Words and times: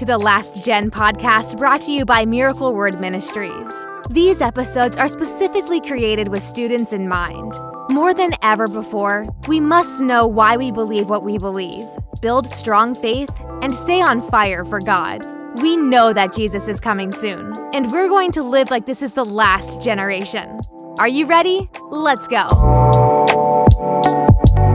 to 0.00 0.06
the 0.06 0.16
Last 0.16 0.64
Gen 0.64 0.90
podcast 0.90 1.58
brought 1.58 1.82
to 1.82 1.92
you 1.92 2.06
by 2.06 2.24
Miracle 2.24 2.74
Word 2.74 2.98
Ministries. 3.00 3.68
These 4.08 4.40
episodes 4.40 4.96
are 4.96 5.08
specifically 5.08 5.78
created 5.78 6.28
with 6.28 6.42
students 6.42 6.94
in 6.94 7.06
mind. 7.06 7.52
More 7.90 8.14
than 8.14 8.32
ever 8.40 8.66
before, 8.66 9.28
we 9.46 9.60
must 9.60 10.00
know 10.00 10.26
why 10.26 10.56
we 10.56 10.72
believe 10.72 11.10
what 11.10 11.22
we 11.22 11.36
believe, 11.36 11.86
build 12.22 12.46
strong 12.46 12.94
faith, 12.94 13.28
and 13.60 13.74
stay 13.74 14.00
on 14.00 14.22
fire 14.22 14.64
for 14.64 14.80
God. 14.80 15.22
We 15.60 15.76
know 15.76 16.14
that 16.14 16.34
Jesus 16.34 16.66
is 16.66 16.80
coming 16.80 17.12
soon, 17.12 17.52
and 17.74 17.92
we're 17.92 18.08
going 18.08 18.32
to 18.32 18.42
live 18.42 18.70
like 18.70 18.86
this 18.86 19.02
is 19.02 19.12
the 19.12 19.26
last 19.26 19.82
generation. 19.82 20.62
Are 20.98 21.08
you 21.08 21.26
ready? 21.26 21.68
Let's 21.90 22.26
go. 22.26 22.46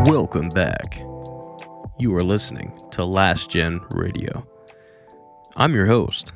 Welcome 0.06 0.50
back. 0.50 1.00
You 1.98 2.16
are 2.16 2.24
listening 2.24 2.80
to 2.92 3.04
Last 3.04 3.50
Gen 3.50 3.82
Radio. 3.90 4.48
I'm 5.58 5.74
your 5.74 5.86
host, 5.86 6.34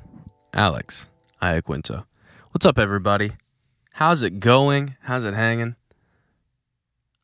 Alex 0.53 1.09
Iaquinto. 1.41 2.05
What's 2.51 2.65
up, 2.65 2.79
everybody? 2.79 3.31
How's 3.95 4.21
it 4.21 4.39
going? 4.39 4.95
How's 5.01 5.25
it 5.25 5.33
hanging? 5.33 5.75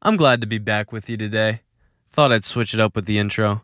I'm 0.01 0.17
glad 0.17 0.41
to 0.41 0.47
be 0.47 0.57
back 0.57 0.91
with 0.91 1.09
you 1.09 1.15
today. 1.15 1.61
Thought 2.11 2.33
I'd 2.33 2.43
switch 2.43 2.73
it 2.73 2.81
up 2.81 2.97
with 2.97 3.05
the 3.05 3.17
intro. 3.17 3.63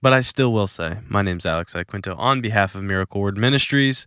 But 0.00 0.12
I 0.12 0.20
still 0.20 0.52
will 0.52 0.68
say, 0.68 0.98
my 1.08 1.22
name's 1.22 1.44
Alex 1.44 1.74
Iaquinto 1.74 2.16
on 2.16 2.40
behalf 2.40 2.76
of 2.76 2.84
Miracle 2.84 3.20
Word 3.20 3.36
Ministries, 3.36 4.06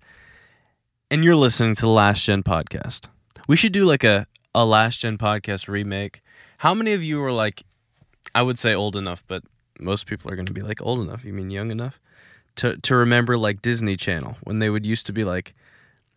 and 1.11 1.21
you're 1.25 1.35
listening 1.35 1.75
to 1.75 1.81
the 1.81 1.89
Last 1.89 2.23
Gen 2.23 2.43
podcast. 2.43 3.09
We 3.45 3.57
should 3.57 3.73
do 3.73 3.83
like 3.83 4.05
a, 4.05 4.25
a 4.55 4.65
Last 4.65 5.01
Gen 5.01 5.17
podcast 5.17 5.67
remake. 5.67 6.21
How 6.59 6.73
many 6.73 6.93
of 6.93 7.03
you 7.03 7.21
are 7.25 7.33
like, 7.33 7.61
I 8.33 8.41
would 8.41 8.57
say 8.57 8.73
old 8.73 8.95
enough, 8.95 9.25
but 9.27 9.43
most 9.81 10.07
people 10.07 10.31
are 10.31 10.37
going 10.37 10.45
to 10.45 10.53
be 10.53 10.61
like 10.61 10.81
old 10.81 11.01
enough. 11.01 11.25
You 11.25 11.33
mean 11.33 11.51
young 11.51 11.71
enough 11.71 11.99
to 12.59 12.75
to 12.75 12.95
remember 12.95 13.37
like 13.37 13.61
Disney 13.61 13.95
Channel 13.95 14.35
when 14.43 14.59
they 14.59 14.69
would 14.69 14.85
used 14.85 15.05
to 15.05 15.13
be 15.13 15.23
like, 15.23 15.55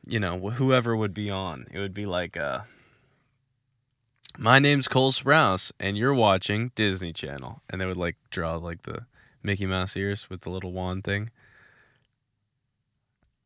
you 0.06 0.18
know, 0.18 0.50
whoever 0.50 0.96
would 0.96 1.14
be 1.14 1.30
on. 1.30 1.66
It 1.72 1.78
would 1.78 1.94
be 1.94 2.04
like, 2.04 2.36
uh, 2.36 2.62
my 4.36 4.58
name's 4.58 4.88
Cole 4.88 5.12
Sprouse, 5.12 5.70
and 5.78 5.96
you're 5.96 6.12
watching 6.12 6.72
Disney 6.74 7.12
Channel, 7.12 7.62
and 7.70 7.80
they 7.80 7.86
would 7.86 7.96
like 7.96 8.16
draw 8.30 8.56
like 8.56 8.82
the 8.82 9.06
Mickey 9.44 9.66
Mouse 9.66 9.96
ears 9.96 10.28
with 10.28 10.40
the 10.40 10.50
little 10.50 10.72
wand 10.72 11.04
thing. 11.04 11.30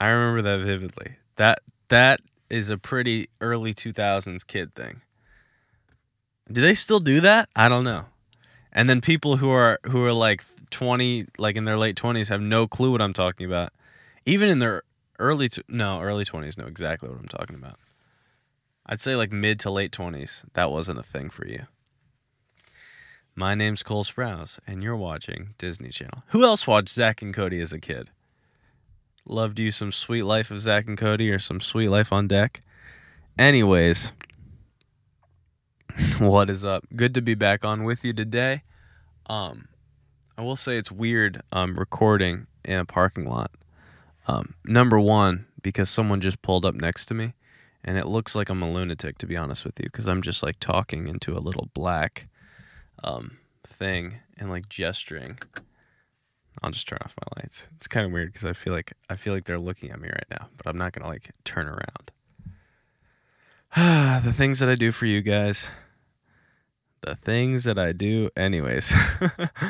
I 0.00 0.06
remember 0.06 0.41
that 0.41 0.64
vividly. 0.64 1.17
That 1.36 1.61
that 1.89 2.20
is 2.48 2.70
a 2.70 2.78
pretty 2.78 3.28
early 3.42 3.74
2000s 3.74 4.47
kid 4.47 4.74
thing. 4.74 5.02
Do 6.50 6.62
they 6.62 6.74
still 6.74 7.00
do 7.00 7.20
that? 7.20 7.50
I 7.55 7.69
don't 7.69 7.84
know 7.84 8.06
and 8.77 8.91
then 8.91 9.00
people 9.00 9.38
who 9.38 9.50
are 9.50 9.80
who 9.86 10.05
are 10.05 10.12
like 10.12 10.44
20 10.70 11.27
like 11.38 11.56
in 11.56 11.64
their 11.64 11.78
late 11.78 11.96
20s 11.96 12.28
have 12.28 12.42
no 12.42 12.69
clue 12.69 12.92
what 12.92 13.02
i'm 13.02 13.14
talking 13.14 13.46
about. 13.46 13.72
Even 14.24 14.48
in 14.48 14.58
their 14.58 14.83
early 15.18 15.48
t- 15.48 15.62
no 15.66 16.00
early 16.00 16.24
20s 16.24 16.56
know 16.56 16.66
exactly 16.66 17.08
what 17.08 17.18
i'm 17.18 17.27
talking 17.27 17.56
about. 17.56 17.77
I'd 18.84 19.00
say 19.00 19.16
like 19.16 19.33
mid 19.33 19.58
to 19.60 19.70
late 19.70 19.91
20s 19.91 20.44
that 20.52 20.70
wasn't 20.70 21.00
a 21.00 21.02
thing 21.02 21.30
for 21.30 21.48
you. 21.48 21.66
My 23.34 23.55
name's 23.55 23.83
cole 23.83 24.05
sprouse 24.05 24.60
and 24.66 24.83
you're 24.83 24.96
watching 24.96 25.55
disney 25.58 25.88
channel. 25.88 26.22
Who 26.28 26.44
else 26.44 26.66
watched 26.66 26.90
zack 26.90 27.22
and 27.22 27.34
cody 27.34 27.61
as 27.61 27.72
a 27.72 27.80
kid? 27.80 28.11
Loved 29.24 29.58
you 29.58 29.70
some 29.70 29.90
sweet 29.90 30.22
life 30.22 30.50
of 30.50 30.61
zack 30.61 30.86
and 30.86 30.98
cody 30.98 31.30
or 31.30 31.38
some 31.38 31.61
sweet 31.61 31.88
life 31.88 32.12
on 32.12 32.28
deck? 32.28 32.61
Anyways 33.38 34.12
what 36.19 36.50
is 36.50 36.62
up? 36.62 36.84
Good 36.94 37.14
to 37.14 37.22
be 37.22 37.34
back 37.34 37.64
on 37.64 37.84
with 37.84 38.05
you 38.05 38.12
today. 38.12 38.62
Um, 39.28 39.69
I 40.36 40.42
will 40.42 40.56
say 40.56 40.77
it's 40.77 40.92
weird 40.92 41.41
um, 41.52 41.78
recording 41.78 42.48
in 42.66 42.78
a 42.78 42.84
parking 42.84 43.27
lot. 43.27 43.50
Um, 44.28 44.55
number 44.67 45.01
one, 45.01 45.46
because 45.62 45.89
someone 45.89 46.20
just 46.20 46.42
pulled 46.42 46.67
up 46.67 46.74
next 46.74 47.07
to 47.07 47.14
me, 47.14 47.33
and 47.83 47.96
it 47.96 48.07
looks 48.07 48.34
like 48.34 48.51
I'm 48.51 48.62
a 48.62 48.70
lunatic, 48.70 49.17
to 49.18 49.27
be 49.27 49.39
honest 49.39 49.64
with 49.64 49.80
you, 49.80 49.86
because 49.86 50.07
I'm 50.07 50.20
just 50.20 50.42
like 50.42 50.61
talking 50.61 51.08
into 51.08 51.33
a 51.33 51.40
little 51.40 51.70
black 51.73 52.28
um, 53.02 53.39
thing 53.64 54.17
and 54.36 54.51
like 54.51 54.68
gesturing. 54.68 55.39
I'll 56.63 56.70
just 56.70 56.89
turn 56.89 56.98
off 57.02 57.14
my 57.23 57.40
lights. 57.40 57.68
It's 57.77 57.89
kind 57.89 58.05
of 58.05 58.13
weird 58.13 58.33
because 58.33 58.45
I 58.45 58.52
feel 58.52 58.74
like 58.74 58.92
I 59.08 59.17
feel 59.17 59.33
like 59.33 59.45
they're 59.45 59.58
looking 59.58 59.90
at 59.90 60.01
me 60.01 60.08
right 60.08 60.27
now, 60.30 60.48
but 60.58 60.67
I'm 60.67 60.77
not 60.77 60.92
gonna 60.92 61.08
like 61.08 61.30
turn 61.45 61.68
around. 61.68 62.13
the 64.24 64.33
things 64.33 64.58
that 64.58 64.68
I 64.68 64.74
do 64.74 64.92
for 64.92 65.07
you 65.07 65.23
guys 65.23 65.70
the 67.06 67.14
things 67.14 67.64
that 67.64 67.78
I 67.78 67.92
do. 67.92 68.30
Anyways, 68.36 68.92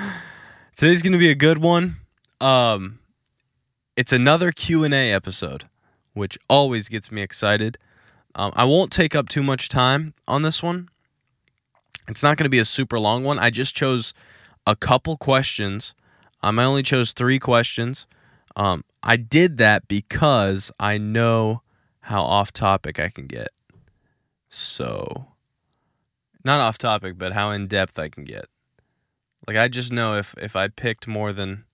today's 0.74 1.02
gonna 1.02 1.18
be 1.18 1.30
a 1.30 1.34
good 1.34 1.58
one. 1.58 1.96
Um, 2.40 2.98
it's 3.94 4.12
another 4.12 4.50
Q 4.52 4.84
and 4.84 4.94
A 4.94 5.12
episode, 5.12 5.64
which 6.14 6.38
always 6.48 6.88
gets 6.88 7.12
me 7.12 7.20
excited. 7.20 7.76
Um, 8.34 8.52
I 8.56 8.64
won't 8.64 8.90
take 8.90 9.14
up 9.14 9.28
too 9.28 9.42
much 9.42 9.68
time 9.68 10.14
on 10.26 10.42
this 10.42 10.62
one. 10.62 10.88
It's 12.08 12.22
not 12.22 12.38
to 12.38 12.48
be 12.48 12.58
a 12.58 12.64
super 12.64 12.98
long 12.98 13.22
one. 13.22 13.38
I 13.38 13.50
just 13.50 13.76
chose 13.76 14.14
a 14.66 14.74
couple 14.74 15.16
questions. 15.18 15.94
Um, 16.42 16.58
I 16.58 16.64
only 16.64 16.82
chose 16.82 17.12
three 17.12 17.38
questions. 17.38 18.06
Um, 18.56 18.82
I 19.02 19.16
did 19.16 19.58
that 19.58 19.88
because 19.88 20.72
I 20.80 20.96
know 20.96 21.60
how 22.00 22.22
off 22.22 22.50
topic 22.52 22.98
I 22.98 23.08
can 23.08 23.26
get. 23.26 23.48
So 24.48 25.26
not 26.46 26.60
off 26.60 26.78
topic, 26.78 27.18
but 27.18 27.32
how 27.32 27.50
in 27.50 27.66
depth 27.66 27.98
I 27.98 28.08
can 28.08 28.24
get. 28.24 28.46
Like 29.46 29.56
I 29.56 29.68
just 29.68 29.92
know 29.92 30.16
if 30.16 30.34
if 30.38 30.56
I 30.56 30.68
picked 30.68 31.06
more 31.06 31.32
than 31.32 31.64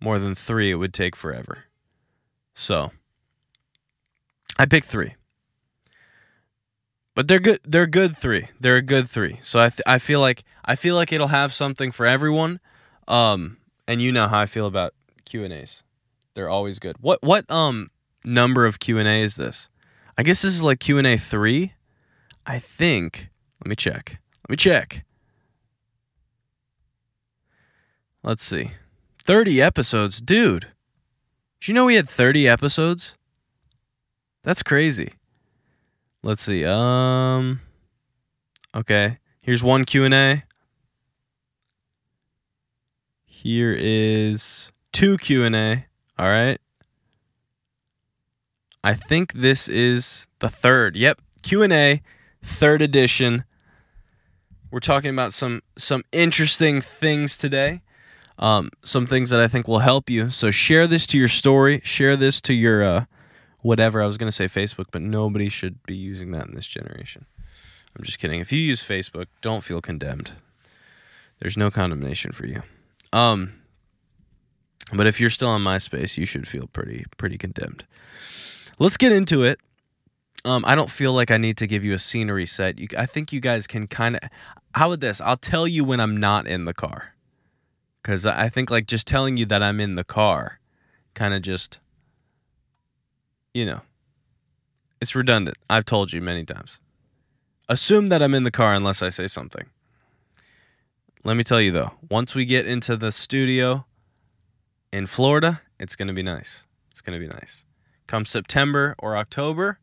more 0.00 0.18
than 0.18 0.34
3, 0.34 0.70
it 0.70 0.76
would 0.76 0.94
take 0.94 1.14
forever. 1.14 1.64
So, 2.54 2.90
I 4.58 4.64
picked 4.64 4.86
3. 4.86 5.14
But 7.14 7.28
they're 7.28 7.38
good 7.38 7.60
they're 7.64 7.86
good 7.86 8.16
3. 8.16 8.46
They're 8.58 8.76
a 8.76 8.82
good 8.82 9.08
3. 9.08 9.38
So 9.42 9.60
I 9.60 9.68
th- 9.68 9.82
I 9.86 9.98
feel 9.98 10.20
like 10.20 10.42
I 10.64 10.74
feel 10.74 10.94
like 10.94 11.12
it'll 11.12 11.28
have 11.28 11.52
something 11.52 11.92
for 11.92 12.06
everyone. 12.06 12.60
Um 13.06 13.58
and 13.86 14.00
you 14.00 14.10
know 14.10 14.26
how 14.28 14.38
I 14.38 14.46
feel 14.46 14.66
about 14.66 14.94
Q&As. 15.26 15.82
They're 16.34 16.48
always 16.48 16.78
good. 16.78 16.96
What 17.00 17.22
what 17.22 17.50
um 17.50 17.90
number 18.24 18.64
of 18.64 18.78
Q&A 18.78 19.22
is 19.22 19.36
this? 19.36 19.68
I 20.16 20.22
guess 20.22 20.40
this 20.42 20.54
is 20.54 20.62
like 20.62 20.80
Q&A 20.80 21.18
3. 21.18 21.74
I 22.46 22.58
think 22.58 23.30
let 23.62 23.68
me 23.68 23.76
check. 23.76 24.20
Let 24.42 24.50
me 24.50 24.56
check. 24.56 25.04
Let's 28.22 28.44
see. 28.44 28.72
30 29.24 29.62
episodes. 29.62 30.20
Dude. 30.20 30.68
Did 31.60 31.68
you 31.68 31.74
know 31.74 31.86
we 31.86 31.94
had 31.94 32.08
30 32.08 32.48
episodes? 32.48 33.16
That's 34.42 34.62
crazy. 34.62 35.12
Let's 36.22 36.42
see. 36.42 36.64
Um 36.64 37.60
Okay. 38.74 39.18
Here's 39.40 39.64
one 39.64 39.84
Q&A. 39.84 40.44
Here 43.24 43.74
is 43.78 44.70
two 44.92 45.16
Q&A. 45.16 45.86
All 46.18 46.28
right. 46.28 46.58
I 48.82 48.94
think 48.94 49.32
this 49.32 49.68
is 49.68 50.26
the 50.38 50.48
third. 50.48 50.96
Yep, 50.96 51.20
Q&A, 51.42 52.02
third 52.42 52.82
edition. 52.82 53.44
We're 54.70 54.80
talking 54.80 55.10
about 55.10 55.32
some 55.32 55.62
some 55.76 56.04
interesting 56.12 56.80
things 56.80 57.36
today. 57.36 57.82
Um, 58.38 58.70
some 58.82 59.06
things 59.06 59.30
that 59.30 59.40
I 59.40 59.48
think 59.48 59.68
will 59.68 59.80
help 59.80 60.08
you. 60.08 60.30
So 60.30 60.50
share 60.50 60.86
this 60.86 61.06
to 61.08 61.18
your 61.18 61.28
story. 61.28 61.80
Share 61.84 62.16
this 62.16 62.40
to 62.42 62.54
your 62.54 62.82
uh, 62.82 63.04
whatever. 63.60 64.02
I 64.02 64.06
was 64.06 64.16
going 64.16 64.28
to 64.28 64.32
say 64.32 64.46
Facebook, 64.46 64.86
but 64.90 65.02
nobody 65.02 65.48
should 65.48 65.82
be 65.84 65.96
using 65.96 66.30
that 66.32 66.46
in 66.46 66.54
this 66.54 66.66
generation. 66.66 67.26
I'm 67.96 68.04
just 68.04 68.18
kidding. 68.18 68.40
If 68.40 68.52
you 68.52 68.58
use 68.58 68.86
Facebook, 68.86 69.26
don't 69.42 69.62
feel 69.62 69.80
condemned. 69.80 70.32
There's 71.40 71.56
no 71.56 71.70
condemnation 71.70 72.32
for 72.32 72.46
you. 72.46 72.62
Um, 73.12 73.54
but 74.92 75.06
if 75.06 75.20
you're 75.20 75.30
still 75.30 75.48
on 75.48 75.62
MySpace, 75.62 76.16
you 76.16 76.26
should 76.26 76.46
feel 76.46 76.66
pretty 76.68 77.04
pretty 77.16 77.38
condemned. 77.38 77.84
Let's 78.78 78.96
get 78.96 79.12
into 79.12 79.42
it. 79.42 79.58
Um, 80.44 80.64
I 80.66 80.74
don't 80.74 80.90
feel 80.90 81.12
like 81.12 81.30
I 81.30 81.36
need 81.36 81.58
to 81.58 81.66
give 81.66 81.84
you 81.84 81.92
a 81.92 81.98
scenery 81.98 82.46
set. 82.46 82.78
You, 82.78 82.88
I 82.96 83.04
think 83.04 83.32
you 83.32 83.40
guys 83.40 83.66
can 83.66 83.86
kind 83.86 84.16
of. 84.16 84.22
How 84.74 84.88
about 84.88 85.00
this? 85.00 85.20
I'll 85.20 85.36
tell 85.36 85.66
you 85.66 85.84
when 85.84 86.00
I'm 86.00 86.16
not 86.16 86.46
in 86.46 86.64
the 86.64 86.74
car. 86.74 87.14
Because 88.02 88.24
I 88.24 88.48
think, 88.48 88.70
like, 88.70 88.86
just 88.86 89.06
telling 89.06 89.36
you 89.36 89.44
that 89.46 89.62
I'm 89.62 89.80
in 89.80 89.94
the 89.94 90.04
car 90.04 90.58
kind 91.14 91.34
of 91.34 91.42
just, 91.42 91.80
you 93.52 93.66
know, 93.66 93.82
it's 95.00 95.14
redundant. 95.14 95.58
I've 95.68 95.84
told 95.84 96.12
you 96.12 96.20
many 96.20 96.44
times. 96.44 96.80
Assume 97.68 98.08
that 98.08 98.22
I'm 98.22 98.34
in 98.34 98.44
the 98.44 98.50
car 98.50 98.74
unless 98.74 99.02
I 99.02 99.10
say 99.10 99.26
something. 99.26 99.66
Let 101.24 101.36
me 101.36 101.44
tell 101.44 101.60
you, 101.60 101.72
though, 101.72 101.92
once 102.08 102.34
we 102.34 102.44
get 102.44 102.66
into 102.66 102.96
the 102.96 103.12
studio 103.12 103.84
in 104.92 105.06
Florida, 105.06 105.60
it's 105.78 105.94
going 105.94 106.08
to 106.08 106.14
be 106.14 106.22
nice. 106.22 106.66
It's 106.90 107.02
going 107.02 107.20
to 107.20 107.24
be 107.24 107.32
nice. 107.32 107.64
Come 108.06 108.24
September 108.24 108.94
or 108.98 109.16
October, 109.16 109.78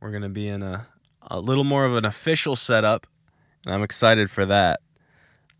we're 0.00 0.10
going 0.10 0.22
to 0.22 0.28
be 0.28 0.46
in 0.46 0.62
a, 0.62 0.86
a 1.22 1.40
little 1.40 1.64
more 1.64 1.86
of 1.86 1.94
an 1.94 2.04
official 2.04 2.54
setup 2.54 3.06
and 3.66 3.74
I'm 3.74 3.82
excited 3.82 4.30
for 4.30 4.46
that. 4.46 4.80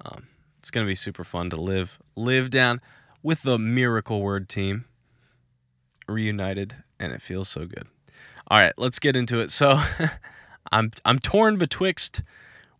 Um, 0.05 0.29
it's 0.59 0.71
gonna 0.71 0.87
be 0.87 0.95
super 0.95 1.25
fun 1.25 1.51
to 1.51 1.57
live 1.57 1.99
live 2.15 2.49
down. 2.51 2.81
with 3.23 3.43
the 3.43 3.59
Miracle 3.59 4.23
Word 4.23 4.49
team 4.49 4.85
reunited, 6.09 6.77
and 7.01 7.13
it 7.13 7.21
feels 7.21 7.49
so 7.49 7.67
good. 7.67 7.89
All 8.49 8.59
right, 8.59 8.73
let's 8.77 9.01
get 9.01 9.17
into 9.17 9.41
it. 9.41 9.51
So, 9.51 9.83
I'm 10.73 10.93
I'm 11.05 11.19
torn 11.19 11.59
betwixt 11.59 12.23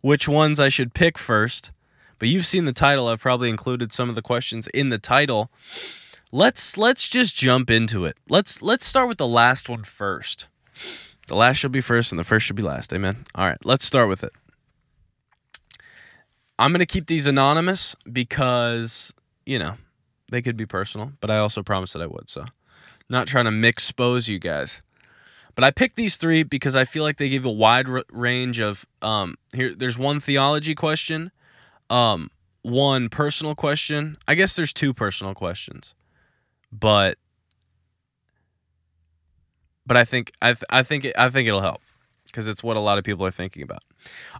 which 0.01 0.27
ones 0.27 0.59
I 0.59 0.69
should 0.69 0.93
pick 0.93 1.17
first. 1.17 1.71
But 2.19 2.29
you've 2.29 2.45
seen 2.45 2.65
the 2.65 2.73
title. 2.73 3.07
I've 3.07 3.19
probably 3.19 3.49
included 3.49 3.91
some 3.91 4.09
of 4.09 4.15
the 4.15 4.21
questions 4.21 4.67
in 4.69 4.89
the 4.89 4.97
title. 4.97 5.51
Let's 6.31 6.77
let's 6.77 7.07
just 7.07 7.35
jump 7.35 7.69
into 7.69 8.05
it. 8.05 8.17
Let's 8.27 8.61
let's 8.61 8.85
start 8.85 9.07
with 9.07 9.17
the 9.17 9.27
last 9.27 9.69
one 9.69 9.83
first. 9.83 10.47
The 11.27 11.35
last 11.35 11.57
should 11.57 11.71
be 11.71 11.81
first 11.81 12.11
and 12.11 12.17
the 12.17 12.23
first 12.23 12.45
should 12.45 12.55
be 12.55 12.63
last. 12.63 12.93
Amen. 12.93 13.25
All 13.35 13.45
right, 13.45 13.57
let's 13.63 13.85
start 13.85 14.09
with 14.09 14.23
it. 14.23 14.31
I'm 16.59 16.71
going 16.71 16.79
to 16.79 16.85
keep 16.85 17.07
these 17.07 17.27
anonymous 17.27 17.95
because, 18.11 19.13
you 19.45 19.59
know, 19.59 19.75
they 20.31 20.41
could 20.41 20.57
be 20.57 20.65
personal, 20.65 21.13
but 21.21 21.29
I 21.29 21.37
also 21.37 21.63
promised 21.63 21.93
that 21.93 22.01
I 22.01 22.07
would. 22.07 22.29
So, 22.29 22.43
not 23.09 23.27
trying 23.27 23.45
to 23.45 23.67
expose 23.67 24.27
you 24.27 24.39
guys. 24.39 24.81
But 25.55 25.63
I 25.63 25.71
picked 25.71 25.95
these 25.95 26.17
three 26.17 26.43
because 26.43 26.75
I 26.75 26.85
feel 26.85 27.03
like 27.03 27.17
they 27.17 27.29
give 27.29 27.45
a 27.45 27.51
wide 27.51 27.87
range 28.11 28.59
of 28.59 28.85
um 29.01 29.35
here 29.55 29.73
there's 29.73 29.97
one 29.97 30.19
theology 30.19 30.75
question, 30.75 31.31
um 31.89 32.29
one 32.61 33.09
personal 33.09 33.55
question. 33.55 34.17
I 34.27 34.35
guess 34.35 34.55
there's 34.55 34.73
two 34.73 34.93
personal 34.93 35.33
questions. 35.33 35.95
But 36.71 37.17
but 39.87 39.97
I 39.97 40.05
think 40.05 40.31
I 40.41 40.53
th- 40.53 40.65
I 40.69 40.83
think 40.83 41.05
it, 41.05 41.17
I 41.17 41.29
think 41.29 41.47
it'll 41.47 41.61
help 41.61 41.81
because 42.25 42.47
it's 42.47 42.63
what 42.63 42.77
a 42.77 42.81
lot 42.81 42.97
of 42.97 43.03
people 43.03 43.25
are 43.25 43.31
thinking 43.31 43.63
about. 43.63 43.83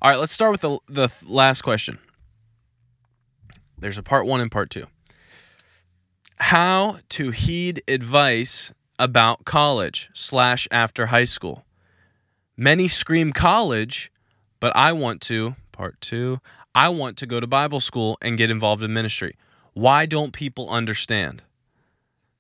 All 0.01 0.11
right, 0.11 0.19
let's 0.19 0.33
start 0.33 0.51
with 0.51 0.61
the 0.61 0.77
the 0.87 1.09
last 1.27 1.61
question. 1.63 1.97
There's 3.77 3.97
a 3.97 4.03
part 4.03 4.25
1 4.25 4.41
and 4.41 4.51
part 4.51 4.69
2. 4.69 4.85
How 6.39 6.99
to 7.09 7.31
heed 7.31 7.81
advice 7.87 8.73
about 8.99 9.45
college 9.45 10.09
slash 10.13 10.67
after 10.71 11.07
high 11.07 11.25
school. 11.25 11.65
Many 12.55 12.87
scream 12.87 13.31
college, 13.31 14.11
but 14.59 14.75
I 14.75 14.93
want 14.93 15.21
to, 15.23 15.55
part 15.71 16.01
two, 16.01 16.39
I 16.73 16.89
want 16.89 17.17
to 17.17 17.27
go 17.27 17.39
to 17.39 17.47
Bible 17.47 17.79
school 17.79 18.17
and 18.21 18.37
get 18.37 18.49
involved 18.49 18.83
in 18.83 18.93
ministry. 18.93 19.35
Why 19.73 20.05
don't 20.05 20.33
people 20.33 20.69
understand? 20.69 21.43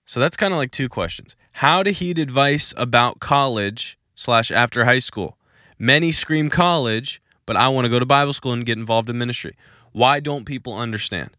So 0.05 0.19
that's 0.19 0.37
kind 0.37 0.53
of 0.53 0.57
like 0.57 0.71
two 0.71 0.89
questions. 0.89 1.35
How 1.53 1.83
to 1.83 1.91
heed 1.91 2.17
advice 2.17 2.73
about 2.77 3.19
college 3.19 3.97
slash 4.15 4.51
after 4.51 4.85
high 4.85 4.99
school. 4.99 5.37
Many 5.77 6.11
scream 6.11 6.49
college, 6.49 7.21
but 7.45 7.55
I 7.55 7.67
want 7.67 7.85
to 7.85 7.89
go 7.89 7.99
to 7.99 8.05
Bible 8.05 8.33
school 8.33 8.53
and 8.53 8.65
get 8.65 8.77
involved 8.77 9.09
in 9.09 9.17
ministry. 9.17 9.55
Why 9.97 10.19
don't 10.19 10.45
people 10.45 10.75
understand? 10.75 11.31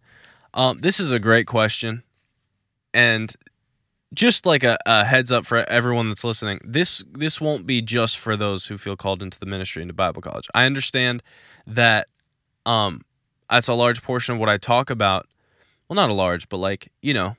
Um, 0.52 0.80
this 0.80 0.98
is 0.98 1.12
a 1.12 1.20
great 1.20 1.46
question. 1.46 2.02
And 2.92 3.32
just 4.12 4.46
like 4.46 4.64
a, 4.64 4.76
a, 4.84 5.04
heads 5.04 5.30
up 5.30 5.46
for 5.46 5.58
everyone 5.68 6.08
that's 6.08 6.24
listening 6.24 6.58
this 6.64 7.04
this 7.12 7.42
won't 7.42 7.66
be 7.66 7.82
just 7.82 8.18
for 8.18 8.38
those 8.38 8.66
who 8.66 8.78
feel 8.78 8.96
called 8.96 9.22
into 9.22 9.38
the 9.38 9.44
ministry 9.44 9.82
into 9.82 9.92
bible 9.92 10.22
college 10.22 10.48
i 10.54 10.64
understand 10.64 11.22
that 11.66 12.08
um 12.64 13.02
that's 13.50 13.68
a 13.68 13.74
large 13.74 14.02
portion 14.02 14.32
of 14.32 14.40
what 14.40 14.48
i 14.48 14.56
talk 14.56 14.88
about 14.88 15.26
well 15.86 15.94
not 15.94 16.08
a 16.08 16.14
large 16.14 16.48
but 16.48 16.56
like 16.56 16.90
you 17.02 17.12
know 17.12 17.36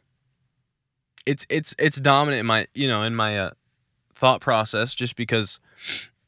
it's 1.25 1.43
it's 1.49 1.75
it's 1.79 1.99
dominant 1.99 2.41
in 2.41 2.45
my 2.45 2.67
you 2.75 2.87
know 2.87 3.01
in 3.01 3.15
my 3.15 3.35
uh, 3.35 3.49
thought 4.13 4.39
process 4.39 4.93
just 4.93 5.15
because 5.15 5.59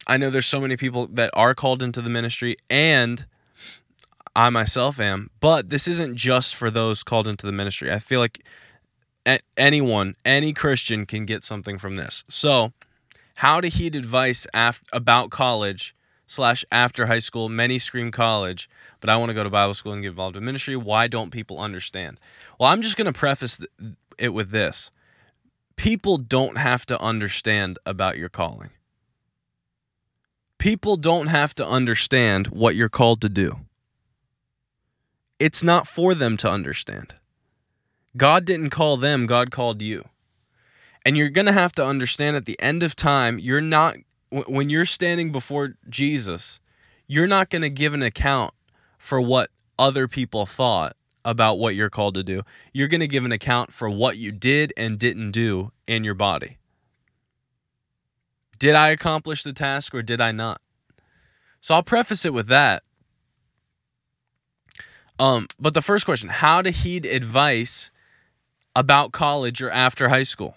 i 0.08 0.18
know 0.18 0.32
there's 0.32 0.48
so 0.48 0.60
many 0.60 0.76
people 0.76 1.06
that 1.06 1.30
are 1.36 1.54
called 1.54 1.84
into 1.84 2.02
the 2.02 2.10
ministry 2.10 2.56
and 2.68 3.28
i 4.36 4.50
myself 4.50 5.00
am 5.00 5.30
but 5.40 5.70
this 5.70 5.88
isn't 5.88 6.16
just 6.16 6.56
for 6.56 6.70
those 6.72 7.04
called 7.04 7.28
into 7.28 7.46
the 7.46 7.52
ministry 7.52 7.92
i 7.92 8.00
feel 8.00 8.20
like 8.20 8.44
anyone, 9.58 10.16
any 10.26 10.54
Christian 10.54 11.06
can 11.06 11.26
get 11.26 11.44
something 11.44 11.78
from 11.78 11.98
this. 11.98 12.24
So, 12.28 12.74
how 13.36 13.62
to 13.62 13.68
heed 13.68 13.96
advice 13.96 14.46
about 14.94 15.30
college 15.30 15.96
slash 16.28 16.64
after 16.72 17.08
high 17.08 17.20
school. 17.20 17.50
Many 17.50 17.80
scream 17.80 18.12
college, 18.12 18.70
but 19.00 19.10
I 19.10 19.18
want 19.18 19.30
to 19.30 19.34
go 19.34 19.44
to 19.44 19.50
Bible 19.50 19.74
school 19.74 19.94
and 19.94 20.02
get 20.02 20.10
involved 20.10 20.38
in 20.38 20.46
ministry. 20.46 20.76
Why 20.76 21.08
don't 21.08 21.32
people 21.32 21.60
understand? 21.60 22.20
Well, 22.60 22.72
I'm 22.72 22.82
just 22.82 22.98
going 22.98 23.12
to 23.12 23.18
preface 23.18 23.58
th- 23.58 23.70
it 24.18 24.30
with 24.30 24.52
this: 24.52 24.92
people 25.76 26.18
don't 26.18 26.58
have 26.58 26.86
to 26.88 27.02
understand 27.02 27.80
about 27.86 28.18
your 28.18 28.30
calling. 28.30 28.70
People 30.58 30.96
don't 30.96 31.28
have 31.28 31.56
to 31.56 31.66
understand 31.66 32.48
what 32.48 32.76
you're 32.76 32.90
called 32.90 33.20
to 33.22 33.30
do. 33.30 33.62
It's 35.42 35.64
not 35.64 35.88
for 35.88 36.14
them 36.14 36.38
to 36.38 36.52
understand. 36.52 37.16
God 38.16 38.46
didn't 38.46 38.70
call 38.70 38.96
them, 38.96 39.26
God 39.26 39.50
called 39.50 39.82
you. 39.82 40.06
And 41.04 41.18
you're 41.18 41.30
going 41.30 41.48
to 41.48 41.52
have 41.52 41.72
to 41.74 41.84
understand 41.84 42.36
at 42.36 42.46
the 42.46 42.62
end 42.62 42.84
of 42.84 42.96
time, 42.96 43.40
you're 43.40 43.60
not, 43.60 43.96
when 44.30 44.70
you're 44.70 44.86
standing 44.86 45.32
before 45.32 45.78
Jesus, 45.90 46.60
you're 47.08 47.26
not 47.26 47.50
going 47.50 47.64
to 47.64 47.72
give 47.72 47.96
an 47.96 48.04
account 48.04 48.54
for 49.00 49.20
what 49.20 49.50
other 49.80 50.08
people 50.08 50.46
thought 50.46 50.96
about 51.26 51.58
what 51.58 51.74
you're 51.74 51.90
called 51.90 52.14
to 52.14 52.24
do. 52.24 52.44
You're 52.72 52.88
going 52.88 53.02
to 53.02 53.08
give 53.08 53.26
an 53.26 53.32
account 53.32 53.74
for 53.74 53.90
what 53.90 54.18
you 54.18 54.32
did 54.32 54.72
and 54.78 55.00
didn't 55.00 55.32
do 55.32 55.72
in 55.88 56.04
your 56.04 56.14
body. 56.14 56.60
Did 58.60 58.76
I 58.76 58.90
accomplish 58.90 59.42
the 59.42 59.54
task 59.54 59.96
or 59.96 60.04
did 60.04 60.22
I 60.22 60.32
not? 60.32 60.62
So 61.62 61.74
I'll 61.74 61.82
preface 61.82 62.26
it 62.26 62.34
with 62.34 62.46
that. 62.50 62.84
Um, 65.22 65.46
but 65.60 65.76
the 65.76 65.84
first 65.84 66.06
question 66.06 66.30
how 66.30 66.64
to 66.64 66.72
heed 66.72 67.06
advice 67.06 67.92
about 68.76 69.12
college 69.12 69.62
or 69.62 69.70
after 69.70 70.10
high 70.10 70.24
school? 70.24 70.56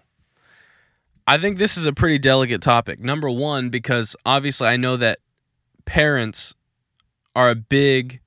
I 1.26 1.36
think 1.36 1.58
this 1.58 1.76
is 1.76 1.84
a 1.84 1.92
pretty 1.92 2.18
delicate 2.18 2.62
topic. 2.62 2.98
Number 2.98 3.30
one, 3.30 3.68
because 3.68 4.16
obviously 4.24 4.68
I 4.68 4.78
know 4.78 4.96
that 4.96 5.18
parents 5.84 6.54
are 7.36 7.50
a 7.50 7.54
big 7.54 8.22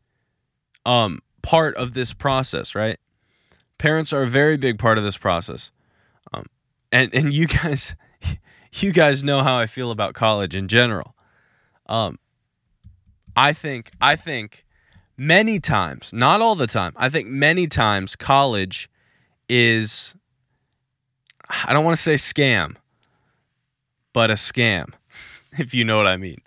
um, 0.86 1.22
part 1.42 1.76
of 1.76 1.96
this 1.96 2.14
process, 2.14 2.76
right? 2.76 2.98
Parents 3.80 4.14
are 4.14 4.22
a 4.22 4.28
very 4.28 4.58
big 4.58 4.78
part 4.78 5.00
of 5.00 5.04
this 5.04 5.18
process. 5.18 5.72
Um, 6.34 6.46
and, 6.92 7.14
and 7.16 7.34
you 7.34 7.48
guys, 7.64 7.96
you 8.74 8.92
guys 8.92 9.24
know 9.24 9.42
how 9.42 9.58
I 9.58 9.66
feel 9.66 9.90
about 9.90 10.14
college 10.14 10.56
in 10.56 10.68
general. 10.68 11.16
Um, 11.88 12.20
I 13.36 13.54
think, 13.54 13.90
I 14.00 14.16
think 14.16 14.67
many 15.18 15.60
times, 15.60 16.12
not 16.14 16.42
all 16.42 16.56
the 16.56 16.68
time, 16.68 16.94
I 16.96 17.10
think 17.10 17.28
many 17.28 17.68
times 17.68 18.16
college 18.16 18.90
is 19.50 20.16
I 21.50 21.74
don't 21.74 21.86
want 21.86 21.96
to 21.96 22.02
say 22.02 22.16
scam, 22.16 22.76
but 24.14 24.30
a 24.30 24.34
scam, 24.34 24.94
if 25.58 25.74
you 25.74 25.84
know 25.84 25.98
what 25.98 26.08
I 26.08 26.18
mean. 26.18 26.40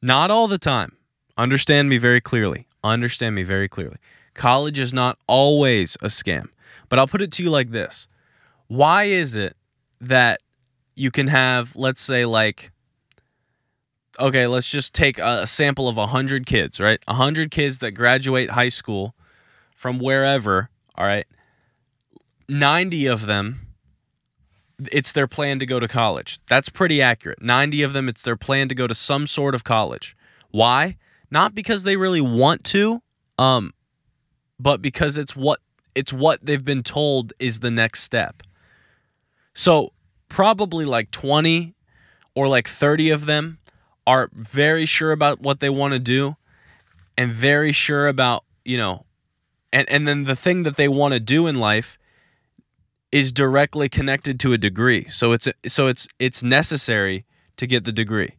Not 0.00 0.30
all 0.30 0.48
the 0.48 0.58
time. 0.58 0.96
Understand 1.36 1.88
me 1.88 1.98
very 1.98 2.20
clearly. 2.20 2.66
Understand 2.84 3.34
me 3.34 3.42
very 3.42 3.68
clearly. 3.68 3.96
College 4.34 4.78
is 4.78 4.92
not 4.92 5.18
always 5.26 5.96
a 5.96 6.06
scam. 6.06 6.48
But 6.88 6.98
I'll 6.98 7.06
put 7.06 7.22
it 7.22 7.32
to 7.32 7.42
you 7.42 7.50
like 7.50 7.70
this 7.70 8.06
Why 8.68 9.04
is 9.04 9.34
it 9.34 9.56
that 10.00 10.40
you 10.94 11.10
can 11.10 11.28
have, 11.28 11.74
let's 11.74 12.00
say, 12.00 12.24
like, 12.24 12.70
okay, 14.18 14.46
let's 14.46 14.70
just 14.70 14.94
take 14.94 15.18
a 15.18 15.46
sample 15.46 15.88
of 15.88 15.96
100 15.96 16.46
kids, 16.46 16.80
right? 16.80 17.00
100 17.06 17.50
kids 17.50 17.78
that 17.80 17.92
graduate 17.92 18.50
high 18.50 18.68
school 18.68 19.14
from 19.74 19.98
wherever, 19.98 20.70
all 20.96 21.06
right? 21.06 21.26
90 22.48 23.06
of 23.06 23.26
them 23.26 23.60
it's 24.90 25.12
their 25.12 25.28
plan 25.28 25.60
to 25.60 25.66
go 25.66 25.78
to 25.78 25.86
college. 25.86 26.40
That's 26.48 26.68
pretty 26.68 27.00
accurate. 27.00 27.40
90 27.40 27.82
of 27.84 27.92
them 27.92 28.08
it's 28.08 28.22
their 28.22 28.36
plan 28.36 28.68
to 28.68 28.74
go 28.74 28.86
to 28.86 28.94
some 28.94 29.26
sort 29.26 29.54
of 29.54 29.64
college. 29.64 30.16
Why? 30.50 30.96
Not 31.30 31.54
because 31.54 31.84
they 31.84 31.96
really 31.96 32.20
want 32.20 32.64
to, 32.64 33.02
um 33.38 33.72
but 34.58 34.82
because 34.82 35.16
it's 35.16 35.36
what 35.36 35.60
it's 35.94 36.12
what 36.12 36.44
they've 36.44 36.64
been 36.64 36.82
told 36.82 37.32
is 37.38 37.60
the 37.60 37.70
next 37.70 38.02
step. 38.02 38.42
So, 39.54 39.92
probably 40.28 40.84
like 40.84 41.12
20 41.12 41.74
or 42.34 42.48
like 42.48 42.66
30 42.66 43.10
of 43.10 43.26
them 43.26 43.58
are 44.06 44.28
very 44.32 44.86
sure 44.86 45.12
about 45.12 45.40
what 45.40 45.60
they 45.60 45.70
want 45.70 45.94
to 45.94 45.98
do 45.98 46.36
and 47.16 47.32
very 47.32 47.72
sure 47.72 48.06
about, 48.06 48.44
you 48.64 48.76
know, 48.76 49.04
and 49.72 49.88
and 49.90 50.06
then 50.06 50.24
the 50.24 50.36
thing 50.36 50.62
that 50.64 50.76
they 50.76 50.88
want 50.88 51.14
to 51.14 51.20
do 51.20 51.46
in 51.46 51.56
life 51.56 51.98
is 53.12 53.32
directly 53.32 53.88
connected 53.88 54.40
to 54.40 54.52
a 54.52 54.58
degree. 54.58 55.04
So 55.08 55.32
it's 55.32 55.48
so 55.66 55.86
it's 55.86 56.08
it's 56.18 56.42
necessary 56.42 57.24
to 57.56 57.66
get 57.66 57.84
the 57.84 57.92
degree. 57.92 58.34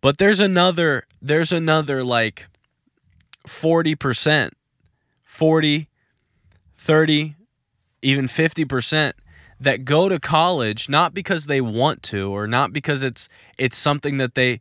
But 0.00 0.18
there's 0.18 0.40
another 0.40 1.04
there's 1.20 1.52
another 1.52 2.02
like 2.02 2.48
40%, 3.46 4.50
40, 5.24 5.88
30, 6.74 7.34
even 8.02 8.26
50% 8.26 9.12
that 9.60 9.84
go 9.84 10.08
to 10.08 10.18
college 10.18 10.88
not 10.88 11.14
because 11.14 11.46
they 11.46 11.60
want 11.60 12.02
to 12.02 12.32
or 12.32 12.46
not 12.46 12.72
because 12.72 13.02
it's 13.02 13.28
it's 13.58 13.76
something 13.76 14.16
that 14.16 14.34
they 14.34 14.60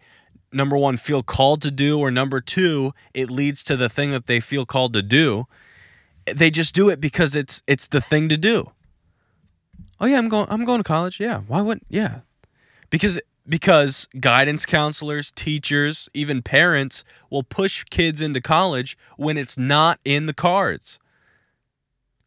number 0.51 0.75
1 0.75 0.97
feel 0.97 1.23
called 1.23 1.61
to 1.61 1.71
do 1.71 1.99
or 1.99 2.11
number 2.11 2.41
2 2.41 2.91
it 3.13 3.29
leads 3.29 3.63
to 3.63 3.77
the 3.77 3.89
thing 3.89 4.11
that 4.11 4.27
they 4.27 4.39
feel 4.39 4.65
called 4.65 4.93
to 4.93 5.01
do 5.01 5.47
they 6.35 6.49
just 6.49 6.75
do 6.75 6.89
it 6.89 6.99
because 6.99 7.35
it's 7.35 7.61
it's 7.67 7.87
the 7.87 8.01
thing 8.01 8.29
to 8.29 8.37
do. 8.37 8.71
Oh 9.99 10.05
yeah, 10.05 10.17
I'm 10.17 10.29
going 10.29 10.47
I'm 10.49 10.65
going 10.65 10.79
to 10.79 10.83
college. 10.83 11.19
Yeah. 11.19 11.41
Why 11.47 11.61
wouldn't 11.61 11.87
yeah. 11.89 12.19
Because 12.89 13.21
because 13.47 14.07
guidance 14.19 14.65
counselors, 14.65 15.31
teachers, 15.31 16.09
even 16.13 16.41
parents 16.41 17.03
will 17.29 17.43
push 17.43 17.83
kids 17.85 18.21
into 18.21 18.41
college 18.41 18.97
when 19.17 19.37
it's 19.37 19.57
not 19.57 19.99
in 20.05 20.25
the 20.25 20.33
cards. 20.33 20.99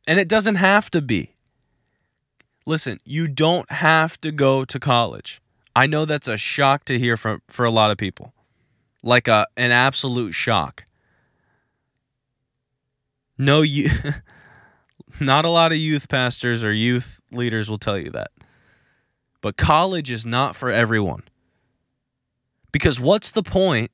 And 0.06 0.18
it 0.18 0.28
doesn't 0.28 0.56
have 0.56 0.90
to 0.90 1.00
be. 1.00 1.31
Listen, 2.66 2.98
you 3.04 3.28
don't 3.28 3.70
have 3.70 4.20
to 4.20 4.30
go 4.30 4.64
to 4.64 4.78
college. 4.78 5.40
I 5.74 5.86
know 5.86 6.04
that's 6.04 6.28
a 6.28 6.36
shock 6.36 6.84
to 6.86 6.98
hear 6.98 7.16
from 7.16 7.42
for 7.48 7.64
a 7.64 7.70
lot 7.70 7.90
of 7.90 7.98
people. 7.98 8.34
Like 9.02 9.26
a 9.26 9.46
an 9.56 9.72
absolute 9.72 10.32
shock. 10.32 10.84
No 13.38 13.62
you 13.62 13.88
not 15.20 15.44
a 15.44 15.50
lot 15.50 15.72
of 15.72 15.78
youth 15.78 16.08
pastors 16.08 16.62
or 16.62 16.72
youth 16.72 17.20
leaders 17.32 17.68
will 17.68 17.78
tell 17.78 17.98
you 17.98 18.10
that. 18.10 18.30
But 19.40 19.56
college 19.56 20.10
is 20.10 20.24
not 20.24 20.54
for 20.54 20.70
everyone. 20.70 21.24
Because 22.70 23.00
what's 23.00 23.30
the 23.30 23.42
point? 23.42 23.90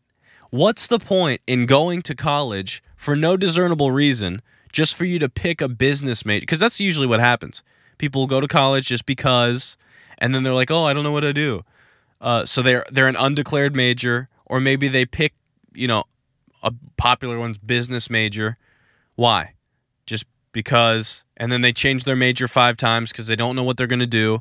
What's 0.50 0.86
the 0.86 0.98
point 0.98 1.40
in 1.46 1.66
going 1.66 2.02
to 2.02 2.14
college 2.14 2.82
for 2.96 3.16
no 3.16 3.36
discernible 3.36 3.90
reason 3.90 4.42
just 4.72 4.94
for 4.94 5.04
you 5.04 5.18
to 5.18 5.28
pick 5.28 5.60
a 5.60 5.68
business 5.68 6.24
major? 6.24 6.42
Because 6.42 6.60
that's 6.60 6.80
usually 6.80 7.06
what 7.06 7.20
happens. 7.20 7.62
People 7.98 8.26
go 8.26 8.40
to 8.40 8.48
college 8.48 8.86
just 8.86 9.06
because, 9.06 9.76
and 10.18 10.34
then 10.34 10.42
they're 10.42 10.54
like, 10.54 10.70
"Oh, 10.70 10.84
I 10.84 10.94
don't 10.94 11.04
know 11.04 11.12
what 11.12 11.20
to 11.20 11.32
do." 11.32 11.64
Uh, 12.20 12.44
so 12.44 12.62
they're 12.62 12.84
they're 12.90 13.08
an 13.08 13.16
undeclared 13.16 13.74
major, 13.74 14.28
or 14.46 14.60
maybe 14.60 14.88
they 14.88 15.04
pick, 15.04 15.34
you 15.74 15.86
know, 15.86 16.04
a 16.62 16.72
popular 16.96 17.38
one's 17.38 17.58
business 17.58 18.10
major. 18.10 18.56
Why? 19.14 19.54
Just 20.06 20.24
because, 20.52 21.24
and 21.36 21.52
then 21.52 21.60
they 21.60 21.72
change 21.72 22.04
their 22.04 22.16
major 22.16 22.48
five 22.48 22.76
times 22.76 23.12
because 23.12 23.26
they 23.26 23.36
don't 23.36 23.54
know 23.56 23.62
what 23.62 23.76
they're 23.76 23.86
going 23.86 23.98
to 24.00 24.06
do. 24.06 24.40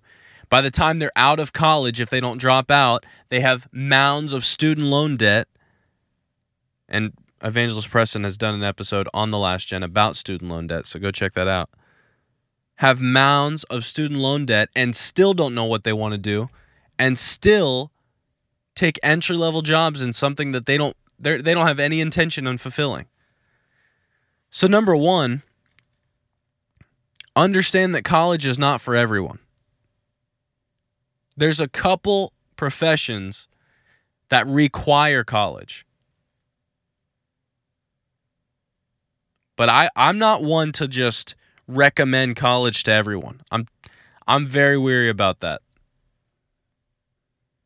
By 0.49 0.61
the 0.61 0.71
time 0.71 0.99
they're 0.99 1.11
out 1.15 1.39
of 1.39 1.51
college, 1.51 1.99
if 1.99 2.09
they 2.09 2.21
don't 2.21 2.37
drop 2.37 2.71
out, 2.71 3.05
they 3.29 3.41
have 3.41 3.67
mounds 3.71 4.33
of 4.33 4.45
student 4.45 4.87
loan 4.87 5.17
debt. 5.17 5.47
And 6.87 7.13
Evangelist 7.43 7.89
Preston 7.89 8.23
has 8.23 8.37
done 8.37 8.55
an 8.55 8.63
episode 8.63 9.09
on 9.13 9.31
the 9.31 9.37
last 9.37 9.67
gen 9.67 9.83
about 9.83 10.15
student 10.15 10.49
loan 10.49 10.67
debt, 10.67 10.85
so 10.85 10.99
go 10.99 11.11
check 11.11 11.33
that 11.33 11.47
out. 11.47 11.69
Have 12.77 13.01
mounds 13.01 13.63
of 13.65 13.85
student 13.85 14.19
loan 14.19 14.45
debt 14.45 14.69
and 14.75 14.95
still 14.95 15.33
don't 15.33 15.55
know 15.55 15.65
what 15.65 15.83
they 15.83 15.93
want 15.93 16.13
to 16.13 16.17
do, 16.17 16.49
and 16.99 17.17
still 17.17 17.91
take 18.75 18.99
entry 19.01 19.35
level 19.35 19.61
jobs 19.61 20.01
in 20.01 20.13
something 20.13 20.51
that 20.51 20.65
they 20.65 20.77
don't 20.77 20.95
they 21.19 21.37
don't 21.41 21.67
have 21.67 21.79
any 21.79 21.99
intention 21.99 22.45
on 22.45 22.59
fulfilling. 22.59 23.07
So 24.51 24.67
number 24.67 24.95
1, 24.95 25.41
understand 27.35 27.95
that 27.95 28.03
college 28.03 28.45
is 28.45 28.59
not 28.59 28.79
for 28.79 28.95
everyone 28.95 29.39
there's 31.37 31.59
a 31.59 31.67
couple 31.67 32.33
professions 32.55 33.47
that 34.29 34.45
require 34.47 35.23
college. 35.23 35.85
But 39.55 39.69
I, 39.69 39.89
I'm 39.95 40.17
not 40.17 40.43
one 40.43 40.71
to 40.73 40.87
just 40.87 41.35
recommend 41.67 42.35
college 42.35 42.83
to 42.83 42.91
everyone. 42.91 43.41
I'm 43.51 43.67
I'm 44.27 44.45
very 44.45 44.77
weary 44.77 45.09
about 45.09 45.39
that. 45.39 45.61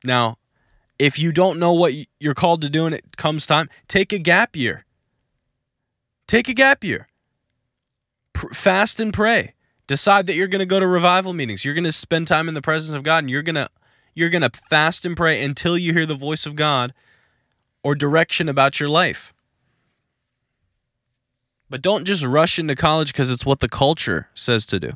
Now, 0.04 0.38
if 1.00 1.18
you 1.18 1.32
don't 1.32 1.60
know 1.60 1.74
what 1.74 1.94
you're 2.20 2.34
called 2.36 2.62
to 2.62 2.70
do 2.70 2.86
and 2.86 2.94
it 2.94 3.18
comes 3.18 3.46
time, 3.46 3.70
take 3.88 4.14
a 4.14 4.20
gap 4.20 4.56
year. 4.56 4.86
Take 6.28 6.48
a 6.48 6.54
gap 6.54 6.84
year. 6.84 7.08
fast 8.54 9.00
and 9.00 9.14
pray 9.14 9.54
decide 9.88 10.26
that 10.26 10.36
you're 10.36 10.48
going 10.48 10.60
to 10.60 10.66
go 10.66 10.80
to 10.80 10.88
revival 10.88 11.34
meetings 11.34 11.66
you're 11.66 11.74
going 11.74 11.84
to 11.84 11.92
spend 11.92 12.26
time 12.26 12.48
in 12.48 12.54
the 12.54 12.62
presence 12.62 12.96
of 12.96 13.04
god 13.04 13.20
and 13.20 13.30
you're 13.30 13.44
going 13.44 13.56
to 13.56 13.70
you're 14.16 14.30
going 14.30 14.42
to 14.42 14.50
fast 14.50 15.06
and 15.06 15.18
pray 15.18 15.44
until 15.44 15.78
you 15.78 15.92
hear 15.92 16.06
the 16.06 16.16
voice 16.16 16.46
of 16.46 16.56
god 16.56 16.94
or 17.84 17.94
direction 17.94 18.48
about 18.48 18.80
your 18.80 18.88
life 18.88 19.34
but 21.72 21.82
don't 21.82 22.06
just 22.06 22.24
rush 22.26 22.60
into 22.60 22.76
college 22.76 23.14
because 23.14 23.32
it's 23.32 23.46
what 23.46 23.62
the 23.62 23.70
culture 23.70 24.28
says 24.36 24.68
to 24.68 24.80
do. 24.80 24.92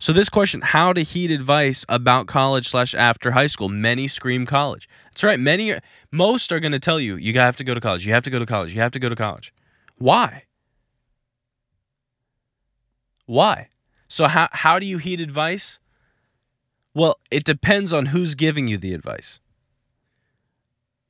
So 0.00 0.12
this 0.12 0.28
question 0.28 0.60
how 0.60 0.92
to 0.92 1.02
heed 1.02 1.30
advice 1.30 1.86
about 1.88 2.26
college 2.26 2.68
slash 2.68 2.92
after 2.92 3.30
high 3.30 3.46
school? 3.46 3.68
Many 3.68 4.08
scream 4.08 4.44
college. 4.44 4.88
That's 5.04 5.22
right. 5.22 5.38
Many 5.38 5.74
most 6.10 6.50
are 6.50 6.58
going 6.58 6.72
to 6.72 6.80
tell 6.80 6.98
you 6.98 7.14
you 7.14 7.32
have 7.34 7.56
to 7.56 7.64
go 7.64 7.72
to 7.72 7.80
college 7.80 8.04
you 8.04 8.12
have 8.12 8.24
to 8.24 8.30
go 8.30 8.40
to 8.40 8.44
college 8.44 8.74
you 8.74 8.80
have 8.80 8.90
to 8.90 8.98
go 8.98 9.08
to 9.08 9.14
college. 9.14 9.54
Why? 9.96 10.42
Why? 13.26 13.68
So 14.08 14.26
how 14.26 14.48
how 14.50 14.80
do 14.80 14.86
you 14.86 14.98
heed 14.98 15.20
advice? 15.20 15.78
Well, 16.94 17.20
it 17.30 17.44
depends 17.44 17.92
on 17.92 18.06
who's 18.06 18.34
giving 18.34 18.66
you 18.66 18.76
the 18.76 18.92
advice. 18.92 19.38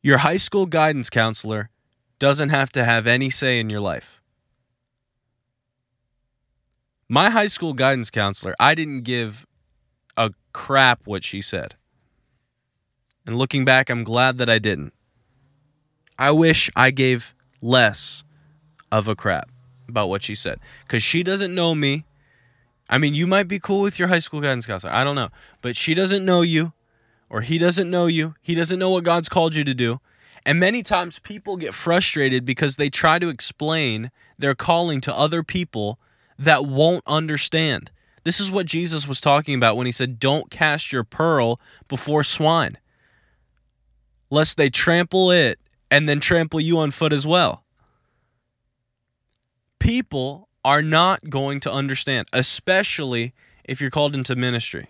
Your 0.02 0.18
high 0.18 0.36
school 0.36 0.66
guidance 0.66 1.08
counselor 1.08 1.70
doesn't 2.18 2.50
have 2.50 2.70
to 2.72 2.84
have 2.84 3.06
any 3.06 3.30
say 3.30 3.58
in 3.58 3.70
your 3.70 3.80
life. 3.80 4.21
My 7.12 7.28
high 7.28 7.48
school 7.48 7.74
guidance 7.74 8.10
counselor, 8.10 8.54
I 8.58 8.74
didn't 8.74 9.02
give 9.02 9.46
a 10.16 10.30
crap 10.54 11.02
what 11.04 11.24
she 11.24 11.42
said. 11.42 11.74
And 13.26 13.36
looking 13.36 13.66
back, 13.66 13.90
I'm 13.90 14.02
glad 14.02 14.38
that 14.38 14.48
I 14.48 14.58
didn't. 14.58 14.94
I 16.18 16.30
wish 16.30 16.70
I 16.74 16.90
gave 16.90 17.34
less 17.60 18.24
of 18.90 19.08
a 19.08 19.14
crap 19.14 19.50
about 19.86 20.08
what 20.08 20.22
she 20.22 20.34
said 20.34 20.58
because 20.86 21.02
she 21.02 21.22
doesn't 21.22 21.54
know 21.54 21.74
me. 21.74 22.06
I 22.88 22.96
mean, 22.96 23.14
you 23.14 23.26
might 23.26 23.46
be 23.46 23.58
cool 23.58 23.82
with 23.82 23.98
your 23.98 24.08
high 24.08 24.18
school 24.18 24.40
guidance 24.40 24.64
counselor. 24.64 24.94
I 24.94 25.04
don't 25.04 25.14
know. 25.14 25.28
But 25.60 25.76
she 25.76 25.92
doesn't 25.92 26.24
know 26.24 26.40
you, 26.40 26.72
or 27.28 27.42
he 27.42 27.58
doesn't 27.58 27.90
know 27.90 28.06
you. 28.06 28.36
He 28.40 28.54
doesn't 28.54 28.78
know 28.78 28.88
what 28.88 29.04
God's 29.04 29.28
called 29.28 29.54
you 29.54 29.64
to 29.64 29.74
do. 29.74 30.00
And 30.46 30.58
many 30.58 30.82
times 30.82 31.18
people 31.18 31.58
get 31.58 31.74
frustrated 31.74 32.46
because 32.46 32.76
they 32.76 32.88
try 32.88 33.18
to 33.18 33.28
explain 33.28 34.10
their 34.38 34.54
calling 34.54 35.02
to 35.02 35.14
other 35.14 35.42
people 35.42 35.98
that 36.38 36.64
won't 36.64 37.04
understand. 37.06 37.90
This 38.24 38.38
is 38.38 38.50
what 38.50 38.66
Jesus 38.66 39.08
was 39.08 39.20
talking 39.20 39.54
about 39.54 39.76
when 39.76 39.86
he 39.86 39.92
said, 39.92 40.18
Don't 40.18 40.50
cast 40.50 40.92
your 40.92 41.04
pearl 41.04 41.60
before 41.88 42.22
swine, 42.22 42.78
lest 44.30 44.56
they 44.56 44.70
trample 44.70 45.30
it 45.30 45.58
and 45.90 46.08
then 46.08 46.20
trample 46.20 46.60
you 46.60 46.78
on 46.78 46.90
foot 46.90 47.12
as 47.12 47.26
well. 47.26 47.64
People 49.78 50.48
are 50.64 50.82
not 50.82 51.28
going 51.28 51.58
to 51.60 51.72
understand, 51.72 52.28
especially 52.32 53.34
if 53.64 53.80
you're 53.80 53.90
called 53.90 54.14
into 54.14 54.36
ministry. 54.36 54.88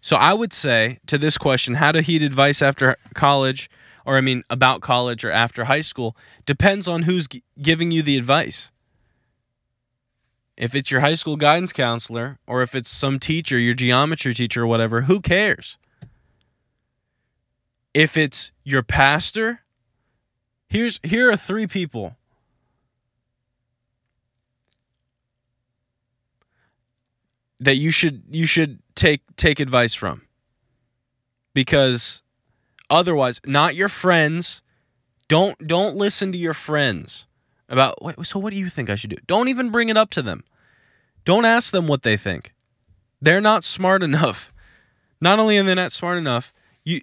So 0.00 0.16
I 0.16 0.34
would 0.34 0.52
say 0.52 1.00
to 1.06 1.18
this 1.18 1.38
question, 1.38 1.74
how 1.74 1.92
to 1.92 2.02
heed 2.02 2.22
advice 2.22 2.62
after 2.62 2.96
college, 3.14 3.68
or 4.06 4.16
I 4.16 4.20
mean 4.20 4.42
about 4.48 4.80
college 4.80 5.24
or 5.24 5.30
after 5.30 5.64
high 5.64 5.80
school, 5.80 6.16
depends 6.46 6.86
on 6.86 7.02
who's 7.02 7.26
giving 7.60 7.90
you 7.90 8.02
the 8.02 8.16
advice. 8.16 8.70
If 10.58 10.74
it's 10.74 10.90
your 10.90 11.02
high 11.02 11.14
school 11.14 11.36
guidance 11.36 11.72
counselor, 11.72 12.40
or 12.44 12.62
if 12.62 12.74
it's 12.74 12.90
some 12.90 13.20
teacher, 13.20 13.56
your 13.56 13.74
geometry 13.74 14.34
teacher 14.34 14.64
or 14.64 14.66
whatever, 14.66 15.02
who 15.02 15.20
cares? 15.20 15.78
If 17.94 18.16
it's 18.16 18.50
your 18.64 18.82
pastor, 18.82 19.60
here's 20.68 20.98
here 21.04 21.30
are 21.30 21.36
three 21.36 21.68
people. 21.68 22.16
That 27.60 27.76
you 27.76 27.92
should 27.92 28.24
you 28.28 28.46
should 28.46 28.80
take 28.96 29.22
take 29.36 29.60
advice 29.60 29.94
from. 29.94 30.22
Because 31.54 32.22
otherwise 32.90 33.40
not 33.46 33.76
your 33.76 33.88
friends. 33.88 34.60
Don't 35.28 35.56
don't 35.64 35.94
listen 35.94 36.32
to 36.32 36.38
your 36.38 36.54
friends 36.54 37.27
about 37.68 38.26
so 38.26 38.38
what 38.38 38.52
do 38.52 38.58
you 38.58 38.68
think 38.68 38.90
I 38.90 38.94
should 38.94 39.10
do? 39.10 39.16
Don't 39.26 39.48
even 39.48 39.70
bring 39.70 39.88
it 39.88 39.96
up 39.96 40.10
to 40.10 40.22
them. 40.22 40.44
Don't 41.24 41.44
ask 41.44 41.72
them 41.72 41.86
what 41.86 42.02
they 42.02 42.16
think. 42.16 42.54
They're 43.20 43.40
not 43.40 43.64
smart 43.64 44.02
enough. 44.10 44.52
Not 45.20 45.38
only 45.38 45.58
are 45.58 45.62
they 45.62 45.74
not 45.74 45.92
smart 45.92 46.18
enough 46.18 46.52
you 46.84 47.02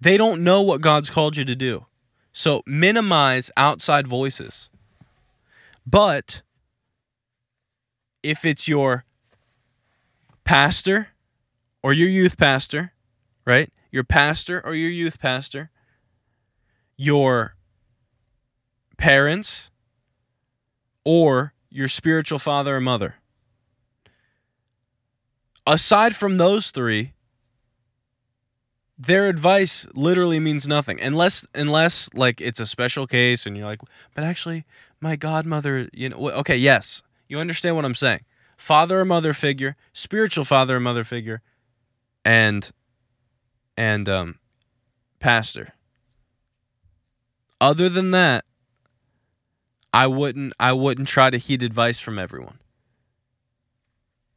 they 0.00 0.16
don't 0.16 0.42
know 0.42 0.62
what 0.62 0.80
God's 0.80 1.10
called 1.10 1.36
you 1.36 1.44
to 1.44 1.56
do. 1.56 1.86
So 2.32 2.62
minimize 2.66 3.50
outside 3.56 4.06
voices. 4.06 4.70
But 5.86 6.42
if 8.22 8.44
it's 8.44 8.68
your 8.68 9.04
pastor 10.44 11.08
or 11.82 11.92
your 11.92 12.08
youth 12.08 12.38
pastor, 12.38 12.92
right? 13.44 13.72
Your 13.90 14.04
pastor 14.04 14.64
or 14.64 14.74
your 14.74 14.90
youth 14.90 15.18
pastor, 15.20 15.70
your 16.96 17.56
parents, 18.96 19.70
or 21.04 21.52
your 21.70 21.88
spiritual 21.88 22.38
father 22.38 22.76
or 22.76 22.80
mother. 22.80 23.16
Aside 25.66 26.16
from 26.16 26.36
those 26.36 26.70
three, 26.70 27.12
their 28.98 29.28
advice 29.28 29.86
literally 29.94 30.38
means 30.38 30.68
nothing 30.68 31.00
unless 31.00 31.46
unless 31.54 32.12
like 32.12 32.40
it's 32.40 32.60
a 32.60 32.66
special 32.66 33.06
case 33.06 33.46
and 33.46 33.56
you're 33.56 33.66
like, 33.66 33.80
but 34.14 34.24
actually 34.24 34.64
my 35.00 35.16
godmother, 35.16 35.88
you 35.92 36.10
know, 36.10 36.30
okay, 36.30 36.56
yes, 36.56 37.02
you 37.28 37.38
understand 37.38 37.76
what 37.76 37.84
I'm 37.84 37.94
saying. 37.94 38.20
Father 38.58 39.00
or 39.00 39.04
mother 39.06 39.32
figure, 39.32 39.76
spiritual 39.94 40.44
father 40.44 40.76
or 40.76 40.80
mother 40.80 41.04
figure, 41.04 41.40
and 42.24 42.70
and 43.76 44.06
um, 44.08 44.38
pastor. 45.18 45.72
Other 47.58 47.88
than 47.88 48.10
that, 48.10 48.44
I 49.92 50.06
wouldn't 50.06 50.52
I 50.60 50.72
wouldn't 50.72 51.08
try 51.08 51.30
to 51.30 51.38
heed 51.38 51.62
advice 51.62 52.00
from 52.00 52.18
everyone. 52.18 52.58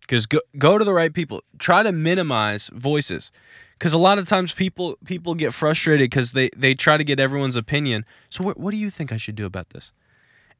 Because 0.01 0.25
go, 0.25 0.39
go 0.57 0.77
to 0.77 0.83
the 0.83 0.93
right 0.93 1.13
people. 1.13 1.41
Try 1.59 1.83
to 1.83 1.91
minimize 1.91 2.69
voices. 2.73 3.31
Because 3.77 3.93
a 3.93 3.97
lot 3.97 4.19
of 4.19 4.27
times 4.27 4.53
people 4.53 4.97
people 5.05 5.35
get 5.35 5.53
frustrated 5.53 6.09
because 6.09 6.31
they, 6.31 6.49
they 6.55 6.73
try 6.73 6.97
to 6.97 7.03
get 7.03 7.19
everyone's 7.19 7.55
opinion. 7.55 8.03
So 8.29 8.43
what, 8.43 8.59
what 8.59 8.71
do 8.71 8.77
you 8.77 8.89
think 8.89 9.11
I 9.11 9.17
should 9.17 9.35
do 9.35 9.45
about 9.45 9.69
this? 9.69 9.91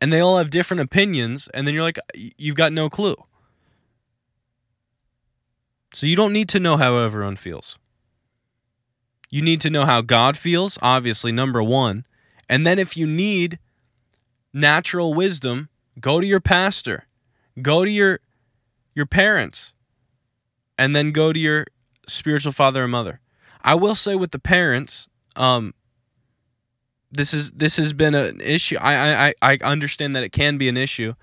And 0.02 0.12
they 0.12 0.20
all 0.20 0.38
have 0.38 0.50
different 0.50 0.82
opinions, 0.82 1.48
and 1.54 1.66
then 1.66 1.74
you're 1.74 1.84
like, 1.84 2.00
you've 2.38 2.56
got 2.56 2.74
no 2.74 2.90
clue. 2.90 3.16
So 5.94 6.06
you 6.06 6.16
don't 6.16 6.34
need 6.34 6.50
to 6.50 6.60
know 6.60 6.76
how 6.76 6.98
everyone 6.98 7.36
feels. 7.36 7.78
You 9.30 9.42
need 9.42 9.62
to 9.62 9.70
know 9.70 9.86
how 9.86 10.02
God 10.02 10.36
feels, 10.36 10.78
obviously, 10.82 11.32
number 11.32 11.64
one. 11.64 12.06
And 12.50 12.68
then 12.68 12.80
if 12.80 12.98
you 12.98 13.08
need 13.08 13.60
natural 14.54 15.14
wisdom, 15.14 15.70
go 16.00 16.20
to 16.20 16.28
your 16.28 16.40
pastor, 16.40 17.08
go 17.62 17.84
to 17.84 17.92
your 17.92 18.20
your 18.96 19.06
parents, 19.06 19.74
and 20.78 20.96
then 20.96 21.12
go 21.12 21.34
to 21.34 21.40
your 21.40 21.66
spiritual 22.08 22.52
father 22.52 22.84
and 22.84 22.92
mother. 22.92 23.20
I 23.62 23.76
will 23.76 23.96
say 23.96 24.16
with 24.16 24.32
the 24.32 24.40
parents, 24.40 25.08
um, 25.36 25.74
this 27.12 27.34
is 27.34 27.52
this 27.52 27.78
has 27.78 27.94
been 27.94 28.14
an 28.14 28.42
issue. 28.42 28.78
I 28.80 29.28
I 29.28 29.34
I 29.42 29.58
understand 29.64 30.16
that 30.16 30.24
it 30.24 30.32
can 30.32 30.58
be 30.58 30.70
an 30.70 30.78
issue, 30.78 31.14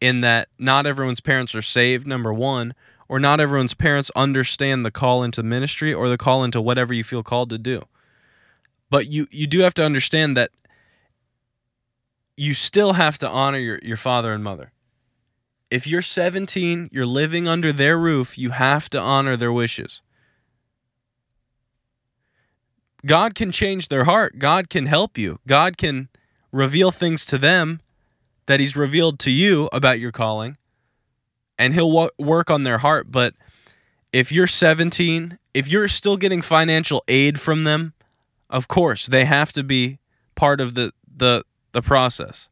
in 0.00 0.20
that 0.22 0.48
not 0.58 0.86
everyone's 0.86 1.20
parents 1.20 1.54
are 1.54 1.62
saved. 1.62 2.06
Number 2.06 2.32
one, 2.32 2.74
or 3.08 3.20
not 3.20 3.40
everyone's 3.40 3.74
parents 3.74 4.10
understand 4.16 4.84
the 4.84 4.90
call 4.90 5.22
into 5.22 5.42
ministry 5.42 5.94
or 5.94 6.08
the 6.08 6.18
call 6.18 6.42
into 6.44 6.60
whatever 6.60 6.92
you 6.92 7.04
feel 7.04 7.22
called 7.22 7.50
to 7.50 7.58
do. 7.58 7.84
But 8.90 9.06
you 9.06 9.26
you 9.30 9.46
do 9.46 9.60
have 9.60 9.74
to 9.74 9.84
understand 9.84 10.36
that 10.36 10.50
you 12.36 12.54
still 12.54 12.94
have 12.94 13.18
to 13.18 13.28
honor 13.28 13.58
your, 13.58 13.78
your 13.82 13.96
father 13.96 14.32
and 14.32 14.42
mother. 14.42 14.72
If 15.70 15.86
you're 15.86 16.02
17, 16.02 16.90
you're 16.92 17.06
living 17.06 17.48
under 17.48 17.72
their 17.72 17.98
roof, 17.98 18.36
you 18.36 18.50
have 18.50 18.90
to 18.90 19.00
honor 19.00 19.36
their 19.36 19.52
wishes. 19.52 20.02
God 23.04 23.34
can 23.34 23.50
change 23.50 23.88
their 23.88 24.04
heart. 24.04 24.38
God 24.38 24.68
can 24.70 24.86
help 24.86 25.18
you. 25.18 25.38
God 25.46 25.76
can 25.76 26.08
reveal 26.52 26.90
things 26.90 27.26
to 27.26 27.38
them 27.38 27.80
that 28.46 28.60
He's 28.60 28.76
revealed 28.76 29.18
to 29.20 29.30
you 29.30 29.68
about 29.72 29.98
your 29.98 30.12
calling, 30.12 30.56
and 31.58 31.74
He'll 31.74 32.10
work 32.18 32.50
on 32.50 32.62
their 32.62 32.78
heart. 32.78 33.10
But 33.10 33.34
if 34.12 34.30
you're 34.30 34.46
17, 34.46 35.38
if 35.54 35.68
you're 35.68 35.88
still 35.88 36.16
getting 36.16 36.42
financial 36.42 37.02
aid 37.08 37.40
from 37.40 37.64
them, 37.64 37.94
of 38.50 38.68
course 38.68 39.06
they 39.06 39.24
have 39.24 39.52
to 39.52 39.64
be 39.64 39.98
part 40.34 40.60
of 40.60 40.74
the 40.74 40.92
the 41.14 41.44
the 41.72 41.82
process. 41.82 42.48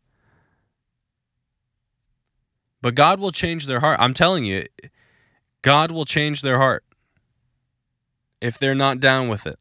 But 2.82 2.94
God 2.94 3.20
will 3.20 3.30
change 3.30 3.66
their 3.66 3.80
heart. 3.80 3.98
I'm 4.00 4.14
telling 4.14 4.44
you, 4.44 4.64
God 5.62 5.90
will 5.90 6.04
change 6.06 6.42
their 6.42 6.58
heart 6.58 6.84
if 8.40 8.58
they're 8.58 8.74
not 8.74 9.00
down 9.00 9.28
with 9.28 9.46
it. 9.46 9.58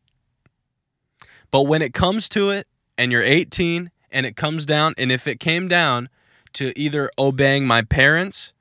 But 1.51 1.63
when 1.63 1.81
it 1.81 1.93
comes 1.93 2.29
to 2.29 2.49
it 2.51 2.67
and 2.97 3.11
you're 3.11 3.23
18 3.23 3.91
and 4.11 4.25
it 4.25 4.35
comes 4.35 4.65
down, 4.65 4.93
and 4.97 5.11
if 5.11 5.27
it 5.27 5.39
came 5.39 5.67
down 5.67 6.09
to 6.53 6.77
either 6.79 7.09
obeying 7.17 7.67
my 7.67 7.81
parents 7.81 8.53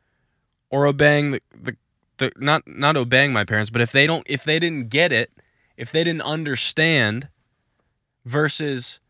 or 0.71 0.87
obeying 0.87 1.33
the, 1.33 1.41
the, 1.55 1.77
the 2.19 2.33
not 2.37 2.63
not 2.67 2.97
obeying 2.97 3.33
my 3.33 3.45
parents, 3.45 3.71
but 3.71 3.81
if 3.81 3.93
they 3.93 4.07
don't 4.07 4.29
if 4.29 4.45
they 4.45 4.59
didn't 4.59 4.89
get 4.89 5.13
it, 5.13 5.31
if 5.77 5.93
they 5.93 6.05
didn't 6.05 6.23
understand 6.23 7.29
versus 8.25 9.01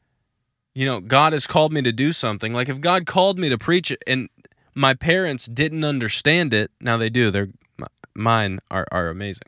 you 0.74 0.86
know, 0.86 1.00
God 1.00 1.32
has 1.32 1.46
called 1.46 1.72
me 1.72 1.82
to 1.82 1.92
do 1.92 2.12
something. 2.12 2.52
Like 2.52 2.68
if 2.68 2.80
God 2.80 3.06
called 3.06 3.38
me 3.38 3.48
to 3.48 3.58
preach 3.58 3.92
and 4.06 4.28
my 4.74 4.94
parents 4.94 5.46
didn't 5.46 5.84
understand 5.84 6.54
it, 6.54 6.70
now 6.80 6.96
they 6.96 7.10
do. 7.10 7.30
They're 7.30 7.48
mine 8.18 8.58
are 8.70 8.86
are 8.92 9.08
amazing. 9.08 9.44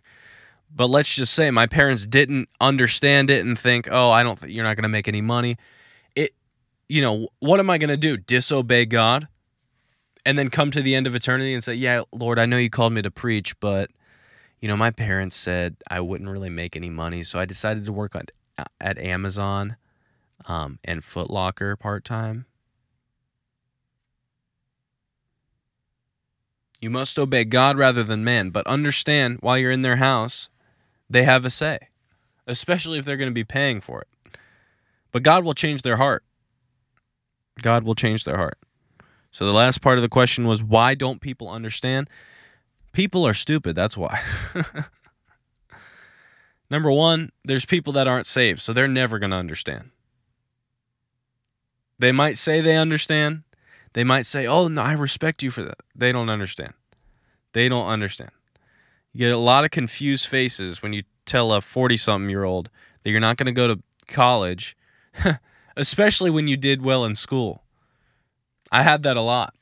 But 0.75 0.89
let's 0.89 1.15
just 1.15 1.35
say 1.35 1.51
my 1.51 1.67
parents 1.67 2.07
didn't 2.07 2.49
understand 2.61 3.29
it 3.29 3.45
and 3.45 3.59
think, 3.59 3.89
"Oh, 3.91 4.11
I 4.11 4.23
don't 4.23 4.39
think 4.39 4.53
you're 4.53 4.65
not 4.65 4.77
going 4.77 4.85
to 4.85 4.89
make 4.89 5.09
any 5.09 5.21
money." 5.21 5.57
It 6.15 6.31
you 6.89 7.03
know, 7.03 7.29
what 7.41 7.61
am 7.61 7.71
I 7.71 7.79
going 7.79 7.91
to 7.91 7.97
do? 7.97 8.17
Disobey 8.17 8.87
God? 8.87 9.29
And 10.25 10.39
then 10.39 10.51
come 10.51 10.71
to 10.73 10.83
the 10.83 10.95
end 10.95 11.07
of 11.07 11.15
eternity 11.15 11.55
and 11.55 11.63
say, 11.63 11.75
"Yeah, 11.75 12.03
Lord, 12.13 12.39
I 12.39 12.47
know 12.47 12.57
you 12.57 12.71
called 12.71 12.93
me 12.93 13.03
to 13.03 13.11
preach, 13.11 13.59
but 13.61 13.91
you 14.61 14.69
know, 14.69 14.77
my 14.77 14.91
parents 14.91 15.37
said 15.37 15.77
I 15.91 16.01
wouldn't 16.01 16.31
really 16.31 16.51
make 16.51 16.77
any 16.77 16.91
money, 16.91 17.23
so 17.25 17.39
I 17.39 17.45
decided 17.47 17.85
to 17.87 17.93
work 17.93 18.15
on 18.15 18.25
uh, 18.59 18.65
at 18.81 18.99
Amazon." 18.99 19.77
Um, 20.47 20.79
and 20.85 21.03
Footlocker 21.03 21.79
part 21.79 22.05
time. 22.05 22.47
You 26.81 26.91
must 26.91 27.19
obey 27.19 27.45
God 27.45 27.77
rather 27.77 28.03
than 28.03 28.25
man, 28.25 28.51
but 28.51 28.67
understand 28.67 29.39
while 29.41 29.59
you're 29.59 29.71
in 29.71 29.83
their 29.83 29.97
house, 29.97 30.49
they 31.11 31.25
have 31.25 31.45
a 31.45 31.51
say, 31.51 31.79
especially 32.47 32.99
if 32.99 33.05
they're 33.05 33.19
going 33.19 33.31
to 33.31 33.35
be 33.35 33.45
paying 33.45 33.81
for 33.81 34.01
it. 34.01 34.39
But 35.13 35.23
God 35.23 35.45
will 35.45 35.55
change 35.55 35.83
their 35.83 35.99
heart. 35.99 36.25
God 37.61 37.85
will 37.85 37.95
change 37.95 38.25
their 38.25 38.39
heart. 38.39 38.59
So 39.31 39.45
the 39.45 39.53
last 39.53 39.81
part 39.83 39.99
of 39.99 40.03
the 40.03 40.09
question 40.09 40.47
was 40.47 40.63
why 40.63 40.95
don't 40.95 41.21
people 41.21 41.49
understand? 41.49 42.09
People 42.93 43.27
are 43.27 43.35
stupid, 43.35 43.77
that's 43.77 43.97
why. 43.97 44.21
Number 46.71 46.91
1, 46.91 47.31
there's 47.45 47.67
people 47.67 47.93
that 47.95 48.09
aren't 48.09 48.27
saved, 48.27 48.61
so 48.61 48.73
they're 48.73 48.89
never 48.89 49.19
going 49.19 49.31
to 49.31 49.37
understand. 49.37 49.91
They 52.01 52.13
might 52.13 52.39
say 52.39 52.63
they 52.63 52.77
understand. 52.77 53.43
They 53.93 54.05
might 54.05 54.25
say, 54.25 54.47
"Oh, 54.47 54.69
no, 54.69 54.81
I 54.81 54.93
respect 54.95 55.43
you 55.43 55.51
for 55.51 55.63
that." 55.63 55.79
They 55.95 56.13
don't 56.13 56.31
understand. 56.31 56.73
They 57.53 57.69
don't 57.69 57.89
understand. 57.89 58.31
You 59.13 59.27
get 59.27 59.33
a 59.33 59.37
lot 59.37 59.65
of 59.65 59.71
confused 59.71 60.27
faces 60.27 60.83
when 60.83 60.95
you 60.95 61.03
tell 61.27 61.53
a 61.53 61.59
40-something-year-old 61.59 62.71
that 63.03 63.11
you're 63.11 63.21
not 63.21 63.37
going 63.37 63.47
to 63.47 63.53
go 63.53 63.69
to 63.69 63.83
college, 64.09 64.77
especially 65.77 66.31
when 66.31 66.49
you 66.49 66.57
did 66.57 66.83
well 66.83 67.05
in 67.05 67.15
school. 67.15 67.65
I 68.73 68.83
had 68.83 69.03
that 69.03 69.19
a 69.19 69.21
lot. 69.21 69.55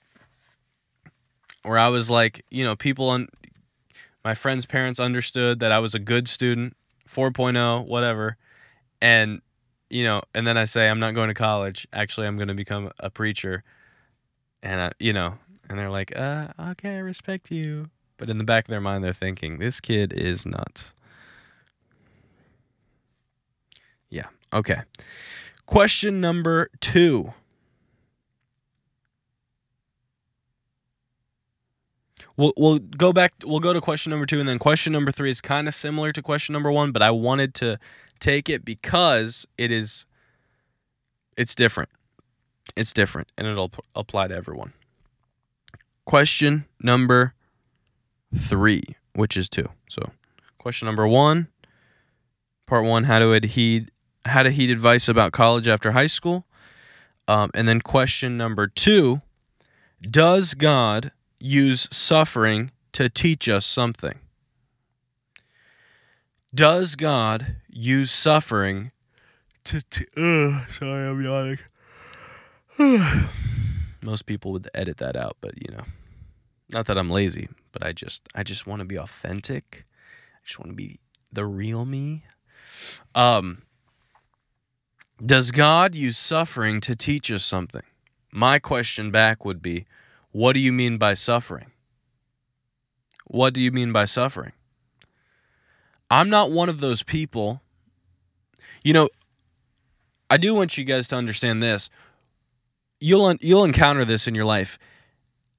Where 1.64 1.78
I 1.78 1.88
was 1.88 2.08
like, 2.08 2.44
you 2.50 2.62
know, 2.62 2.76
people 2.76 3.08
on 3.08 3.28
my 4.24 4.34
friends' 4.34 4.64
parents 4.64 5.00
understood 5.00 5.58
that 5.58 5.72
I 5.72 5.80
was 5.80 5.94
a 5.94 5.98
good 5.98 6.28
student, 6.28 6.76
4.0, 7.08 7.86
whatever. 7.86 8.36
And 9.00 9.40
you 9.90 10.04
know, 10.04 10.22
and 10.34 10.46
then 10.46 10.56
I 10.56 10.64
say 10.64 10.88
I'm 10.88 11.00
not 11.00 11.14
going 11.14 11.28
to 11.28 11.34
college. 11.34 11.86
Actually, 11.92 12.26
I'm 12.26 12.36
going 12.36 12.48
to 12.48 12.54
become 12.54 12.90
a 13.00 13.10
preacher, 13.10 13.64
and 14.62 14.80
I, 14.80 14.90
you 14.98 15.12
know, 15.12 15.34
and 15.68 15.78
they're 15.78 15.90
like, 15.90 16.16
uh, 16.16 16.48
okay, 16.70 16.96
I 16.96 16.98
respect 16.98 17.50
you, 17.50 17.90
but 18.16 18.30
in 18.30 18.38
the 18.38 18.44
back 18.44 18.64
of 18.64 18.70
their 18.70 18.80
mind, 18.80 19.04
they're 19.04 19.12
thinking 19.12 19.58
this 19.58 19.80
kid 19.80 20.12
is 20.12 20.46
nuts. 20.46 20.92
Yeah. 24.10 24.26
Okay. 24.52 24.80
Question 25.66 26.20
number 26.20 26.70
two. 26.80 27.34
We'll, 32.38 32.54
we'll 32.56 32.78
go 32.78 33.12
back 33.12 33.34
we'll 33.44 33.60
go 33.60 33.74
to 33.74 33.80
question 33.80 34.10
number 34.10 34.24
two 34.24 34.40
and 34.40 34.48
then 34.48 34.58
question 34.58 34.92
number 34.92 35.10
three 35.10 35.30
is 35.30 35.40
kind 35.40 35.68
of 35.68 35.74
similar 35.74 36.12
to 36.12 36.22
question 36.22 36.52
number 36.52 36.70
one 36.70 36.92
but 36.92 37.02
i 37.02 37.10
wanted 37.10 37.52
to 37.54 37.80
take 38.20 38.48
it 38.48 38.64
because 38.64 39.44
it 39.58 39.70
is 39.70 40.06
it's 41.38 41.54
different. 41.54 41.88
It's 42.76 42.92
different 42.92 43.28
and 43.38 43.46
it'll 43.46 43.70
p- 43.70 43.78
apply 43.94 44.28
to 44.28 44.34
everyone. 44.34 44.72
Question 46.04 46.66
number 46.82 47.34
3, 48.34 48.82
which 49.14 49.36
is 49.36 49.48
2. 49.48 49.64
So, 49.88 50.10
question 50.58 50.86
number 50.86 51.06
1, 51.06 51.46
part 52.66 52.84
1, 52.84 53.04
how 53.04 53.20
to 53.20 53.46
heed 53.46 53.90
how 54.26 54.42
to 54.42 54.50
heed 54.50 54.70
advice 54.70 55.08
about 55.08 55.32
college 55.32 55.68
after 55.68 55.92
high 55.92 56.08
school. 56.08 56.44
Um, 57.28 57.50
and 57.54 57.68
then 57.68 57.80
question 57.80 58.36
number 58.36 58.66
2, 58.66 59.22
does 60.02 60.54
God 60.54 61.12
use 61.40 61.88
suffering 61.90 62.70
to 62.92 63.08
teach 63.08 63.48
us 63.48 63.66
something? 63.66 64.18
Does 66.54 66.96
God 66.96 67.56
use 67.68 68.10
suffering 68.10 68.92
to. 69.68 69.82
T- 69.82 70.06
sorry, 70.68 71.08
I'm 71.08 71.22
yawning. 71.22 71.58
Most 74.02 74.26
people 74.26 74.52
would 74.52 74.68
edit 74.74 74.96
that 74.98 75.16
out, 75.16 75.36
but 75.40 75.54
you 75.56 75.74
know, 75.74 75.84
not 76.70 76.86
that 76.86 76.96
I'm 76.96 77.10
lazy, 77.10 77.48
but 77.72 77.84
I 77.84 77.92
just 77.92 78.28
I 78.34 78.42
just 78.42 78.66
want 78.66 78.80
to 78.80 78.86
be 78.86 78.98
authentic. 78.98 79.86
I 80.34 80.40
just 80.44 80.58
want 80.58 80.70
to 80.70 80.76
be 80.76 80.98
the 81.32 81.44
real 81.44 81.84
me. 81.84 82.24
Um, 83.14 83.62
does 85.24 85.50
God 85.50 85.94
use 85.94 86.16
suffering 86.16 86.80
to 86.80 86.96
teach 86.96 87.30
us 87.30 87.44
something? 87.44 87.82
My 88.32 88.58
question 88.58 89.10
back 89.10 89.44
would 89.44 89.60
be, 89.60 89.86
what 90.32 90.54
do 90.54 90.60
you 90.60 90.72
mean 90.72 90.98
by 90.98 91.14
suffering? 91.14 91.72
What 93.26 93.54
do 93.54 93.60
you 93.60 93.70
mean 93.70 93.92
by 93.92 94.04
suffering? 94.06 94.52
I'm 96.10 96.30
not 96.30 96.50
one 96.50 96.68
of 96.68 96.80
those 96.80 97.02
people. 97.02 97.60
You 98.82 98.92
know, 98.92 99.08
I 100.30 100.36
do 100.36 100.54
want 100.54 100.78
you 100.78 100.84
guys 100.84 101.08
to 101.08 101.16
understand 101.16 101.62
this. 101.62 101.90
You'll 103.00 103.34
you'll 103.40 103.64
encounter 103.64 104.04
this 104.04 104.26
in 104.26 104.34
your 104.34 104.44
life. 104.44 104.78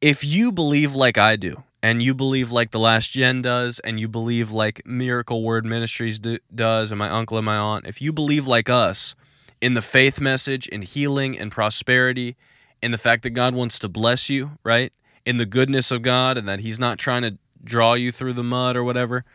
If 0.02 0.26
you 0.26 0.52
believe 0.52 0.96
like 0.96 1.18
I 1.18 1.36
do, 1.36 1.64
and 1.82 2.04
you 2.04 2.14
believe 2.14 2.52
like 2.52 2.72
the 2.72 2.80
last 2.80 3.12
gen 3.12 3.42
does, 3.42 3.80
and 3.80 4.00
you 4.00 4.08
believe 4.08 4.52
like 4.52 4.86
Miracle 4.86 5.44
Word 5.44 5.66
Ministries 5.66 6.20
do, 6.20 6.38
does, 6.54 6.92
and 6.92 7.00
my 7.00 7.10
uncle 7.10 7.38
and 7.38 7.46
my 7.46 7.58
aunt, 7.58 7.88
if 7.88 8.02
you 8.02 8.12
believe 8.12 8.48
like 8.48 8.70
us 8.70 9.16
in 9.62 9.74
the 9.74 9.82
faith 9.82 10.20
message, 10.20 10.68
in 10.68 10.82
healing 10.82 11.38
and 11.38 11.52
prosperity, 11.52 12.36
in 12.82 12.92
the 12.92 12.98
fact 12.98 13.24
that 13.24 13.32
God 13.32 13.54
wants 13.54 13.80
to 13.80 13.90
bless 13.90 14.30
you, 14.30 14.58
right? 14.64 14.94
In 15.26 15.38
the 15.38 15.46
goodness 15.46 15.92
of 15.92 16.02
God, 16.02 16.38
and 16.38 16.48
that 16.48 16.62
He's 16.62 16.80
not 16.80 16.98
trying 16.98 17.22
to 17.24 17.38
draw 17.64 17.94
you 17.94 18.12
through 18.12 18.34
the 18.34 18.44
mud 18.44 18.76
or 18.76 18.84
whatever. 18.84 19.26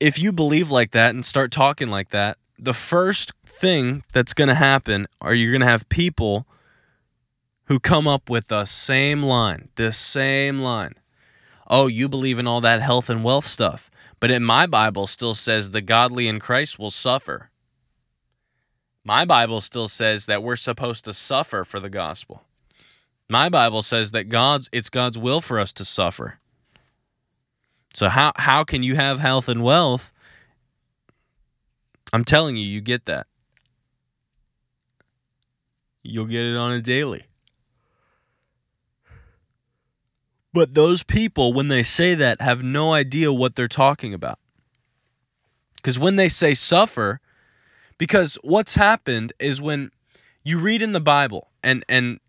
If 0.00 0.18
you 0.18 0.32
believe 0.32 0.70
like 0.70 0.90
that 0.90 1.14
and 1.14 1.24
start 1.24 1.50
talking 1.50 1.88
like 1.88 2.10
that, 2.10 2.38
the 2.58 2.74
first 2.74 3.32
thing 3.44 4.02
that's 4.12 4.34
going 4.34 4.48
to 4.48 4.54
happen 4.54 5.06
are 5.20 5.34
you're 5.34 5.52
going 5.52 5.60
to 5.60 5.66
have 5.66 5.88
people 5.88 6.46
who 7.64 7.80
come 7.80 8.06
up 8.06 8.30
with 8.30 8.48
the 8.48 8.64
same 8.64 9.22
line, 9.22 9.68
this 9.76 9.96
same 9.96 10.60
line. 10.60 10.94
Oh, 11.68 11.86
you 11.86 12.08
believe 12.08 12.38
in 12.38 12.46
all 12.46 12.60
that 12.60 12.80
health 12.80 13.10
and 13.10 13.24
wealth 13.24 13.44
stuff, 13.44 13.90
but 14.20 14.30
in 14.30 14.44
my 14.44 14.66
Bible 14.66 15.06
still 15.06 15.34
says 15.34 15.70
the 15.70 15.80
godly 15.80 16.28
in 16.28 16.38
Christ 16.38 16.78
will 16.78 16.90
suffer. 16.90 17.50
My 19.06 19.24
Bible 19.24 19.60
still 19.60 19.86
says 19.86 20.26
that 20.26 20.42
we're 20.42 20.56
supposed 20.56 21.04
to 21.04 21.14
suffer 21.14 21.62
for 21.62 21.78
the 21.78 21.88
gospel. 21.88 22.42
My 23.28 23.48
Bible 23.48 23.82
says 23.82 24.10
that 24.10 24.24
God's 24.24 24.68
it's 24.72 24.90
God's 24.90 25.16
will 25.16 25.40
for 25.40 25.60
us 25.60 25.72
to 25.74 25.84
suffer. 25.84 26.40
So 27.94 28.08
how 28.08 28.32
how 28.34 28.64
can 28.64 28.82
you 28.82 28.96
have 28.96 29.20
health 29.20 29.48
and 29.48 29.62
wealth? 29.62 30.10
I'm 32.12 32.24
telling 32.24 32.56
you, 32.56 32.66
you 32.66 32.80
get 32.80 33.06
that. 33.06 33.28
You'll 36.02 36.26
get 36.26 36.44
it 36.44 36.56
on 36.56 36.72
a 36.72 36.80
daily. 36.80 37.22
But 40.52 40.74
those 40.74 41.04
people, 41.04 41.52
when 41.52 41.68
they 41.68 41.84
say 41.84 42.16
that, 42.16 42.40
have 42.40 42.64
no 42.64 42.92
idea 42.92 43.32
what 43.32 43.54
they're 43.54 43.68
talking 43.68 44.12
about. 44.12 44.40
Because 45.76 45.96
when 45.96 46.16
they 46.16 46.28
say 46.28 46.54
suffer, 46.54 47.20
because 47.98 48.38
what's 48.42 48.74
happened 48.74 49.32
is 49.38 49.60
when 49.60 49.90
you 50.44 50.60
read 50.60 50.82
in 50.82 50.92
the 50.92 51.00
Bible, 51.00 51.48
and 51.62 51.84
and 51.88 52.20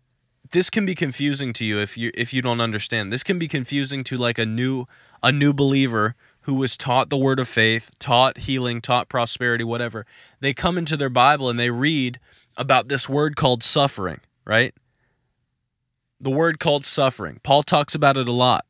this 0.50 0.70
can 0.70 0.86
be 0.86 0.94
confusing 0.94 1.52
to 1.54 1.64
you 1.64 1.78
if 1.78 1.96
you 1.96 2.10
if 2.14 2.32
you 2.32 2.42
don't 2.42 2.60
understand. 2.60 3.12
This 3.12 3.22
can 3.22 3.38
be 3.38 3.48
confusing 3.48 4.02
to 4.04 4.16
like 4.16 4.38
a 4.38 4.46
new 4.46 4.86
a 5.22 5.32
new 5.32 5.52
believer 5.52 6.14
who 6.42 6.54
was 6.54 6.76
taught 6.76 7.10
the 7.10 7.16
word 7.16 7.38
of 7.38 7.46
faith, 7.46 7.90
taught 7.98 8.38
healing, 8.38 8.80
taught 8.80 9.08
prosperity, 9.08 9.64
whatever. 9.64 10.06
They 10.40 10.54
come 10.54 10.78
into 10.78 10.96
their 10.96 11.10
Bible 11.10 11.50
and 11.50 11.58
they 11.58 11.70
read 11.70 12.18
about 12.56 12.88
this 12.88 13.08
word 13.08 13.36
called 13.36 13.62
suffering, 13.62 14.20
right? 14.44 14.74
The 16.20 16.30
word 16.30 16.58
called 16.58 16.86
suffering. 16.86 17.38
Paul 17.42 17.62
talks 17.62 17.94
about 17.94 18.16
it 18.16 18.26
a 18.26 18.32
lot. 18.32 18.64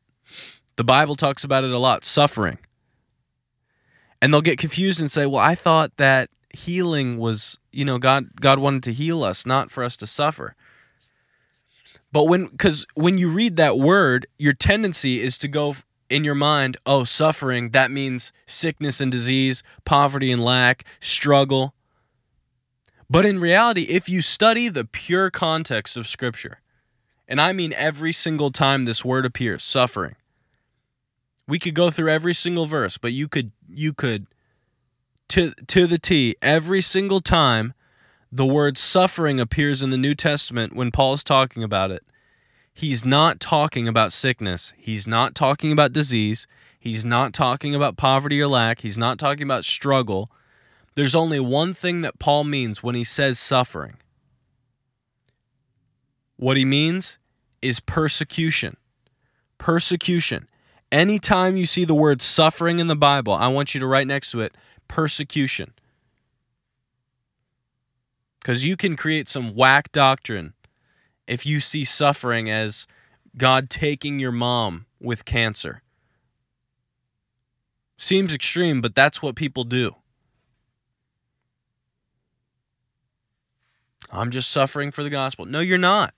The 0.75 0.83
Bible 0.83 1.15
talks 1.15 1.43
about 1.43 1.63
it 1.63 1.71
a 1.71 1.79
lot, 1.79 2.03
suffering. 2.03 2.59
And 4.21 4.33
they'll 4.33 4.41
get 4.41 4.59
confused 4.59 4.99
and 4.99 5.09
say, 5.09 5.25
"Well, 5.25 5.41
I 5.41 5.55
thought 5.55 5.95
that 5.97 6.29
healing 6.53 7.17
was, 7.17 7.57
you 7.71 7.85
know, 7.85 7.97
God 7.97 8.39
God 8.41 8.59
wanted 8.59 8.83
to 8.83 8.93
heal 8.93 9.23
us, 9.23 9.45
not 9.45 9.71
for 9.71 9.83
us 9.83 9.95
to 9.97 10.07
suffer." 10.07 10.55
But 12.11 12.25
when 12.25 12.47
cuz 12.57 12.85
when 12.95 13.17
you 13.17 13.29
read 13.29 13.55
that 13.57 13.77
word, 13.77 14.27
your 14.37 14.53
tendency 14.53 15.21
is 15.21 15.37
to 15.39 15.47
go 15.47 15.75
in 16.09 16.23
your 16.23 16.35
mind, 16.35 16.77
"Oh, 16.85 17.03
suffering, 17.03 17.69
that 17.71 17.91
means 17.91 18.31
sickness 18.47 18.99
and 18.99 19.11
disease, 19.11 19.61
poverty 19.85 20.31
and 20.31 20.43
lack, 20.43 20.83
struggle." 20.99 21.75
But 23.09 23.25
in 23.25 23.39
reality, 23.39 23.83
if 23.83 24.07
you 24.09 24.21
study 24.21 24.69
the 24.69 24.85
pure 24.85 25.31
context 25.31 25.97
of 25.97 26.07
scripture, 26.07 26.61
and 27.27 27.39
I 27.39 27.53
mean 27.53 27.73
every 27.73 28.11
single 28.11 28.49
time 28.49 28.85
this 28.85 29.05
word 29.05 29.25
appears, 29.25 29.63
suffering. 29.63 30.15
We 31.47 31.59
could 31.59 31.73
go 31.73 31.89
through 31.89 32.11
every 32.11 32.33
single 32.33 32.65
verse, 32.65 32.97
but 32.97 33.11
you 33.11 33.27
could 33.27 33.51
you 33.67 33.93
could 33.93 34.27
to 35.29 35.51
to 35.67 35.87
the 35.87 35.97
T 35.97 36.35
every 36.41 36.81
single 36.81 37.21
time 37.21 37.73
the 38.31 38.45
word 38.45 38.77
suffering 38.77 39.39
appears 39.39 39.81
in 39.81 39.89
the 39.89 39.97
New 39.97 40.13
Testament 40.13 40.75
when 40.75 40.91
Paul 40.91 41.13
is 41.13 41.23
talking 41.23 41.63
about 41.63 41.91
it. 41.91 42.03
He's 42.73 43.03
not 43.03 43.39
talking 43.39 43.87
about 43.87 44.13
sickness. 44.13 44.73
He's 44.77 45.07
not 45.07 45.33
talking 45.33 45.71
about 45.71 45.93
disease. 45.93 46.47
He's 46.79 47.03
not 47.03 47.33
talking 47.33 47.73
about 47.75 47.97
poverty 47.97 48.39
or 48.41 48.47
lack. 48.47 48.81
He's 48.81 48.97
not 48.97 49.17
talking 49.17 49.43
about 49.43 49.65
struggle. 49.65 50.31
There's 50.95 51.15
only 51.15 51.39
one 51.39 51.73
thing 51.73 52.01
that 52.01 52.19
Paul 52.19 52.43
means 52.43 52.83
when 52.83 52.95
he 52.95 53.03
says 53.03 53.39
suffering. 53.39 53.95
What 56.37 56.55
he 56.55 56.65
means 56.65 57.19
is 57.61 57.79
persecution. 57.79 58.77
Persecution. 59.57 60.47
Anytime 60.91 61.57
you 61.57 61.65
see 61.65 61.83
the 61.83 61.93
word 61.93 62.21
suffering 62.21 62.79
in 62.79 62.87
the 62.87 62.95
Bible, 62.95 63.33
I 63.33 63.47
want 63.49 63.73
you 63.73 63.79
to 63.81 63.87
write 63.87 64.07
next 64.07 64.31
to 64.31 64.39
it 64.41 64.55
persecution. 64.89 65.71
Because 68.41 68.65
you 68.65 68.75
can 68.75 68.97
create 68.97 69.29
some 69.29 69.55
whack 69.55 69.93
doctrine 69.93 70.53
if 71.27 71.45
you 71.45 71.61
see 71.61 71.85
suffering 71.85 72.49
as 72.49 72.85
God 73.37 73.69
taking 73.69 74.19
your 74.19 74.33
mom 74.33 74.85
with 74.99 75.23
cancer. 75.23 75.81
Seems 77.97 78.33
extreme, 78.33 78.81
but 78.81 78.95
that's 78.95 79.21
what 79.21 79.35
people 79.35 79.63
do. 79.63 79.95
I'm 84.11 84.31
just 84.31 84.49
suffering 84.49 84.91
for 84.91 85.03
the 85.03 85.09
gospel. 85.09 85.45
No, 85.45 85.59
you're 85.59 85.77
not. 85.77 86.13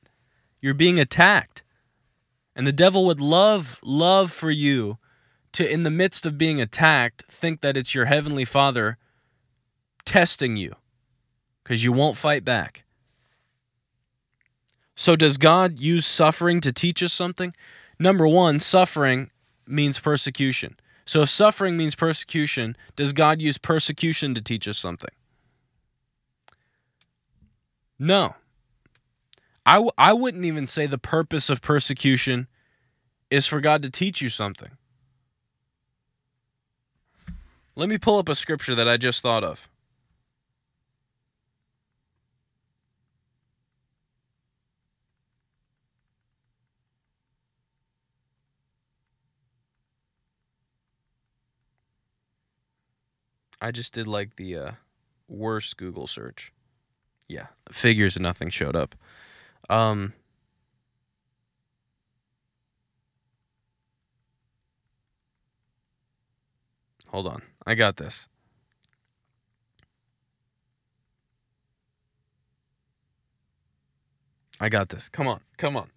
You're 0.62 0.74
being 0.74 1.00
attacked. 1.00 1.64
And 2.56 2.66
the 2.66 2.72
devil 2.72 3.06
would 3.06 3.20
love, 3.20 3.80
love 3.84 4.32
for 4.32 4.52
you 4.52 4.98
to, 5.54 5.72
in 5.72 5.84
the 5.84 5.90
midst 5.90 6.26
of 6.26 6.38
being 6.38 6.62
attacked, 6.62 7.24
think 7.28 7.62
that 7.62 7.78
it's 7.78 7.94
your 7.94 8.06
heavenly 8.06 8.46
father 8.46 8.98
testing 10.06 10.58
you 10.58 10.76
because 11.64 11.84
you 11.84 11.92
won't 11.92 12.18
fight 12.18 12.44
back. 12.44 12.84
So, 14.96 15.16
does 15.16 15.38
God 15.38 15.80
use 15.80 16.06
suffering 16.06 16.62
to 16.62 16.72
teach 16.72 17.02
us 17.02 17.14
something? 17.14 17.54
Number 18.00 18.28
one, 18.28 18.60
suffering 18.60 19.32
means 19.66 20.00
persecution. 20.00 20.76
So, 21.06 21.24
if 21.24 21.30
suffering 21.30 21.76
means 21.78 21.96
persecution, 21.96 22.76
does 22.96 23.14
God 23.14 23.42
use 23.42 23.58
persecution 23.58 24.34
to 24.36 24.42
teach 24.42 24.68
us 24.68 24.78
something? 24.78 25.12
No. 27.98 28.36
I 29.66 29.76
w- 29.76 29.92
I 29.98 30.14
wouldn't 30.14 30.46
even 30.46 30.68
say 30.68 30.88
the 30.88 30.98
purpose 30.98 31.50
of 31.50 31.62
persecution 31.62 32.48
is 33.30 33.48
for 33.48 33.62
God 33.62 33.82
to 33.84 33.90
teach 33.90 34.22
you 34.22 34.30
something. 34.30 34.72
Let 37.76 37.90
me 37.90 37.98
pull 37.98 38.18
up 38.18 38.30
a 38.30 38.36
scripture 38.36 38.76
that 38.76 38.88
I 38.88 38.98
just 38.98 39.22
thought 39.22 39.44
of. 39.44 39.70
I 53.62 53.72
just 53.72 53.94
did 53.94 54.08
like 54.08 54.36
the 54.38 54.58
uh, 54.58 54.72
worst 55.28 55.78
Google 55.78 56.08
search. 56.08 56.52
Yeah, 57.28 57.48
figures 57.72 58.16
and 58.18 58.24
nothing 58.24 58.50
showed 58.50 58.76
up. 58.76 58.96
Um, 59.70 60.14
hold 67.08 67.28
on. 67.28 67.44
I 67.66 67.76
got 67.76 67.98
this. 67.98 68.28
I 74.60 74.70
got 74.70 74.90
this. 74.90 75.10
Come 75.10 75.28
on. 75.28 75.42
Come 75.58 75.76
on. 75.76 75.90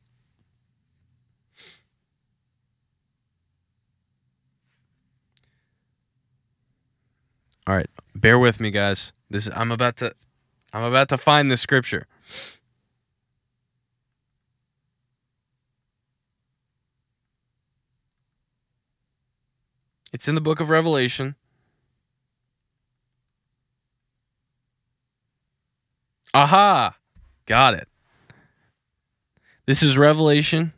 All 7.67 7.75
right. 7.75 7.89
Bear 8.15 8.39
with 8.39 8.61
me, 8.61 8.71
guys. 8.71 9.13
This 9.31 9.51
I'm 9.55 9.73
about 9.73 9.97
to 9.99 10.15
I'm 10.73 10.83
about 10.83 11.09
to 11.11 11.19
find 11.19 11.51
the 11.51 11.57
scripture. 11.57 12.07
It's 20.13 20.29
in 20.29 20.35
the 20.35 20.41
book 20.41 20.61
of 20.61 20.71
Revelation. 20.71 21.37
Aha! 26.35 26.97
Got 27.47 27.75
it. 27.75 27.89
This 29.67 29.83
is 29.83 29.97
Revelation. 29.97 30.73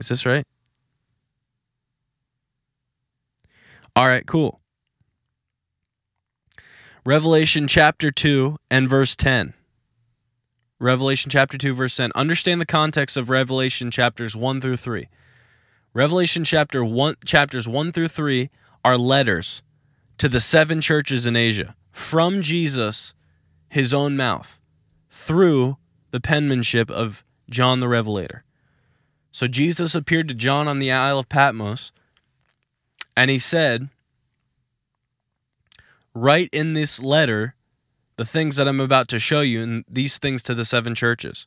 Is 0.00 0.08
this 0.08 0.26
right? 0.26 0.46
All 3.94 4.06
right, 4.06 4.26
cool. 4.26 4.60
Revelation 7.06 7.68
chapter 7.68 8.10
2 8.10 8.56
and 8.70 8.88
verse 8.88 9.14
10. 9.14 9.52
Revelation 10.80 11.30
chapter 11.30 11.56
2, 11.56 11.74
verse 11.74 11.96
10. 11.96 12.10
Understand 12.14 12.60
the 12.60 12.66
context 12.66 13.16
of 13.16 13.30
Revelation 13.30 13.90
chapters 13.90 14.34
1 14.34 14.60
through 14.60 14.78
3. 14.78 15.08
Revelation 15.92 16.44
chapter 16.44 16.84
1, 16.84 17.14
chapters 17.24 17.68
1 17.68 17.92
through 17.92 18.08
3 18.08 18.50
are 18.84 18.98
letters 18.98 19.62
to 20.18 20.28
the 20.28 20.40
seven 20.40 20.80
churches 20.80 21.26
in 21.26 21.36
Asia 21.36 21.76
from 21.92 22.42
Jesus, 22.42 23.14
his 23.68 23.94
own 23.94 24.16
mouth, 24.16 24.60
through 25.14 25.76
the 26.10 26.20
penmanship 26.20 26.90
of 26.90 27.24
John 27.48 27.78
the 27.78 27.88
Revelator. 27.88 28.42
So 29.30 29.46
Jesus 29.46 29.94
appeared 29.94 30.26
to 30.28 30.34
John 30.34 30.66
on 30.66 30.80
the 30.80 30.90
Isle 30.90 31.20
of 31.20 31.28
Patmos, 31.28 31.92
and 33.16 33.30
he 33.30 33.38
said, 33.38 33.90
Write 36.14 36.50
in 36.52 36.74
this 36.74 37.00
letter 37.00 37.54
the 38.16 38.24
things 38.24 38.56
that 38.56 38.66
I'm 38.66 38.80
about 38.80 39.06
to 39.08 39.20
show 39.20 39.40
you, 39.40 39.62
and 39.62 39.84
these 39.88 40.18
things 40.18 40.42
to 40.44 40.54
the 40.54 40.64
seven 40.64 40.96
churches. 40.96 41.46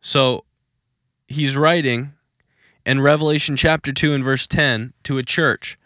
So 0.00 0.44
he's 1.28 1.56
writing 1.56 2.14
in 2.86 3.02
Revelation 3.02 3.54
chapter 3.54 3.92
2 3.92 4.14
and 4.14 4.24
verse 4.24 4.46
10 4.46 4.94
to 5.02 5.18
a 5.18 5.22
church. 5.22 5.78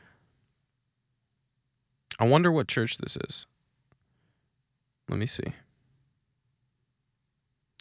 I 2.21 2.25
wonder 2.25 2.53
what 2.53 2.69
church 2.69 2.99
this 2.99 3.17
is. 3.17 3.47
Let 5.09 5.19
me 5.19 5.27
see. 5.27 5.53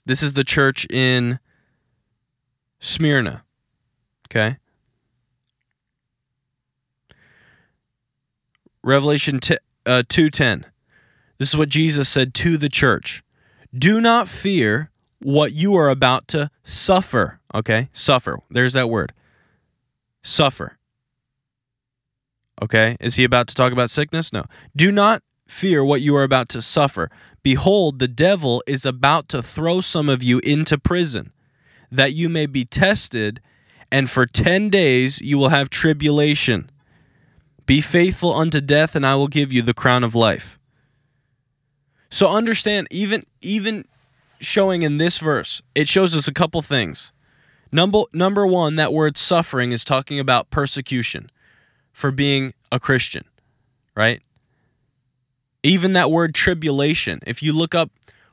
This 0.06 0.22
is 0.22 0.34
the 0.34 0.44
church 0.44 0.86
in 0.90 1.40
Smyrna. 2.80 3.44
Okay? 4.28 4.58
Revelation 8.84 9.40
t- 9.40 9.58
uh, 9.86 10.04
2:10. 10.08 10.66
This 11.38 11.50
is 11.50 11.58
what 11.58 11.70
Jesus 11.70 12.10
said 12.10 12.34
to 12.36 12.58
the 12.58 12.70
church. 12.70 13.24
Do 13.78 14.02
not 14.02 14.28
fear 14.28 14.92
what 15.20 15.54
you 15.54 15.76
are 15.76 15.90
about 15.90 16.28
to 16.30 16.50
suffer. 16.64 17.40
Okay? 17.56 17.90
Suffer. 17.94 18.40
There's 18.50 18.74
that 18.74 18.90
word. 18.90 19.14
Suffer. 20.22 20.78
Okay? 22.62 22.98
Is 23.00 23.16
he 23.16 23.24
about 23.24 23.48
to 23.48 23.56
talk 23.56 23.72
about 23.72 23.90
sickness? 23.90 24.34
No. 24.34 24.44
Do 24.76 24.92
not 24.92 25.24
fear 25.54 25.84
what 25.84 26.02
you 26.02 26.16
are 26.16 26.24
about 26.24 26.50
to 26.50 26.62
suffer. 26.62 27.10
Behold, 27.44 28.00
the 28.00 28.08
devil 28.08 28.64
is 28.68 28.86
about 28.86 29.30
to 29.30 29.42
throw 29.42 29.82
some 29.82 30.10
of 30.10 30.24
you 30.24 30.40
into 30.44 30.78
prison, 30.78 31.32
that 31.92 32.14
you 32.14 32.28
may 32.28 32.46
be 32.46 32.66
tested, 32.66 33.40
and 33.92 34.10
for 34.10 34.26
10 34.26 34.70
days 34.70 35.22
you 35.22 35.38
will 35.38 35.50
have 35.50 35.70
tribulation. 35.70 36.70
Be 37.66 37.80
faithful 37.80 38.34
unto 38.34 38.60
death, 38.60 38.96
and 38.96 39.06
I 39.06 39.16
will 39.16 39.28
give 39.28 39.54
you 39.54 39.62
the 39.62 39.74
crown 39.74 40.04
of 40.04 40.16
life. 40.16 40.58
So 42.10 42.30
understand, 42.30 42.88
even 42.92 43.24
even 43.42 43.86
showing 44.40 44.84
in 44.84 44.98
this 44.98 45.18
verse, 45.18 45.62
it 45.74 45.88
shows 45.88 46.16
us 46.16 46.28
a 46.28 46.34
couple 46.34 46.62
things. 46.62 47.12
Number 47.72 48.04
number 48.14 48.46
one, 48.46 48.76
that 48.76 48.94
word 48.94 49.18
suffering 49.18 49.72
is 49.72 49.84
talking 49.84 50.20
about 50.20 50.52
persecution 50.52 51.30
for 51.92 52.12
being 52.12 52.54
a 52.72 52.80
Christian, 52.80 53.24
right? 53.96 54.22
Even 55.64 55.94
that 55.94 56.12
word 56.12 56.36
tribulation, 56.36 57.20
if 57.26 57.42
you 57.42 57.54
look 57.54 57.74
up 57.74 57.90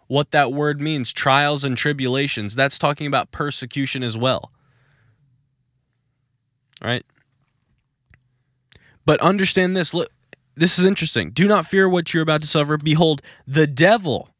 what 0.08 0.32
that 0.32 0.52
word 0.52 0.80
means, 0.80 1.12
trials 1.12 1.64
and 1.64 1.76
tribulations, 1.76 2.56
that's 2.56 2.78
talking 2.78 3.06
about 3.06 3.30
persecution 3.30 4.02
as 4.02 4.18
well. 4.18 4.50
Right? 6.82 7.04
But 9.06 9.20
understand 9.20 9.76
this, 9.76 9.94
look, 9.94 10.10
this 10.56 10.78
is 10.78 10.84
interesting. 10.84 11.30
Do 11.30 11.46
not 11.46 11.66
fear 11.66 11.88
what 11.88 12.12
you're 12.12 12.22
about 12.22 12.40
to 12.40 12.46
suffer. 12.46 12.76
Behold, 12.76 13.22
the 13.46 13.66
devil 13.66 14.30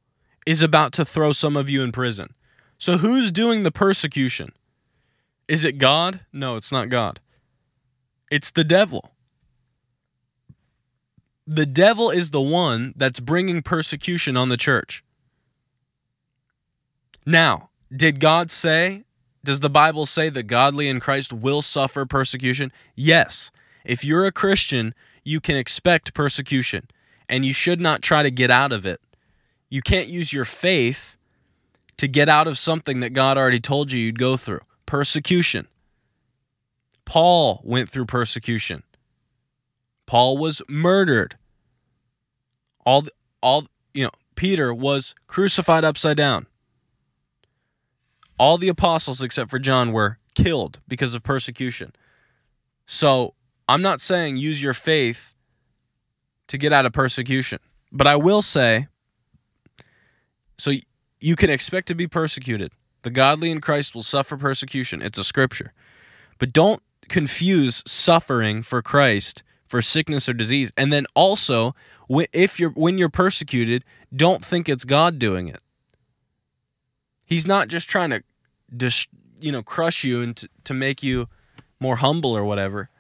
is 0.45 0.61
about 0.61 0.93
to 0.95 1.05
throw 1.05 1.33
some 1.33 1.57
of 1.57 1.71
you 1.71 1.83
in 1.83 1.93
prison. 1.93 2.35
So 2.77 2.99
who's 2.99 3.31
doing 3.31 3.63
the 3.63 3.71
persecution? 3.71 4.53
Is 5.47 5.65
it 5.65 5.79
God? 5.79 6.21
No, 6.33 6.57
it's 6.57 6.73
not 6.73 6.89
God. 6.89 7.21
It's 8.31 8.51
the 8.51 8.65
devil. 8.65 9.13
The 11.53 11.67
devil 11.67 12.11
is 12.11 12.31
the 12.31 12.41
one 12.41 12.95
that's 12.95 13.19
bringing 13.19 13.61
persecution 13.61 14.37
on 14.37 14.51
the 14.51 14.57
church. 14.57 15.03
Now, 17.27 17.71
did 17.95 18.21
God 18.21 18.53
say, 18.53 19.03
does 19.43 19.59
the 19.59 19.69
Bible 19.69 20.07
say 20.07 20.29
that 20.29 20.45
godly 20.45 20.89
in 20.89 21.01
Christ 21.01 21.33
will 21.33 21.61
suffer 21.61 22.07
persecution? 22.07 22.71
Yes. 22.95 23.51
If 23.85 24.05
you're 24.05 24.27
a 24.27 24.31
Christian, 24.31 24.95
you 25.25 25.41
can 25.41 25.57
expect 25.57 26.15
persecution 26.15 26.87
and 27.29 27.45
you 27.45 27.53
should 27.53 27.81
not 27.81 28.01
try 28.01 28.23
to 28.23 28.31
get 28.31 28.53
out 28.53 28.71
of 28.71 28.87
it. 28.87 29.01
You 29.69 29.83
can't 29.83 30.07
use 30.07 30.33
your 30.33 30.45
faith 30.45 31.19
to 31.97 32.07
get 32.07 32.29
out 32.29 32.47
of 32.47 32.59
something 32.59 33.01
that 33.01 33.11
God 33.11 33.37
already 33.37 33.59
told 33.59 33.91
you 33.91 33.99
you'd 33.99 34.21
go 34.21 34.37
through 34.37 34.61
persecution. 34.87 35.67
Paul 37.05 37.61
went 37.65 37.89
through 37.89 38.07
persecution. 38.07 38.85
Paul 40.07 40.39
was 40.39 40.63
murdered. 40.69 41.37
All 42.85 43.05
all 43.43 43.67
you 43.95 44.05
know, 44.05 44.11
Peter 44.35 44.73
was 44.73 45.15
crucified 45.27 45.85
upside 45.85 46.17
down. 46.17 46.47
All 48.39 48.57
the 48.57 48.69
apostles 48.69 49.23
except 49.23 49.51
for 49.51 49.59
John 49.59 49.93
were 49.93 50.19
killed 50.35 50.81
because 50.89 51.15
of 51.15 51.23
persecution. 51.23 51.93
So, 52.87 53.35
I'm 53.69 53.83
not 53.83 54.01
saying 54.01 54.39
use 54.39 54.63
your 54.63 54.75
faith 54.75 55.35
to 56.49 56.59
get 56.59 56.73
out 56.73 56.87
of 56.87 56.93
persecution, 56.93 57.61
but 57.93 58.07
I 58.07 58.17
will 58.17 58.43
say 58.43 58.89
so 60.59 60.73
you 61.21 61.37
can 61.37 61.51
expect 61.51 61.89
to 61.89 61.95
be 61.95 62.07
persecuted. 62.07 62.73
The 63.03 63.11
godly 63.11 63.51
in 63.51 63.61
Christ 63.61 63.95
will 63.95 64.03
suffer 64.03 64.37
persecution. 64.37 65.01
It's 65.01 65.19
a 65.19 65.25
scripture. 65.25 65.73
But 66.39 66.53
don't 66.53 66.83
confuse 67.09 67.83
suffering 67.87 68.63
for 68.63 68.83
Christ 68.83 69.43
for 69.71 69.81
sickness 69.81 70.29
or 70.29 70.33
disease. 70.33 70.73
And 70.77 70.93
then 70.93 71.07
also, 71.15 71.77
if 72.33 72.59
you're 72.59 72.71
when 72.71 72.99
you're 72.99 73.09
persecuted, 73.09 73.85
don't 74.15 74.45
think 74.45 74.69
it's 74.69 74.85
God 74.85 75.21
doing 75.21 75.47
it. 75.47 75.61
He's 77.25 77.47
not 77.47 77.69
just 77.69 77.89
trying 77.89 78.11
to 78.11 78.25
just 78.77 79.09
you 79.41 79.53
know 79.53 79.63
crush 79.63 80.03
you 80.03 80.23
and 80.23 80.37
to, 80.37 80.49
to 80.65 80.75
make 80.75 81.05
you 81.05 81.29
more 81.79 81.97
humble 81.97 82.37
or 82.37 82.45
whatever. 82.45 82.91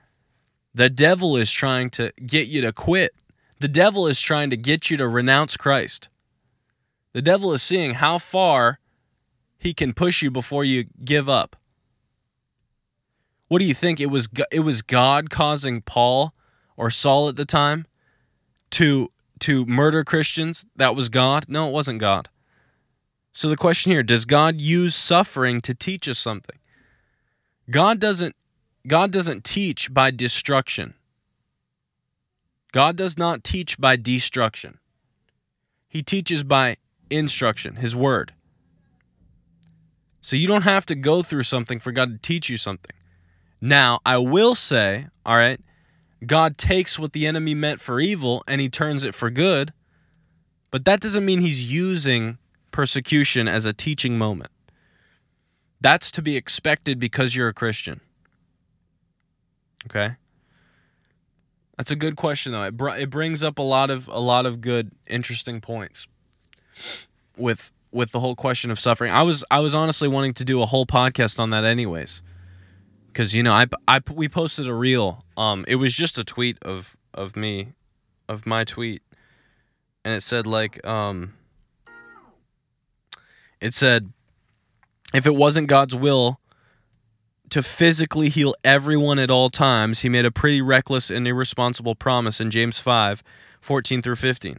The 0.72 0.88
devil 0.88 1.36
is 1.36 1.50
trying 1.50 1.90
to 1.90 2.12
get 2.24 2.46
you 2.46 2.60
to 2.60 2.72
quit. 2.72 3.10
The 3.58 3.66
devil 3.66 4.06
is 4.06 4.20
trying 4.20 4.50
to 4.50 4.56
get 4.56 4.90
you 4.90 4.96
to 4.98 5.08
renounce 5.08 5.56
Christ. 5.56 6.08
The 7.12 7.20
devil 7.20 7.52
is 7.52 7.64
seeing 7.64 7.94
how 7.94 8.18
far 8.18 8.78
he 9.58 9.74
can 9.74 9.92
push 9.92 10.22
you 10.22 10.30
before 10.30 10.62
you 10.62 10.84
give 11.04 11.28
up. 11.28 11.56
What 13.48 13.58
do 13.58 13.64
you 13.64 13.74
think 13.74 13.98
it 13.98 14.06
was 14.06 14.28
it 14.52 14.60
was 14.60 14.82
God 14.82 15.30
causing 15.30 15.80
Paul 15.80 16.32
or 16.80 16.90
Saul 16.90 17.28
at 17.28 17.36
the 17.36 17.44
time 17.44 17.86
to 18.70 19.12
to 19.40 19.66
murder 19.66 20.02
Christians? 20.02 20.64
That 20.74 20.96
was 20.96 21.10
God? 21.10 21.44
No, 21.46 21.68
it 21.68 21.72
wasn't 21.72 22.00
God. 22.00 22.28
So 23.32 23.48
the 23.48 23.56
question 23.56 23.92
here, 23.92 24.02
does 24.02 24.24
God 24.24 24.60
use 24.60 24.96
suffering 24.96 25.60
to 25.60 25.74
teach 25.74 26.08
us 26.08 26.18
something? 26.18 26.58
God 27.70 28.00
doesn't 28.00 28.34
God 28.86 29.12
doesn't 29.12 29.44
teach 29.44 29.92
by 29.92 30.10
destruction. 30.10 30.94
God 32.72 32.96
does 32.96 33.18
not 33.18 33.44
teach 33.44 33.78
by 33.78 33.96
destruction. 33.96 34.78
He 35.86 36.02
teaches 36.02 36.44
by 36.44 36.76
instruction, 37.10 37.76
His 37.76 37.94
word. 37.94 38.32
So 40.22 40.34
you 40.34 40.46
don't 40.46 40.62
have 40.62 40.86
to 40.86 40.94
go 40.94 41.22
through 41.22 41.42
something 41.42 41.78
for 41.78 41.92
God 41.92 42.10
to 42.10 42.18
teach 42.18 42.48
you 42.48 42.56
something. 42.56 42.96
Now, 43.60 44.00
I 44.06 44.16
will 44.16 44.54
say, 44.54 45.08
all 45.26 45.36
right, 45.36 45.60
God 46.26 46.58
takes 46.58 46.98
what 46.98 47.12
the 47.12 47.26
enemy 47.26 47.54
meant 47.54 47.80
for 47.80 48.00
evil 48.00 48.42
and 48.46 48.60
he 48.60 48.68
turns 48.68 49.04
it 49.04 49.14
for 49.14 49.30
good, 49.30 49.72
but 50.70 50.84
that 50.84 51.00
doesn't 51.00 51.24
mean 51.24 51.40
he's 51.40 51.72
using 51.72 52.38
persecution 52.70 53.48
as 53.48 53.66
a 53.66 53.72
teaching 53.72 54.18
moment. 54.18 54.50
That's 55.80 56.10
to 56.12 56.22
be 56.22 56.36
expected 56.36 56.98
because 56.98 57.34
you're 57.34 57.48
a 57.48 57.54
Christian. 57.54 58.00
Okay. 59.86 60.16
That's 61.76 61.90
a 61.90 61.96
good 61.96 62.16
question 62.16 62.52
though. 62.52 62.64
It 62.64 62.76
br- 62.76 62.90
it 62.90 63.08
brings 63.08 63.42
up 63.42 63.58
a 63.58 63.62
lot 63.62 63.88
of 63.88 64.06
a 64.08 64.20
lot 64.20 64.44
of 64.44 64.60
good 64.60 64.92
interesting 65.06 65.62
points 65.62 66.06
with 67.38 67.72
with 67.90 68.12
the 68.12 68.20
whole 68.20 68.34
question 68.34 68.70
of 68.70 68.78
suffering. 68.78 69.10
I 69.10 69.22
was 69.22 69.42
I 69.50 69.60
was 69.60 69.74
honestly 69.74 70.06
wanting 70.06 70.34
to 70.34 70.44
do 70.44 70.60
a 70.60 70.66
whole 70.66 70.84
podcast 70.84 71.40
on 71.40 71.48
that 71.50 71.64
anyways. 71.64 72.22
Cuz 73.14 73.34
you 73.34 73.42
know, 73.42 73.52
I, 73.52 73.66
I 73.88 74.00
we 74.12 74.28
posted 74.28 74.68
a 74.68 74.74
reel. 74.74 75.24
Um 75.36 75.64
it 75.68 75.76
was 75.76 75.92
just 75.92 76.18
a 76.18 76.24
tweet 76.24 76.58
of 76.62 76.96
of 77.14 77.36
me 77.36 77.72
of 78.28 78.46
my 78.46 78.64
tweet. 78.64 79.02
And 80.04 80.14
it 80.14 80.22
said 80.22 80.46
like 80.46 80.84
um 80.86 81.34
It 83.60 83.74
said, 83.74 84.12
if 85.12 85.26
it 85.26 85.36
wasn't 85.36 85.68
God's 85.68 85.94
will 85.94 86.40
to 87.50 87.62
physically 87.62 88.28
heal 88.28 88.54
everyone 88.64 89.18
at 89.18 89.30
all 89.30 89.50
times, 89.50 90.00
he 90.00 90.08
made 90.08 90.24
a 90.24 90.30
pretty 90.30 90.62
reckless 90.62 91.10
and 91.10 91.26
irresponsible 91.28 91.94
promise 91.94 92.40
in 92.40 92.50
James 92.50 92.78
5 92.80 93.22
14 93.60 94.00
through 94.00 94.16
15. 94.16 94.58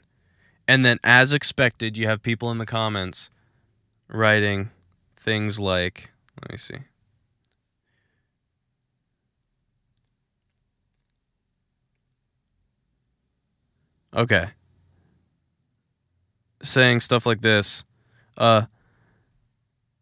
And 0.68 0.86
then, 0.86 1.00
as 1.04 1.34
expected, 1.34 1.98
you 1.98 2.06
have 2.08 2.22
people 2.22 2.52
in 2.52 2.60
the 2.60 2.68
comments 2.68 3.32
writing 4.08 4.70
things 5.16 5.60
like, 5.60 6.12
let 6.40 6.52
me 6.52 6.58
see. 6.58 6.78
Okay. 14.16 14.50
Saying 16.64 17.00
stuff 17.00 17.26
like 17.26 17.42
this. 17.42 17.84
Uh, 18.38 18.64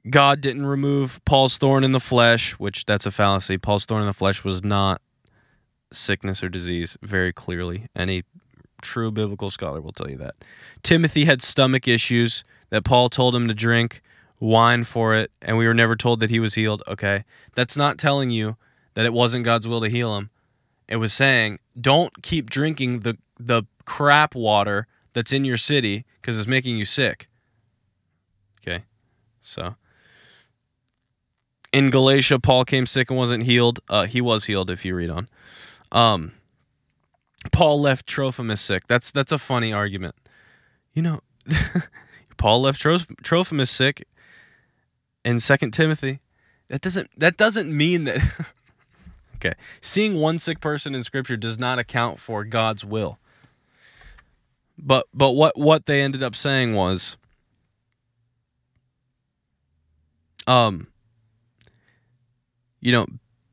God 0.10 0.42
didn't 0.42 0.66
remove 0.66 1.24
Paul's 1.26 1.58
thorn 1.58 1.84
in 1.84 1.92
the 1.92 2.00
flesh, 2.00 2.54
which 2.54 2.86
that's 2.86 3.06
a 3.06 3.12
fallacy. 3.12 3.58
Paul's 3.58 3.86
thorn 3.86 4.02
in 4.02 4.08
the 4.08 4.14
flesh 4.14 4.44
was 4.44 4.64
not 4.64 5.02
sickness 5.92 6.44
or 6.44 6.50
disease, 6.50 6.98
very 7.02 7.34
clearly. 7.34 7.88
Any 7.96 8.24
true 8.82 9.12
biblical 9.12 9.50
scholar 9.50 9.82
will 9.82 9.92
tell 9.92 10.10
you 10.10 10.18
that. 10.18 10.36
Timothy 10.84 11.26
had 11.26 11.42
stomach 11.42 11.88
issues 11.88 12.44
that 12.70 12.84
Paul 12.84 13.10
told 13.10 13.36
him 13.36 13.48
to 13.48 13.54
drink 13.54 14.02
wine 14.40 14.84
for 14.86 15.16
it, 15.16 15.32
and 15.42 15.58
we 15.58 15.68
were 15.68 15.74
never 15.74 15.96
told 15.96 16.22
that 16.22 16.30
he 16.30 16.40
was 16.40 16.56
healed. 16.56 16.82
Okay. 16.88 17.26
That's 17.56 17.76
not 17.76 17.98
telling 17.98 18.32
you 18.32 18.56
that 18.94 19.06
it 19.06 19.14
wasn't 19.14 19.46
God's 19.46 19.68
will 19.68 19.82
to 19.82 19.90
heal 19.90 20.16
him. 20.18 20.30
It 20.88 20.96
was 20.96 21.14
saying, 21.14 21.60
don't 21.80 22.24
keep 22.24 22.50
drinking 22.50 23.02
the, 23.02 23.18
the 23.38 23.64
crap 23.90 24.36
water 24.36 24.86
that's 25.14 25.34
in 25.34 25.44
your 25.44 25.58
city 25.58 26.06
because 26.22 26.38
it's 26.38 26.48
making 26.48 26.78
you 26.78 26.86
sick. 26.86 27.28
Okay. 28.62 28.84
So 29.42 29.74
in 31.74 31.90
Galatia, 31.90 32.38
Paul 32.38 32.66
came 32.66 32.86
sick 32.86 33.10
and 33.10 33.18
wasn't 33.18 33.46
healed. 33.46 33.80
Uh, 33.90 34.06
he 34.06 34.22
was 34.22 34.46
healed 34.46 34.70
if 34.70 34.86
you 34.86 34.94
read 34.94 35.10
on. 35.10 35.28
Um, 35.92 36.34
Paul 37.52 37.82
left 37.82 38.06
Trophimus 38.06 38.62
sick. 38.62 38.86
That's 38.86 39.12
that's 39.12 39.32
a 39.32 39.40
funny 39.40 39.74
argument. 39.74 40.14
You 40.94 41.02
know, 41.02 41.22
Paul 42.38 42.62
left 42.62 42.80
Trophimus 42.80 43.72
sick 43.72 44.08
in 45.26 45.40
Second 45.40 45.72
Timothy. 45.72 46.20
That 46.68 46.82
doesn't 46.82 47.10
that 47.18 47.38
doesn't 47.38 47.76
mean 47.76 48.04
that. 48.04 48.20
okay, 49.38 49.54
seeing 49.82 50.20
one 50.20 50.38
sick 50.38 50.60
person 50.60 50.94
in 50.94 51.04
Scripture 51.04 51.38
does 51.38 51.58
not 51.58 51.80
account 51.80 52.20
for 52.20 52.44
God's 52.44 52.86
will. 52.86 53.18
But 54.82 55.06
but 55.14 55.32
what 55.32 55.58
what 55.58 55.86
they 55.86 56.02
ended 56.02 56.24
up 56.24 56.36
saying 56.36 56.74
was, 56.74 57.18
um, 60.48 60.88
you 62.80 62.92
know, 62.92 63.08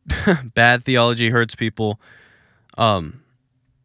bad 0.55 0.83
theology 0.85 1.31
hurts 1.31 1.55
people. 1.55 2.01
Um, 2.79 3.23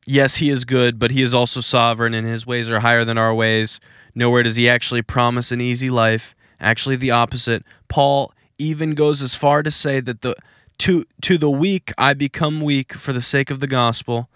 yes, 0.05 0.35
he 0.35 0.49
is 0.49 0.65
good, 0.65 0.99
but 0.99 1.11
he 1.11 1.23
is 1.23 1.33
also 1.33 1.61
sovereign, 1.61 2.13
and 2.13 2.27
his 2.27 2.45
ways 2.45 2.69
are 2.69 2.81
higher 2.81 3.03
than 3.03 3.17
our 3.17 3.33
ways. 3.33 3.79
Nowhere 4.13 4.43
does 4.43 4.55
he 4.55 4.69
actually 4.69 5.01
promise 5.01 5.51
an 5.51 5.61
easy 5.61 5.89
life. 5.89 6.35
Actually, 6.59 6.95
the 6.95 7.11
opposite. 7.11 7.63
Paul 7.87 8.31
even 8.57 8.93
goes 8.93 9.21
as 9.21 9.35
far 9.35 9.63
to 9.63 9.71
say 9.71 9.99
that 9.99 10.21
the 10.21 10.35
to 10.77 11.05
to 11.21 11.37
the 11.37 11.49
weak 11.49 11.91
I 11.97 12.13
become 12.13 12.61
weak 12.61 12.93
for 12.93 13.13
the 13.13 13.21
sake 13.21 13.49
of 13.49 13.59
the 13.59 13.67
gospel. 13.67 14.29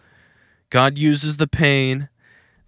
God 0.71 0.97
uses 0.97 1.37
the 1.37 1.47
pain 1.47 2.09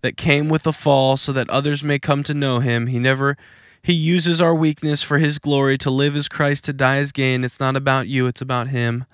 that 0.01 0.17
came 0.17 0.49
with 0.49 0.63
the 0.63 0.73
fall 0.73 1.17
so 1.17 1.31
that 1.33 1.49
others 1.49 1.83
may 1.83 1.99
come 1.99 2.23
to 2.23 2.33
know 2.33 2.59
him. 2.59 2.87
He 2.87 2.99
never 2.99 3.37
he 3.83 3.93
uses 3.93 4.41
our 4.41 4.53
weakness 4.53 5.01
for 5.01 5.17
his 5.17 5.39
glory 5.39 5.77
to 5.77 5.89
live 5.89 6.15
as 6.15 6.27
Christ, 6.27 6.65
to 6.65 6.73
die 6.73 6.97
as 6.97 7.11
gain. 7.11 7.43
It's 7.43 7.59
not 7.59 7.75
about 7.75 8.07
you, 8.07 8.27
it's 8.27 8.41
about 8.41 8.67
him. 8.67 9.05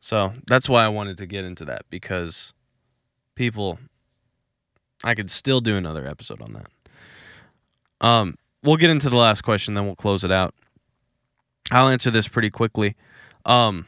So 0.00 0.32
that's 0.46 0.70
why 0.70 0.84
I 0.84 0.88
wanted 0.88 1.18
to 1.18 1.26
get 1.26 1.44
into 1.44 1.66
that 1.66 1.82
because 1.90 2.54
people, 3.34 3.78
I 5.04 5.14
could 5.14 5.30
still 5.30 5.60
do 5.60 5.76
another 5.76 6.06
episode 6.06 6.40
on 6.40 6.54
that. 6.54 6.68
Um, 8.00 8.38
we'll 8.62 8.76
get 8.76 8.88
into 8.88 9.10
the 9.10 9.16
last 9.16 9.42
question, 9.42 9.74
then 9.74 9.84
we'll 9.84 9.94
close 9.94 10.24
it 10.24 10.32
out. 10.32 10.54
I'll 11.70 11.88
answer 11.88 12.10
this 12.10 12.26
pretty 12.26 12.48
quickly. 12.48 12.96
Um, 13.44 13.86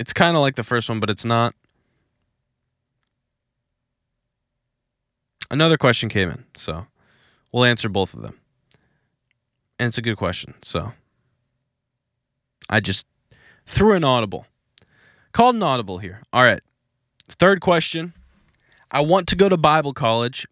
it's 0.00 0.12
kind 0.12 0.36
of 0.36 0.42
like 0.42 0.56
the 0.56 0.64
first 0.64 0.88
one, 0.88 0.98
but 0.98 1.08
it's 1.08 1.24
not. 1.24 1.54
Another 5.50 5.76
question 5.76 6.08
came 6.08 6.30
in, 6.30 6.44
so 6.56 6.86
We'll 7.56 7.64
answer 7.64 7.88
both 7.88 8.12
of 8.12 8.20
them. 8.20 8.38
And 9.78 9.88
it's 9.88 9.96
a 9.96 10.02
good 10.02 10.18
question. 10.18 10.52
So 10.60 10.92
I 12.68 12.80
just 12.80 13.06
threw 13.64 13.94
an 13.94 14.04
audible. 14.04 14.46
Called 15.32 15.54
an 15.54 15.62
audible 15.62 15.96
here. 15.96 16.20
All 16.34 16.42
right. 16.44 16.60
Third 17.26 17.62
question. 17.62 18.12
I 18.90 19.00
want 19.00 19.26
to 19.28 19.36
go 19.36 19.48
to 19.48 19.56
Bible 19.56 19.94
college, 19.94 20.46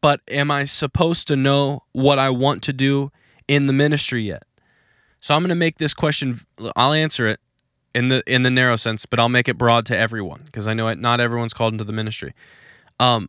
but 0.00 0.20
am 0.30 0.52
I 0.52 0.66
supposed 0.66 1.26
to 1.26 1.34
know 1.34 1.82
what 1.90 2.20
I 2.20 2.30
want 2.30 2.62
to 2.62 2.72
do 2.72 3.10
in 3.48 3.66
the 3.66 3.72
ministry 3.72 4.22
yet? 4.22 4.44
So 5.18 5.34
I'm 5.34 5.40
going 5.40 5.48
to 5.48 5.56
make 5.56 5.78
this 5.78 5.94
question 5.94 6.36
I'll 6.76 6.92
answer 6.92 7.26
it 7.26 7.40
in 7.92 8.06
the 8.06 8.22
in 8.24 8.44
the 8.44 8.50
narrow 8.50 8.76
sense, 8.76 9.04
but 9.04 9.18
I'll 9.18 9.28
make 9.28 9.48
it 9.48 9.58
broad 9.58 9.84
to 9.86 9.96
everyone 9.98 10.42
because 10.44 10.68
I 10.68 10.74
know 10.74 10.86
it, 10.86 10.98
not 10.98 11.18
everyone's 11.18 11.52
called 11.52 11.74
into 11.74 11.82
the 11.82 11.92
ministry. 11.92 12.34
Um, 13.00 13.28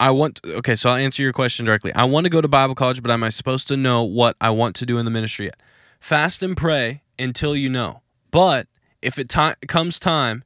I 0.00 0.10
want 0.10 0.40
okay, 0.44 0.76
so 0.76 0.90
I'll 0.90 0.96
answer 0.96 1.22
your 1.22 1.32
question 1.32 1.66
directly. 1.66 1.92
I 1.94 2.04
want 2.04 2.24
to 2.24 2.30
go 2.30 2.40
to 2.40 2.48
Bible 2.48 2.74
college, 2.74 3.02
but 3.02 3.10
am 3.10 3.24
I 3.24 3.30
supposed 3.30 3.66
to 3.68 3.76
know 3.76 4.04
what 4.04 4.36
I 4.40 4.50
want 4.50 4.76
to 4.76 4.86
do 4.86 4.98
in 4.98 5.04
the 5.04 5.10
ministry 5.10 5.46
yet? 5.46 5.56
Fast 5.98 6.42
and 6.42 6.56
pray 6.56 7.02
until 7.18 7.56
you 7.56 7.68
know. 7.68 8.02
But 8.30 8.68
if 9.02 9.18
it 9.18 9.28
ti- 9.28 9.66
comes 9.66 9.98
time 9.98 10.44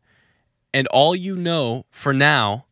and 0.73 0.87
all 0.89 1.15
you 1.15 1.37
know 1.37 1.85
for 1.91 2.15
now 2.15 2.65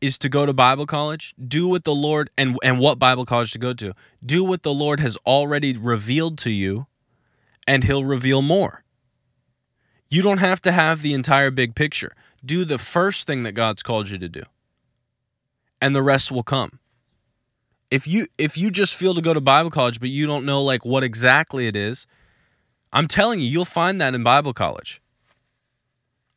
is 0.00 0.16
to 0.18 0.28
go 0.30 0.46
to 0.46 0.52
Bible 0.54 0.86
college, 0.86 1.34
do 1.46 1.68
what 1.68 1.84
the 1.84 1.94
Lord 1.94 2.30
and 2.38 2.56
and 2.62 2.78
what 2.78 2.98
Bible 2.98 3.26
college 3.26 3.52
to 3.52 3.58
go 3.58 3.74
to. 3.74 3.92
Do 4.24 4.44
what 4.44 4.62
the 4.62 4.72
Lord 4.72 5.00
has 5.00 5.18
already 5.26 5.74
revealed 5.76 6.38
to 6.38 6.50
you 6.50 6.86
and 7.66 7.84
he'll 7.84 8.04
reveal 8.04 8.40
more. 8.40 8.82
You 10.08 10.22
don't 10.22 10.38
have 10.38 10.62
to 10.62 10.72
have 10.72 11.02
the 11.02 11.12
entire 11.12 11.50
big 11.50 11.74
picture. 11.74 12.12
Do 12.42 12.64
the 12.64 12.78
first 12.78 13.26
thing 13.26 13.42
that 13.42 13.52
God's 13.52 13.82
called 13.82 14.08
you 14.08 14.18
to 14.18 14.28
do 14.28 14.42
and 15.84 15.94
the 15.94 16.02
rest 16.02 16.32
will 16.32 16.42
come. 16.42 16.78
If 17.90 18.08
you 18.08 18.26
if 18.38 18.56
you 18.56 18.70
just 18.70 18.94
feel 18.94 19.14
to 19.14 19.20
go 19.20 19.34
to 19.34 19.40
Bible 19.40 19.70
college 19.70 20.00
but 20.00 20.08
you 20.08 20.26
don't 20.26 20.46
know 20.46 20.62
like 20.62 20.82
what 20.82 21.04
exactly 21.04 21.66
it 21.66 21.76
is, 21.76 22.06
I'm 22.90 23.06
telling 23.06 23.38
you, 23.38 23.46
you'll 23.46 23.66
find 23.66 24.00
that 24.00 24.14
in 24.14 24.22
Bible 24.22 24.54
college. 24.54 25.02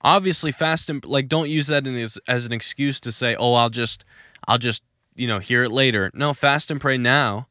Obviously, 0.01 0.51
fast 0.51 0.89
and 0.89 1.03
like 1.05 1.29
don't 1.29 1.47
use 1.47 1.67
that 1.67 1.87
as, 1.87 2.19
as 2.27 2.45
an 2.45 2.51
excuse 2.51 2.99
to 2.99 3.11
say, 3.11 3.37
"Oh, 3.39 3.53
I'll 3.53 3.69
just 3.69 4.03
I'll 4.49 4.57
just, 4.57 4.83
you 5.15 5.27
know, 5.27 5.39
hear 5.39 5.63
it 5.63 5.71
later." 5.71 6.11
No, 6.13 6.33
fast 6.33 6.69
and 6.69 6.81
pray 6.81 6.97
now. 6.97 7.47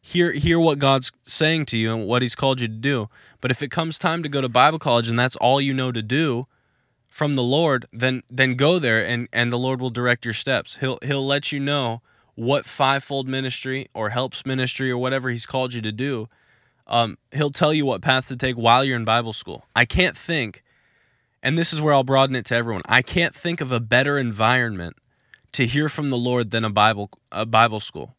Hear 0.00 0.30
hear 0.30 0.60
what 0.60 0.78
God's 0.78 1.10
saying 1.24 1.66
to 1.66 1.76
you 1.76 1.92
and 1.92 2.06
what 2.06 2.22
he's 2.22 2.36
called 2.36 2.60
you 2.60 2.68
to 2.68 2.74
do. 2.74 3.08
But 3.40 3.50
if 3.50 3.60
it 3.60 3.72
comes 3.72 3.98
time 3.98 4.22
to 4.22 4.28
go 4.28 4.40
to 4.40 4.48
Bible 4.48 4.78
college 4.78 5.08
and 5.08 5.18
that's 5.18 5.36
all 5.36 5.60
you 5.60 5.74
know 5.74 5.90
to 5.90 6.00
do, 6.00 6.46
from 7.10 7.34
the 7.34 7.42
Lord, 7.42 7.84
then 7.92 8.22
then 8.30 8.54
go 8.54 8.78
there 8.78 9.04
and 9.04 9.28
and 9.32 9.52
the 9.52 9.58
Lord 9.58 9.80
will 9.80 9.90
direct 9.90 10.24
your 10.24 10.34
steps. 10.34 10.76
He'll 10.76 10.98
he'll 11.02 11.26
let 11.26 11.52
you 11.52 11.60
know 11.60 12.00
what 12.36 12.64
fivefold 12.64 13.28
ministry 13.28 13.88
or 13.92 14.10
helps 14.10 14.46
ministry 14.46 14.90
or 14.90 14.96
whatever 14.96 15.28
he's 15.28 15.44
called 15.44 15.74
you 15.74 15.82
to 15.82 15.92
do. 15.92 16.28
Um, 16.86 17.18
he'll 17.32 17.50
tell 17.50 17.74
you 17.74 17.84
what 17.84 18.00
path 18.00 18.28
to 18.28 18.36
take 18.36 18.56
while 18.56 18.84
you're 18.84 18.96
in 18.96 19.04
Bible 19.04 19.32
school. 19.32 19.66
I 19.76 19.84
can't 19.84 20.16
think, 20.16 20.62
and 21.42 21.58
this 21.58 21.72
is 21.72 21.80
where 21.80 21.92
I'll 21.92 22.04
broaden 22.04 22.34
it 22.34 22.46
to 22.46 22.56
everyone. 22.56 22.82
I 22.86 23.02
can't 23.02 23.34
think 23.34 23.60
of 23.60 23.70
a 23.70 23.80
better 23.80 24.16
environment 24.16 24.96
to 25.52 25.66
hear 25.66 25.88
from 25.88 26.10
the 26.10 26.16
Lord 26.16 26.50
than 26.50 26.64
a 26.64 26.70
Bible 26.70 27.10
a 27.32 27.44
Bible 27.44 27.80
school. 27.80 28.16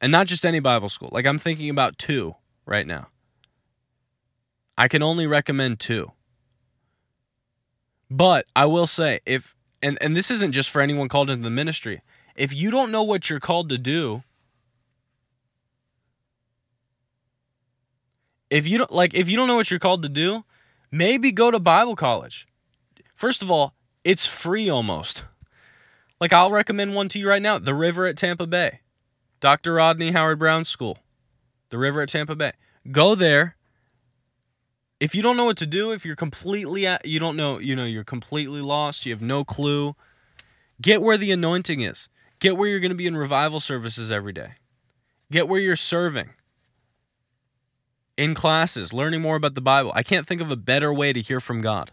And 0.00 0.12
not 0.12 0.26
just 0.26 0.44
any 0.44 0.60
Bible 0.60 0.88
school. 0.88 1.08
Like 1.12 1.26
I'm 1.26 1.38
thinking 1.38 1.70
about 1.70 1.96
two 1.96 2.34
right 2.66 2.86
now. 2.86 3.08
I 4.76 4.88
can 4.88 5.02
only 5.02 5.26
recommend 5.26 5.80
two. 5.80 6.12
But 8.10 8.46
I 8.54 8.66
will 8.66 8.86
say, 8.86 9.20
if 9.26 9.54
and 9.82 9.98
and 10.00 10.16
this 10.16 10.30
isn't 10.30 10.52
just 10.52 10.70
for 10.70 10.80
anyone 10.80 11.08
called 11.08 11.30
into 11.30 11.42
the 11.42 11.50
ministry. 11.50 12.02
If 12.34 12.54
you 12.54 12.70
don't 12.70 12.92
know 12.92 13.02
what 13.02 13.30
you're 13.30 13.40
called 13.40 13.68
to 13.70 13.78
do, 13.78 14.22
if 18.50 18.68
you 18.68 18.78
don't 18.78 18.92
like 18.92 19.14
if 19.14 19.28
you 19.28 19.36
don't 19.36 19.48
know 19.48 19.56
what 19.56 19.70
you're 19.70 19.80
called 19.80 20.02
to 20.02 20.08
do, 20.08 20.44
maybe 20.90 21.32
go 21.32 21.50
to 21.50 21.58
Bible 21.58 21.96
college. 21.96 22.46
First 23.14 23.42
of 23.42 23.50
all, 23.50 23.74
it's 24.04 24.26
free 24.26 24.68
almost. 24.68 25.24
Like 26.20 26.32
I'll 26.32 26.50
recommend 26.50 26.94
one 26.94 27.08
to 27.08 27.18
you 27.18 27.28
right 27.28 27.42
now, 27.42 27.58
The 27.58 27.74
River 27.74 28.06
at 28.06 28.16
Tampa 28.16 28.46
Bay. 28.46 28.80
Dr. 29.40 29.74
Rodney 29.74 30.12
Howard-Browne 30.12 30.64
School. 30.64 30.98
The 31.68 31.76
River 31.76 32.00
at 32.00 32.08
Tampa 32.08 32.34
Bay. 32.34 32.52
Go 32.90 33.14
there 33.14 33.55
if 35.00 35.14
you 35.14 35.22
don't 35.22 35.36
know 35.36 35.44
what 35.44 35.56
to 35.58 35.66
do, 35.66 35.92
if 35.92 36.04
you're 36.04 36.16
completely 36.16 36.86
at, 36.86 37.06
you 37.06 37.20
don't 37.20 37.36
know, 37.36 37.58
you 37.58 37.76
know, 37.76 37.84
you're 37.84 38.04
completely 38.04 38.60
lost, 38.60 39.04
you 39.04 39.12
have 39.12 39.22
no 39.22 39.44
clue, 39.44 39.94
get 40.80 41.02
where 41.02 41.16
the 41.16 41.32
anointing 41.32 41.80
is. 41.80 42.08
Get 42.38 42.56
where 42.56 42.68
you're 42.68 42.80
going 42.80 42.90
to 42.90 42.96
be 42.96 43.06
in 43.06 43.16
revival 43.16 43.60
services 43.60 44.12
every 44.12 44.32
day. 44.32 44.52
Get 45.30 45.48
where 45.48 45.60
you're 45.60 45.76
serving 45.76 46.30
in 48.16 48.34
classes, 48.34 48.92
learning 48.92 49.22
more 49.22 49.36
about 49.36 49.54
the 49.54 49.60
Bible. 49.60 49.92
I 49.94 50.02
can't 50.02 50.26
think 50.26 50.40
of 50.40 50.50
a 50.50 50.56
better 50.56 50.92
way 50.92 51.12
to 51.12 51.20
hear 51.20 51.40
from 51.40 51.60
God 51.60 51.92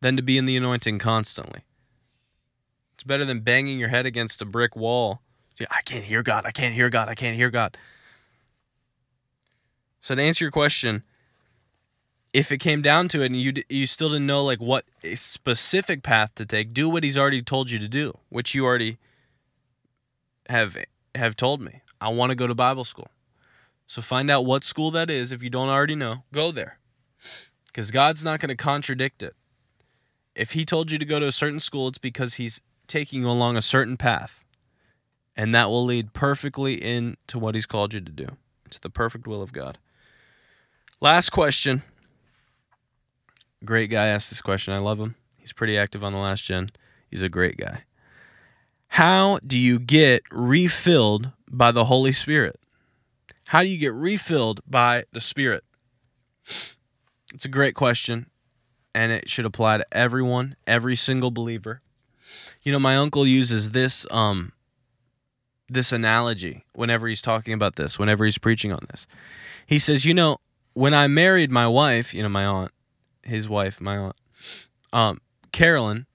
than 0.00 0.16
to 0.16 0.22
be 0.22 0.38
in 0.38 0.46
the 0.46 0.56
anointing 0.56 0.98
constantly. 0.98 1.60
It's 2.94 3.04
better 3.04 3.24
than 3.24 3.40
banging 3.40 3.78
your 3.78 3.88
head 3.88 4.06
against 4.06 4.42
a 4.42 4.44
brick 4.44 4.74
wall. 4.74 5.20
I 5.70 5.82
can't 5.82 6.04
hear 6.04 6.22
God. 6.22 6.44
I 6.44 6.50
can't 6.50 6.74
hear 6.74 6.88
God. 6.88 7.08
I 7.08 7.14
can't 7.14 7.36
hear 7.36 7.50
God. 7.50 7.76
So 10.00 10.14
to 10.14 10.22
answer 10.22 10.44
your 10.44 10.50
question, 10.50 11.04
if 12.32 12.50
it 12.50 12.58
came 12.58 12.80
down 12.80 13.08
to 13.08 13.22
it 13.22 13.26
and 13.26 13.40
you 13.40 13.52
you 13.68 13.86
still 13.86 14.08
didn't 14.08 14.26
know 14.26 14.44
like 14.44 14.60
what 14.60 14.84
a 15.04 15.14
specific 15.14 16.02
path 16.02 16.34
to 16.36 16.46
take, 16.46 16.72
do 16.72 16.88
what 16.88 17.04
he's 17.04 17.18
already 17.18 17.42
told 17.42 17.70
you 17.70 17.78
to 17.78 17.88
do, 17.88 18.16
which 18.30 18.54
you 18.54 18.64
already 18.64 18.98
have 20.48 20.76
have 21.14 21.36
told 21.36 21.60
me. 21.60 21.82
I 22.00 22.08
want 22.08 22.30
to 22.30 22.36
go 22.36 22.46
to 22.46 22.54
Bible 22.54 22.84
school. 22.84 23.08
So 23.86 24.00
find 24.00 24.30
out 24.30 24.46
what 24.46 24.64
school 24.64 24.90
that 24.92 25.10
is 25.10 25.30
if 25.32 25.42
you 25.42 25.50
don't 25.50 25.68
already 25.68 25.94
know. 25.94 26.24
Go 26.32 26.50
there. 26.50 26.78
Cuz 27.74 27.90
God's 27.90 28.24
not 28.24 28.40
going 28.40 28.48
to 28.48 28.56
contradict 28.56 29.22
it. 29.22 29.36
If 30.34 30.52
he 30.52 30.64
told 30.64 30.90
you 30.90 30.98
to 30.98 31.04
go 31.04 31.20
to 31.20 31.26
a 31.26 31.32
certain 31.32 31.60
school, 31.60 31.88
it's 31.88 31.98
because 31.98 32.34
he's 32.34 32.62
taking 32.86 33.22
you 33.22 33.28
along 33.28 33.56
a 33.56 33.62
certain 33.62 33.98
path. 33.98 34.44
And 35.36 35.54
that 35.54 35.68
will 35.68 35.84
lead 35.84 36.12
perfectly 36.14 36.82
into 36.82 37.38
what 37.38 37.54
he's 37.54 37.66
called 37.66 37.92
you 37.92 38.00
to 38.00 38.10
do. 38.10 38.28
To 38.70 38.80
the 38.80 38.90
perfect 38.90 39.26
will 39.26 39.42
of 39.42 39.52
God. 39.52 39.78
Last 41.00 41.30
question. 41.30 41.82
Great 43.64 43.90
guy 43.90 44.06
asked 44.06 44.30
this 44.30 44.42
question. 44.42 44.74
I 44.74 44.78
love 44.78 44.98
him. 44.98 45.14
He's 45.38 45.52
pretty 45.52 45.78
active 45.78 46.02
on 46.02 46.12
the 46.12 46.18
last 46.18 46.44
gen. 46.44 46.70
He's 47.10 47.22
a 47.22 47.28
great 47.28 47.56
guy. 47.56 47.84
How 48.88 49.38
do 49.46 49.56
you 49.56 49.78
get 49.78 50.22
refilled 50.30 51.32
by 51.50 51.72
the 51.72 51.86
Holy 51.86 52.12
Spirit? 52.12 52.60
How 53.48 53.62
do 53.62 53.68
you 53.68 53.78
get 53.78 53.94
refilled 53.94 54.60
by 54.66 55.04
the 55.12 55.20
Spirit? 55.20 55.64
It's 57.34 57.44
a 57.44 57.48
great 57.48 57.74
question, 57.74 58.26
and 58.94 59.12
it 59.12 59.28
should 59.28 59.44
apply 59.44 59.78
to 59.78 59.86
everyone, 59.92 60.56
every 60.66 60.96
single 60.96 61.30
believer. 61.30 61.80
You 62.62 62.72
know, 62.72 62.78
my 62.78 62.96
uncle 62.96 63.26
uses 63.26 63.70
this 63.70 64.06
um 64.10 64.52
this 65.68 65.92
analogy 65.92 66.64
whenever 66.74 67.08
he's 67.08 67.22
talking 67.22 67.54
about 67.54 67.76
this, 67.76 67.98
whenever 67.98 68.24
he's 68.24 68.38
preaching 68.38 68.72
on 68.72 68.86
this. 68.90 69.06
He 69.66 69.78
says, 69.78 70.04
"You 70.04 70.14
know, 70.14 70.36
when 70.74 70.92
I 70.92 71.06
married 71.08 71.50
my 71.50 71.66
wife, 71.66 72.12
you 72.12 72.22
know, 72.22 72.28
my 72.28 72.44
aunt, 72.44 72.72
his 73.22 73.48
wife, 73.48 73.80
my 73.80 73.96
aunt, 73.96 74.16
um, 74.92 75.20
Carolyn, 75.52 76.06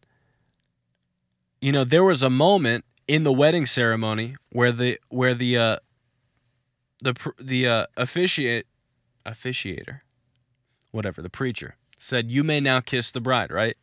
you 1.61 1.71
know, 1.71 1.83
there 1.83 2.03
was 2.03 2.23
a 2.23 2.29
moment 2.29 2.85
in 3.07 3.23
the 3.23 3.31
wedding 3.31 3.65
ceremony 3.65 4.35
where 4.51 4.71
the 4.71 4.99
where 5.09 5.33
the 5.33 5.57
uh, 5.57 5.77
the 7.01 7.15
the 7.39 7.67
uh, 7.67 7.85
officiate 7.95 8.67
officiator, 9.25 10.01
whatever 10.91 11.21
the 11.21 11.29
preacher 11.29 11.77
said, 11.97 12.31
"You 12.31 12.43
may 12.43 12.59
now 12.59 12.79
kiss 12.79 13.11
the 13.11 13.21
bride." 13.21 13.51
Right. 13.51 13.75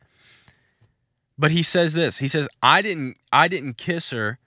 But 1.37 1.51
he 1.51 1.65
says 1.65 1.95
this. 1.95 2.19
He 2.19 2.29
says, 2.29 2.49
"I 2.63 2.83
didn't 2.83 3.17
I 3.33 3.49
didn't 3.49 3.77
kiss 3.77 4.11
her, 4.11 4.39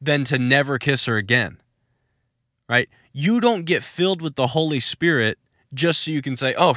then 0.00 0.24
to 0.24 0.38
never 0.38 0.78
kiss 0.78 1.06
her 1.06 1.16
again." 1.16 1.60
Right. 2.68 2.88
You 3.12 3.40
don't 3.40 3.64
get 3.64 3.82
filled 3.82 4.22
with 4.22 4.36
the 4.36 4.48
Holy 4.48 4.80
Spirit 4.80 5.38
just 5.72 6.02
so 6.02 6.10
you 6.10 6.22
can 6.22 6.36
say, 6.36 6.54
"Oh, 6.56 6.74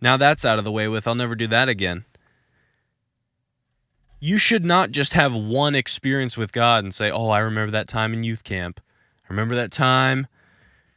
now 0.00 0.16
that's 0.16 0.44
out 0.44 0.58
of 0.58 0.64
the 0.64 0.72
way 0.72 0.88
with. 0.88 1.06
I'll 1.08 1.14
never 1.14 1.34
do 1.34 1.46
that 1.48 1.68
again." 1.68 2.04
You 4.20 4.38
should 4.38 4.64
not 4.64 4.90
just 4.90 5.12
have 5.12 5.34
one 5.34 5.74
experience 5.74 6.36
with 6.36 6.52
God 6.52 6.82
and 6.82 6.94
say, 6.94 7.10
"Oh, 7.10 7.28
I 7.28 7.40
remember 7.40 7.72
that 7.72 7.88
time 7.88 8.14
in 8.14 8.24
youth 8.24 8.42
camp. 8.42 8.80
I 9.24 9.32
remember 9.32 9.54
that 9.54 9.70
time, 9.70 10.26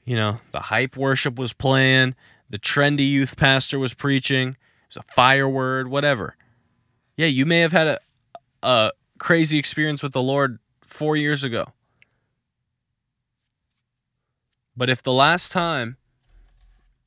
you 0.06 0.16
know, 0.16 0.40
the 0.52 0.62
hype 0.62 0.96
worship 0.96 1.36
was 1.38 1.54
playing, 1.54 2.16
the 2.50 2.60
trendy 2.60 3.10
youth 3.10 3.36
pastor 3.36 3.80
was 3.80 3.94
preaching, 3.94 4.50
it 4.50 4.56
was 4.96 4.98
a 4.98 5.14
fire 5.14 5.50
word, 5.50 5.90
whatever." 5.90 6.38
Yeah, 7.18 7.28
you 7.28 7.46
may 7.46 7.60
have 7.60 7.74
had 7.74 7.88
a 7.88 8.00
a 8.64 8.92
crazy 9.18 9.58
experience 9.58 10.04
with 10.04 10.14
the 10.14 10.22
Lord 10.22 10.60
4 10.82 11.16
years 11.16 11.44
ago. 11.44 11.74
But 14.76 14.90
if 14.90 15.02
the 15.02 15.14
last 15.14 15.52
time 15.52 15.98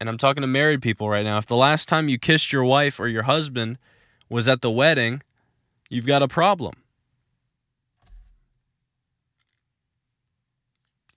and 0.01 0.09
I'm 0.09 0.17
talking 0.17 0.41
to 0.41 0.47
married 0.47 0.81
people 0.81 1.11
right 1.11 1.25
now, 1.25 1.37
if 1.37 1.47
the 1.47 1.57
last 1.57 1.89
time 1.89 2.09
you 2.09 2.19
kissed 2.19 2.53
your 2.53 2.65
wife 2.65 2.99
or 2.99 3.07
your 3.07 3.25
husband 3.25 3.79
was 4.31 4.49
at 4.49 4.63
the 4.63 4.71
wedding, 4.71 5.23
you've 5.91 6.07
got 6.07 6.23
a 6.23 6.29
problem. 6.29 6.75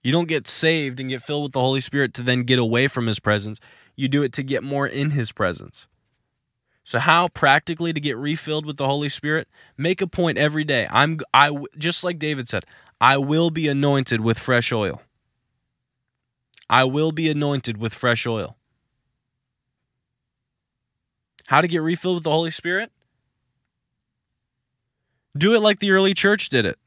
You 0.02 0.12
don't 0.12 0.28
get 0.28 0.46
saved 0.46 1.00
and 1.00 1.08
get 1.08 1.22
filled 1.22 1.44
with 1.44 1.52
the 1.52 1.60
Holy 1.60 1.80
Spirit 1.80 2.12
to 2.14 2.22
then 2.22 2.42
get 2.42 2.58
away 2.58 2.88
from 2.88 3.06
his 3.06 3.18
presence. 3.18 3.58
You 3.96 4.06
do 4.06 4.22
it 4.22 4.34
to 4.34 4.42
get 4.42 4.62
more 4.62 4.86
in 4.86 5.12
his 5.12 5.32
presence. 5.32 5.86
So 6.86 6.98
how 6.98 7.28
practically 7.28 7.94
to 7.94 8.00
get 8.00 8.18
refilled 8.18 8.66
with 8.66 8.76
the 8.76 8.86
Holy 8.86 9.08
Spirit? 9.08 9.48
Make 9.78 10.02
a 10.02 10.06
point 10.06 10.36
every 10.36 10.64
day. 10.64 10.86
I'm 10.90 11.20
I 11.32 11.56
just 11.78 12.04
like 12.04 12.18
David 12.18 12.48
said, 12.48 12.66
I 13.00 13.16
will 13.16 13.48
be 13.48 13.66
anointed 13.66 14.20
with 14.20 14.38
fresh 14.38 14.70
oil. 14.70 15.00
I 16.68 16.84
will 16.84 17.12
be 17.12 17.30
anointed 17.30 17.78
with 17.78 17.94
fresh 17.94 18.26
oil. 18.26 18.58
How 21.46 21.60
to 21.60 21.68
get 21.68 21.82
refilled 21.82 22.16
with 22.16 22.24
the 22.24 22.30
Holy 22.30 22.50
Spirit? 22.50 22.90
Do 25.36 25.54
it 25.54 25.60
like 25.60 25.80
the 25.80 25.90
early 25.90 26.14
church 26.14 26.48
did 26.48 26.64
it. 26.64 26.78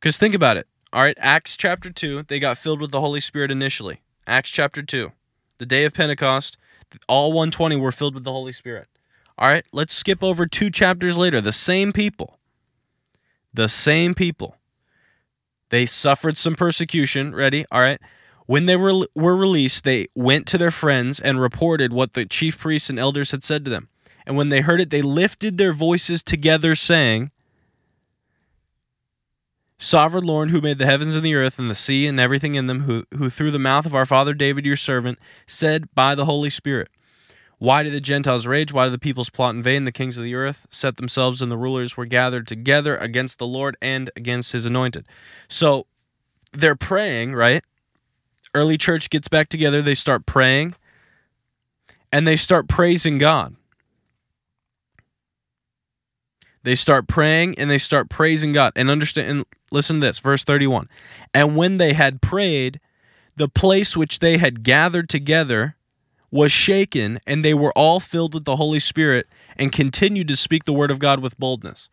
Because 0.00 0.18
think 0.18 0.34
about 0.34 0.56
it. 0.56 0.66
All 0.92 1.02
right, 1.02 1.16
Acts 1.18 1.56
chapter 1.56 1.90
2, 1.90 2.24
they 2.24 2.38
got 2.38 2.58
filled 2.58 2.80
with 2.80 2.90
the 2.90 3.00
Holy 3.00 3.20
Spirit 3.20 3.50
initially. 3.50 4.00
Acts 4.26 4.50
chapter 4.50 4.82
2, 4.82 5.12
the 5.58 5.66
day 5.66 5.84
of 5.84 5.94
Pentecost, 5.94 6.56
all 7.08 7.32
120 7.32 7.76
were 7.76 7.92
filled 7.92 8.14
with 8.14 8.24
the 8.24 8.32
Holy 8.32 8.52
Spirit. 8.52 8.88
All 9.38 9.48
right, 9.48 9.64
let's 9.72 9.94
skip 9.94 10.22
over 10.22 10.46
two 10.46 10.70
chapters 10.70 11.16
later. 11.16 11.40
The 11.40 11.52
same 11.52 11.92
people, 11.92 12.38
the 13.52 13.68
same 13.68 14.14
people, 14.14 14.56
they 15.70 15.86
suffered 15.86 16.36
some 16.36 16.54
persecution. 16.54 17.34
Ready? 17.34 17.64
All 17.70 17.80
right. 17.80 18.00
When 18.46 18.66
they 18.66 18.76
were, 18.76 19.06
were 19.14 19.36
released, 19.36 19.84
they 19.84 20.06
went 20.14 20.46
to 20.46 20.58
their 20.58 20.70
friends 20.70 21.20
and 21.20 21.40
reported 21.40 21.92
what 21.92 22.14
the 22.14 22.24
chief 22.24 22.58
priests 22.58 22.88
and 22.88 22.98
elders 22.98 23.32
had 23.32 23.44
said 23.44 23.64
to 23.64 23.70
them. 23.70 23.88
And 24.24 24.36
when 24.36 24.48
they 24.48 24.60
heard 24.60 24.80
it, 24.80 24.90
they 24.90 25.02
lifted 25.02 25.58
their 25.58 25.72
voices 25.72 26.22
together, 26.22 26.74
saying, 26.74 27.30
Sovereign 29.78 30.24
Lord, 30.24 30.50
who 30.50 30.60
made 30.60 30.78
the 30.78 30.86
heavens 30.86 31.16
and 31.16 31.24
the 31.24 31.34
earth 31.34 31.58
and 31.58 31.68
the 31.68 31.74
sea 31.74 32.06
and 32.06 32.18
everything 32.18 32.54
in 32.54 32.66
them, 32.66 32.82
who, 32.82 33.04
who 33.16 33.28
through 33.28 33.50
the 33.50 33.58
mouth 33.58 33.84
of 33.84 33.94
our 33.94 34.06
father 34.06 34.32
David, 34.32 34.64
your 34.64 34.76
servant, 34.76 35.18
said 35.46 35.94
by 35.94 36.14
the 36.14 36.24
Holy 36.24 36.48
Spirit, 36.48 36.88
Why 37.58 37.82
do 37.82 37.90
the 37.90 38.00
Gentiles 38.00 38.46
rage? 38.46 38.72
Why 38.72 38.86
do 38.86 38.90
the 38.90 38.98
peoples 38.98 39.28
plot 39.28 39.54
in 39.54 39.62
vain? 39.62 39.84
The 39.84 39.92
kings 39.92 40.16
of 40.16 40.24
the 40.24 40.34
earth 40.34 40.66
set 40.70 40.96
themselves, 40.96 41.42
and 41.42 41.52
the 41.52 41.58
rulers 41.58 41.96
were 41.96 42.06
gathered 42.06 42.46
together 42.46 42.96
against 42.96 43.38
the 43.38 43.46
Lord 43.46 43.76
and 43.82 44.10
against 44.16 44.52
his 44.52 44.64
anointed. 44.64 45.06
So 45.46 45.86
they're 46.52 46.74
praying, 46.74 47.34
right? 47.34 47.62
Early 48.54 48.78
church 48.78 49.10
gets 49.10 49.28
back 49.28 49.48
together, 49.48 49.82
they 49.82 49.94
start 49.94 50.26
praying, 50.26 50.74
and 52.12 52.26
they 52.26 52.36
start 52.36 52.68
praising 52.68 53.18
God. 53.18 53.56
They 56.66 56.74
start 56.74 57.06
praying 57.06 57.54
and 57.58 57.70
they 57.70 57.78
start 57.78 58.08
praising 58.08 58.52
God. 58.52 58.72
And 58.74 58.90
understand 58.90 59.30
and 59.30 59.44
listen 59.70 60.00
to 60.00 60.06
this, 60.08 60.18
verse 60.18 60.42
31. 60.42 60.88
And 61.32 61.56
when 61.56 61.76
they 61.76 61.92
had 61.92 62.20
prayed, 62.20 62.80
the 63.36 63.48
place 63.48 63.96
which 63.96 64.18
they 64.18 64.38
had 64.38 64.64
gathered 64.64 65.08
together 65.08 65.76
was 66.32 66.50
shaken, 66.50 67.20
and 67.24 67.44
they 67.44 67.54
were 67.54 67.72
all 67.78 68.00
filled 68.00 68.34
with 68.34 68.44
the 68.44 68.56
Holy 68.56 68.80
Spirit 68.80 69.28
and 69.56 69.70
continued 69.70 70.26
to 70.26 70.36
speak 70.36 70.64
the 70.64 70.72
word 70.72 70.90
of 70.90 70.98
God 70.98 71.20
with 71.20 71.38
boldness. 71.38 71.88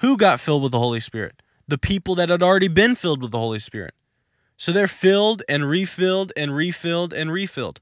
Who 0.00 0.18
got 0.18 0.38
filled 0.38 0.62
with 0.62 0.72
the 0.72 0.78
Holy 0.78 1.00
Spirit? 1.00 1.40
The 1.66 1.78
people 1.78 2.14
that 2.16 2.28
had 2.28 2.42
already 2.42 2.68
been 2.68 2.94
filled 2.94 3.22
with 3.22 3.30
the 3.30 3.38
Holy 3.38 3.58
Spirit. 3.58 3.94
So 4.58 4.72
they're 4.72 4.88
filled 4.88 5.44
and 5.48 5.70
refilled 5.70 6.32
and 6.36 6.54
refilled 6.54 7.12
and 7.14 7.30
refilled. 7.30 7.80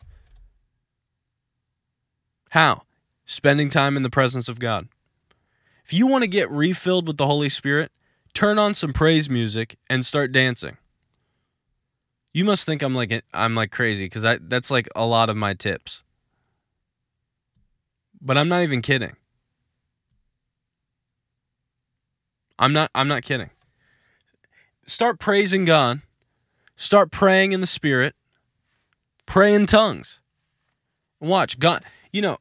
How? 2.50 2.82
Spending 3.24 3.70
time 3.70 3.96
in 3.96 4.02
the 4.02 4.10
presence 4.10 4.46
of 4.46 4.60
God. 4.60 4.86
If 5.86 5.94
you 5.94 6.06
want 6.06 6.24
to 6.24 6.28
get 6.28 6.50
refilled 6.50 7.06
with 7.08 7.16
the 7.16 7.24
Holy 7.24 7.48
Spirit, 7.48 7.90
turn 8.34 8.58
on 8.58 8.74
some 8.74 8.92
praise 8.92 9.30
music 9.30 9.78
and 9.88 10.04
start 10.04 10.32
dancing. 10.32 10.76
You 12.34 12.44
must 12.44 12.66
think 12.66 12.82
I'm 12.82 12.94
like 12.94 13.24
I'm 13.32 13.54
like 13.54 13.72
crazy 13.72 14.06
cuz 14.10 14.22
I 14.22 14.36
that's 14.38 14.70
like 14.70 14.86
a 14.94 15.06
lot 15.06 15.30
of 15.30 15.36
my 15.36 15.54
tips. 15.54 16.02
But 18.20 18.36
I'm 18.36 18.50
not 18.50 18.62
even 18.62 18.82
kidding. 18.82 19.16
I'm 22.58 22.74
not 22.74 22.90
I'm 22.94 23.08
not 23.08 23.22
kidding. 23.22 23.48
Start 24.86 25.18
praising 25.18 25.64
God. 25.64 26.02
Start 26.76 27.10
praying 27.10 27.52
in 27.52 27.60
the 27.60 27.66
spirit. 27.66 28.14
Pray 29.24 29.54
in 29.54 29.66
tongues. 29.66 30.20
Watch 31.18 31.58
God, 31.58 31.82
you 32.12 32.22
know, 32.22 32.38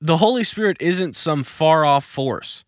the 0.00 0.18
Holy 0.18 0.44
Spirit 0.44 0.76
isn't 0.80 1.16
some 1.16 1.42
far 1.42 1.84
off 1.84 2.04
force. 2.04 2.64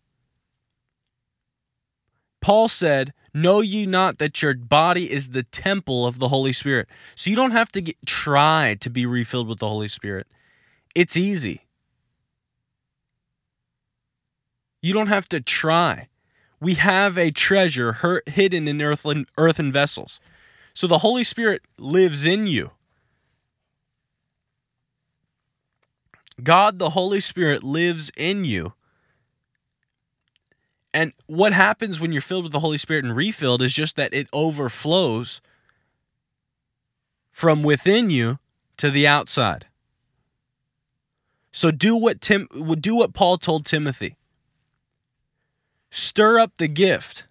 Paul 2.41 2.67
said, 2.67 3.13
Know 3.33 3.59
ye 3.59 3.85
not 3.85 4.17
that 4.19 4.41
your 4.41 4.53
body 4.53 5.11
is 5.11 5.29
the 5.29 5.43
temple 5.43 6.05
of 6.07 6.19
the 6.19 6.29
Holy 6.29 6.53
Spirit? 6.53 6.87
So 7.13 7.29
you 7.29 7.35
don't 7.35 7.51
have 7.51 7.71
to 7.73 7.81
get, 7.81 7.97
try 8.05 8.77
to 8.79 8.89
be 8.89 9.05
refilled 9.05 9.47
with 9.47 9.59
the 9.59 9.67
Holy 9.67 9.89
Spirit. 9.89 10.27
It's 10.95 11.17
easy. 11.17 11.65
You 14.81 14.93
don't 14.93 15.07
have 15.07 15.27
to 15.29 15.41
try. 15.41 16.07
We 16.59 16.75
have 16.75 17.17
a 17.17 17.31
treasure 17.31 18.21
hidden 18.25 18.67
in 18.67 18.81
earthen, 18.81 19.25
earthen 19.37 19.71
vessels. 19.71 20.19
So 20.73 20.87
the 20.87 20.99
Holy 20.99 21.23
Spirit 21.23 21.61
lives 21.77 22.25
in 22.25 22.47
you. 22.47 22.71
God, 26.43 26.79
the 26.79 26.91
Holy 26.91 27.19
Spirit, 27.19 27.63
lives 27.63 28.11
in 28.17 28.45
you. 28.45 28.73
And 30.93 31.13
what 31.27 31.53
happens 31.53 31.99
when 31.99 32.11
you're 32.11 32.21
filled 32.21 32.43
with 32.43 32.53
the 32.53 32.59
Holy 32.59 32.77
Spirit 32.77 33.03
and 33.03 33.15
refilled 33.15 33.61
is 33.61 33.73
just 33.73 33.95
that 33.97 34.13
it 34.13 34.27
overflows 34.31 35.41
from 37.31 37.63
within 37.63 38.09
you 38.09 38.39
to 38.77 38.89
the 38.89 39.05
outside. 39.05 39.65
So 41.51 41.71
do 41.71 41.97
what 41.97 42.21
Tim 42.21 42.47
do 42.79 42.95
what 42.95 43.13
Paul 43.13 43.37
told 43.37 43.65
Timothy. 43.65 44.15
Stir 45.97 46.39
up 46.39 46.57
the 46.57 46.67
gift. 46.67 47.25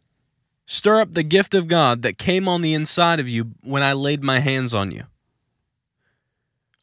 Stir 0.65 0.99
up 0.99 1.12
the 1.12 1.23
gift 1.23 1.55
of 1.55 1.69
God 1.69 2.01
that 2.01 2.17
came 2.17 2.49
on 2.49 2.62
the 2.62 2.73
inside 2.73 3.21
of 3.21 3.29
you 3.29 3.53
when 3.61 3.83
I 3.83 3.93
laid 3.93 4.25
my 4.25 4.39
hands 4.39 4.73
on 4.73 4.91
you. 4.91 5.03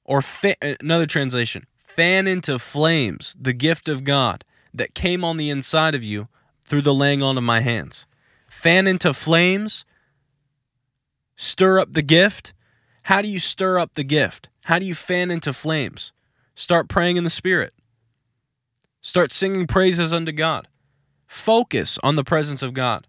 Or 0.05 0.21
fa- 0.21 0.57
another 0.79 1.07
translation, 1.07 1.65
fan 1.73 2.27
into 2.27 2.59
flames 2.59 3.35
the 3.41 3.53
gift 3.53 3.89
of 3.89 4.03
God 4.03 4.45
that 4.71 4.93
came 4.93 5.23
on 5.23 5.37
the 5.37 5.49
inside 5.49 5.95
of 5.95 6.03
you 6.03 6.27
through 6.63 6.83
the 6.83 6.93
laying 6.93 7.23
on 7.23 7.35
of 7.35 7.43
my 7.43 7.61
hands. 7.61 8.05
Fan 8.47 8.85
into 8.85 9.11
flames, 9.11 9.83
stir 11.35 11.79
up 11.79 11.93
the 11.93 12.03
gift. 12.03 12.53
How 13.05 13.23
do 13.23 13.27
you 13.27 13.39
stir 13.39 13.79
up 13.79 13.95
the 13.95 14.03
gift? 14.03 14.49
How 14.65 14.77
do 14.77 14.85
you 14.85 14.93
fan 14.93 15.31
into 15.31 15.51
flames? 15.51 16.11
Start 16.53 16.87
praying 16.87 17.17
in 17.17 17.23
the 17.23 17.31
Spirit. 17.31 17.73
Start 19.01 19.31
singing 19.31 19.65
praises 19.65 20.13
unto 20.13 20.31
God. 20.31 20.67
Focus 21.31 21.97
on 22.03 22.17
the 22.17 22.25
presence 22.25 22.61
of 22.61 22.73
God. 22.73 23.07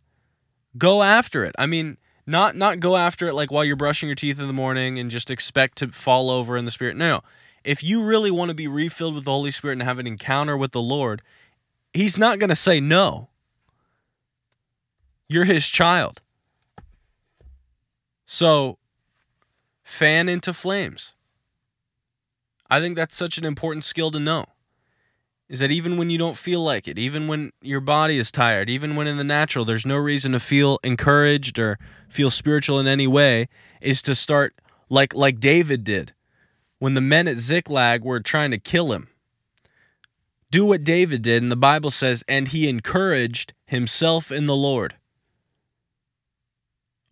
Go 0.79 1.03
after 1.03 1.45
it. 1.45 1.57
I 1.59 1.67
mean, 1.67 1.99
not 2.25 2.55
not 2.55 2.79
go 2.79 2.97
after 2.97 3.27
it 3.27 3.35
like 3.35 3.51
while 3.51 3.65
you're 3.65 3.75
brushing 3.75 4.09
your 4.09 4.15
teeth 4.15 4.39
in 4.39 4.47
the 4.47 4.53
morning 4.53 4.97
and 4.97 5.11
just 5.11 5.29
expect 5.29 5.77
to 5.79 5.89
fall 5.89 6.31
over 6.31 6.57
in 6.57 6.65
the 6.65 6.71
spirit. 6.71 6.97
No, 6.97 7.17
no. 7.17 7.23
If 7.65 7.83
you 7.83 8.05
really 8.05 8.31
want 8.31 8.51
to 8.51 8.55
be 8.55 8.69
refilled 8.69 9.17
with 9.17 9.25
the 9.25 9.33
Holy 9.33 9.51
Spirit 9.51 9.73
and 9.73 9.83
have 9.83 9.99
an 9.99 10.07
encounter 10.07 10.57
with 10.57 10.71
the 10.71 10.81
Lord, 10.81 11.21
he's 11.93 12.17
not 12.17 12.39
going 12.39 12.49
to 12.49 12.55
say 12.55 12.79
no. 12.79 13.29
You're 15.29 15.45
his 15.45 15.69
child. 15.69 16.23
So 18.25 18.79
fan 19.83 20.29
into 20.29 20.53
flames. 20.53 21.13
I 22.71 22.79
think 22.79 22.95
that's 22.95 23.17
such 23.17 23.37
an 23.37 23.45
important 23.45 23.83
skill 23.83 24.13
to 24.13 24.21
know 24.21 24.47
is 25.53 25.59
that 25.59 25.71
even 25.71 25.99
when 25.99 26.09
you 26.09 26.17
don't 26.17 26.35
feel 26.35 26.65
like 26.65 26.89
it, 26.89 26.99
even 26.99 27.29
when 27.29 27.53
your 27.61 27.81
body 27.81 28.17
is 28.17 28.33
tired, 28.33 28.71
even 28.71 28.97
when 28.97 29.07
in 29.07 29.19
the 29.19 29.23
natural 29.23 29.67
there's 29.67 29.85
no 29.85 29.99
reason 29.99 30.33
to 30.33 30.41
feel 30.41 30.79
encouraged 30.83 31.59
or 31.59 31.79
feel 32.09 32.31
spiritual 32.31 32.81
in 32.81 32.87
any 32.87 33.07
way, 33.07 33.49
is 33.83 34.01
to 34.01 34.15
start 34.15 34.55
like 34.89 35.15
like 35.15 35.41
David 35.41 35.85
did 35.85 36.15
when 36.79 36.95
the 36.95 37.03
men 37.03 37.29
at 37.29 37.37
Ziklag 37.37 38.03
were 38.03 38.19
trying 38.19 38.51
to 38.51 38.59
kill 38.59 38.93
him. 38.93 39.09
Do 40.51 40.65
what 40.65 40.85
David 40.85 41.21
did, 41.21 41.43
and 41.43 41.53
the 41.53 41.57
Bible 41.57 41.91
says, 41.91 42.25
and 42.27 42.49
he 42.49 42.67
encouraged 42.67 43.53
himself 43.67 44.33
in 44.33 44.47
the 44.47 44.57
Lord. 44.57 44.95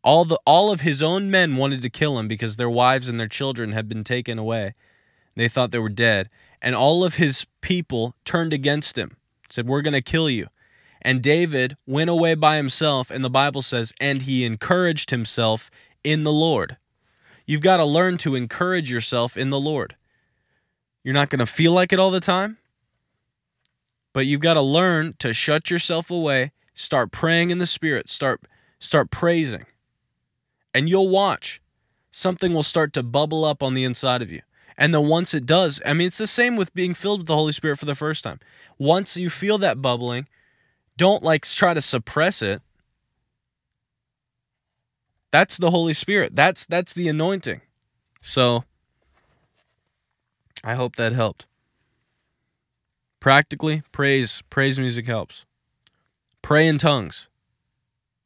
All 0.03 0.25
the 0.25 0.39
all 0.47 0.73
of 0.73 0.81
his 0.81 1.03
own 1.03 1.31
men 1.31 1.57
wanted 1.57 1.83
to 1.83 1.91
kill 1.91 2.19
him 2.19 2.27
because 2.27 2.57
their 2.57 2.71
wives 2.71 3.07
and 3.07 3.21
their 3.21 3.29
children 3.29 3.73
had 3.73 3.87
been 3.87 4.03
taken 4.03 4.39
away. 4.39 4.75
They 5.37 5.47
thought 5.47 5.73
they 5.73 5.79
were 5.79 5.91
dead 5.91 6.31
and 6.63 6.75
all 6.75 7.05
of 7.05 7.15
his 7.15 7.47
people 7.61 8.15
turned 8.25 8.53
against 8.53 8.97
him, 8.99 9.17
said, 9.49 9.67
We're 9.67 9.83
going 9.83 9.95
to 9.95 10.03
kill 10.03 10.29
you. 10.29 10.49
And 11.03 11.23
David 11.23 11.77
went 11.87 12.11
away 12.11 12.35
by 12.35 12.57
himself, 12.57 13.11
and 13.11 13.25
the 13.25 13.31
Bible 13.31 13.63
says, 13.63 13.93
and 14.01 14.23
he 14.23 14.45
encouraged 14.45 15.11
himself 15.11 15.71
in 16.05 16.25
the 16.25 16.33
Lord. 16.33 16.77
You've 17.47 17.63
got 17.63 17.79
to 17.79 17.85
learn 17.85 18.19
to 18.19 18.35
encourage 18.35 18.93
yourself 18.93 19.37
in 19.37 19.51
the 19.51 19.61
Lord. 19.61 19.97
You're 21.03 21.15
not 21.15 21.31
going 21.31 21.39
to 21.39 21.47
feel 21.47 21.73
like 21.73 21.93
it 21.93 21.99
all 21.99 22.11
the 22.11 22.21
time, 22.21 22.59
but 24.13 24.27
you've 24.27 24.41
got 24.41 24.55
to 24.55 24.61
learn 24.61 25.15
to 25.21 25.33
shut 25.33 25.71
yourself 25.71 26.11
away, 26.11 26.53
start 26.75 27.11
praying 27.11 27.51
in 27.51 27.59
the 27.59 27.67
Spirit, 27.67 28.09
start, 28.11 28.43
start 28.79 29.11
praising. 29.11 29.65
And 30.75 30.89
you'll 30.89 31.09
watch. 31.09 31.63
Something 32.13 32.53
will 32.53 32.63
start 32.63 32.93
to 32.93 33.03
bubble 33.03 33.45
up 33.45 33.63
on 33.63 33.75
the 33.75 33.85
inside 33.85 34.21
of 34.21 34.31
you. 34.31 34.41
And 34.81 34.95
then 34.95 35.09
once 35.09 35.35
it 35.35 35.45
does, 35.45 35.79
I 35.85 35.93
mean, 35.93 36.07
it's 36.07 36.17
the 36.17 36.27
same 36.27 36.57
with 36.57 36.73
being 36.73 36.95
filled 36.95 37.21
with 37.21 37.27
the 37.27 37.37
Holy 37.37 37.53
Spirit 37.53 37.79
for 37.79 37.85
the 37.85 37.95
first 37.95 38.25
time. 38.25 38.41
Once 38.79 39.15
you 39.15 39.29
feel 39.29 39.59
that 39.59 39.83
bubbling, 39.83 40.27
don't 40.97 41.23
like 41.23 41.45
try 41.45 41.75
to 41.75 41.83
suppress 41.83 42.41
it. 42.41 42.63
That's 45.31 45.59
the 45.59 45.71
Holy 45.71 45.93
Spirit. 45.93 46.35
That's 46.35 46.65
that's 46.65 46.95
the 46.95 47.09
anointing. 47.09 47.61
So 48.23 48.65
I 50.65 50.75
hope 50.75 50.97
that 50.97 51.13
helped. 51.13 51.47
Practically, 53.21 53.83
praise 53.93 54.43
praise 54.49 54.81
music 54.81 55.07
helps. 55.07 55.45
Pray 56.41 56.67
in 56.67 56.79
tongues 56.79 57.29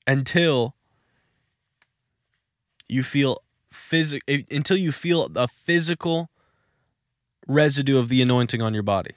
until 0.07 0.76
you 2.88 3.02
feel 3.02 3.42
physical 3.72 4.20
until 4.52 4.76
you 4.76 4.92
feel 4.92 5.28
a 5.34 5.48
physical 5.48 6.30
residue 7.47 7.99
of 7.99 8.09
the 8.09 8.22
anointing 8.22 8.62
on 8.62 8.74
your 8.74 8.82
body. 8.82 9.12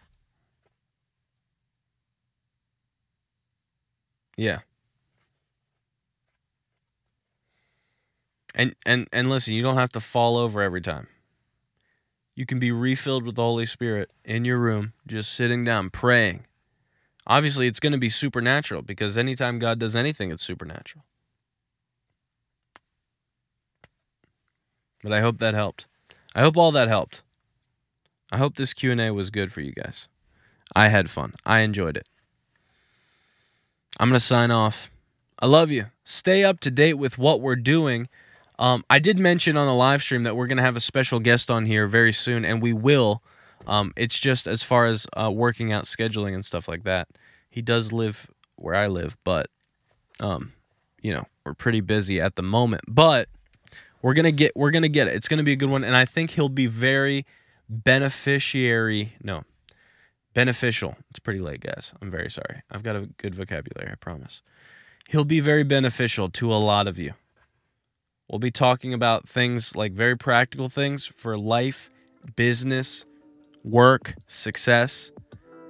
Yeah. 4.35 4.59
And 8.53 8.75
and 8.85 9.07
and 9.11 9.29
listen, 9.29 9.53
you 9.53 9.61
don't 9.61 9.77
have 9.77 9.91
to 9.91 9.99
fall 9.99 10.37
over 10.37 10.61
every 10.61 10.81
time. 10.81 11.07
You 12.35 12.45
can 12.45 12.59
be 12.59 12.71
refilled 12.71 13.23
with 13.23 13.35
the 13.35 13.41
Holy 13.41 13.65
Spirit 13.65 14.11
in 14.23 14.45
your 14.45 14.59
room, 14.59 14.93
just 15.07 15.33
sitting 15.33 15.63
down 15.63 15.89
praying. 15.89 16.45
Obviously, 17.25 17.67
it's 17.67 17.79
going 17.79 17.93
to 17.93 17.97
be 17.97 18.09
supernatural 18.09 18.83
because 18.83 19.17
anytime 19.17 19.59
God 19.59 19.79
does 19.79 19.95
anything, 19.95 20.31
it's 20.31 20.43
supernatural. 20.43 21.03
But 25.03 25.13
I 25.13 25.21
hope 25.21 25.39
that 25.39 25.53
helped. 25.53 25.87
I 26.35 26.41
hope 26.41 26.57
all 26.57 26.71
that 26.71 26.87
helped. 26.87 27.23
I 28.31 28.37
hope 28.37 28.55
this 28.55 28.73
Q&A 28.73 29.11
was 29.11 29.29
good 29.29 29.51
for 29.51 29.61
you 29.61 29.71
guys. 29.71 30.07
I 30.75 30.89
had 30.89 31.09
fun. 31.09 31.33
I 31.45 31.59
enjoyed 31.59 31.97
it. 31.97 32.07
I'm 33.99 34.09
going 34.09 34.19
to 34.19 34.25
sign 34.25 34.51
off. 34.51 34.91
I 35.39 35.45
love 35.45 35.71
you. 35.71 35.87
Stay 36.03 36.43
up 36.43 36.59
to 36.61 36.71
date 36.71 36.95
with 36.95 37.17
what 37.17 37.41
we're 37.41 37.55
doing. 37.55 38.09
Um, 38.59 38.83
I 38.89 38.99
did 38.99 39.19
mention 39.19 39.55
on 39.55 39.67
the 39.67 39.73
live 39.73 40.01
stream 40.01 40.23
that 40.23 40.35
we're 40.35 40.47
going 40.47 40.57
to 40.57 40.63
have 40.63 40.75
a 40.75 40.81
special 40.81 41.19
guest 41.19 41.49
on 41.49 41.65
here 41.65 41.87
very 41.87 42.11
soon, 42.11 42.43
and 42.43 42.61
we 42.61 42.73
will. 42.73 43.23
Um, 43.65 43.93
it's 43.95 44.19
just 44.19 44.47
as 44.47 44.63
far 44.63 44.85
as 44.85 45.07
uh, 45.15 45.31
working 45.31 45.71
out 45.71 45.83
scheduling 45.83 46.33
and 46.33 46.43
stuff 46.43 46.67
like 46.67 46.83
that. 46.83 47.07
He 47.49 47.61
does 47.61 47.91
live 47.91 48.29
where 48.55 48.75
I 48.75 48.87
live, 48.87 49.17
but 49.23 49.47
um, 50.19 50.53
you 51.01 51.13
know 51.13 51.25
we're 51.45 51.53
pretty 51.53 51.81
busy 51.81 52.19
at 52.19 52.35
the 52.35 52.43
moment. 52.43 52.83
But 52.87 53.29
we're 54.01 54.13
gonna 54.13 54.31
get 54.31 54.53
we're 54.55 54.71
gonna 54.71 54.87
get 54.89 55.07
it. 55.07 55.15
It's 55.15 55.27
gonna 55.27 55.43
be 55.43 55.53
a 55.53 55.57
good 55.57 55.69
one, 55.69 55.83
and 55.83 55.95
I 55.95 56.05
think 56.05 56.31
he'll 56.31 56.49
be 56.49 56.67
very 56.67 57.25
beneficiary. 57.69 59.13
No, 59.21 59.43
beneficial. 60.33 60.95
It's 61.09 61.19
pretty 61.19 61.39
late, 61.39 61.61
guys. 61.61 61.93
I'm 62.01 62.11
very 62.11 62.29
sorry. 62.29 62.61
I've 62.69 62.83
got 62.83 62.95
a 62.95 63.09
good 63.17 63.35
vocabulary, 63.35 63.91
I 63.91 63.95
promise. 63.95 64.41
He'll 65.09 65.25
be 65.25 65.39
very 65.39 65.63
beneficial 65.63 66.29
to 66.29 66.51
a 66.53 66.55
lot 66.55 66.87
of 66.87 66.99
you. 66.99 67.13
We'll 68.29 68.39
be 68.39 68.51
talking 68.51 68.93
about 68.93 69.27
things 69.27 69.75
like 69.75 69.93
very 69.93 70.17
practical 70.17 70.67
things 70.67 71.05
for 71.05 71.37
life, 71.37 71.89
business, 72.35 73.05
work, 73.63 74.15
success. 74.27 75.11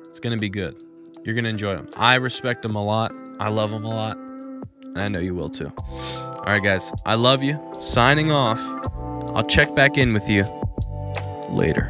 It's 0.10 0.20
going 0.20 0.36
to 0.36 0.39
be 0.39 0.50
good. 0.50 0.76
You're 1.24 1.36
going 1.36 1.43
to 1.43 1.52
enjoy 1.52 1.76
them. 1.76 1.88
I 1.95 2.16
respect 2.16 2.64
them 2.64 2.76
a 2.76 2.84
lot. 2.84 3.14
I 3.39 3.50
love 3.50 3.70
them 3.70 3.86
a 3.86 3.89
lot. 3.89 4.18
And 4.18 4.98
I 4.98 5.08
know 5.08 5.20
you 5.20 5.36
will 5.36 5.50
too. 5.50 5.72
All 5.78 6.43
right, 6.48 6.64
guys. 6.64 6.91
I 7.06 7.14
love 7.14 7.43
you. 7.43 7.62
Signing 7.80 8.32
off. 8.32 8.60
I'll 9.36 9.45
check 9.45 9.76
back 9.76 9.98
in 10.00 10.14
with 10.14 10.28
you 10.28 10.57
later. 11.50 11.89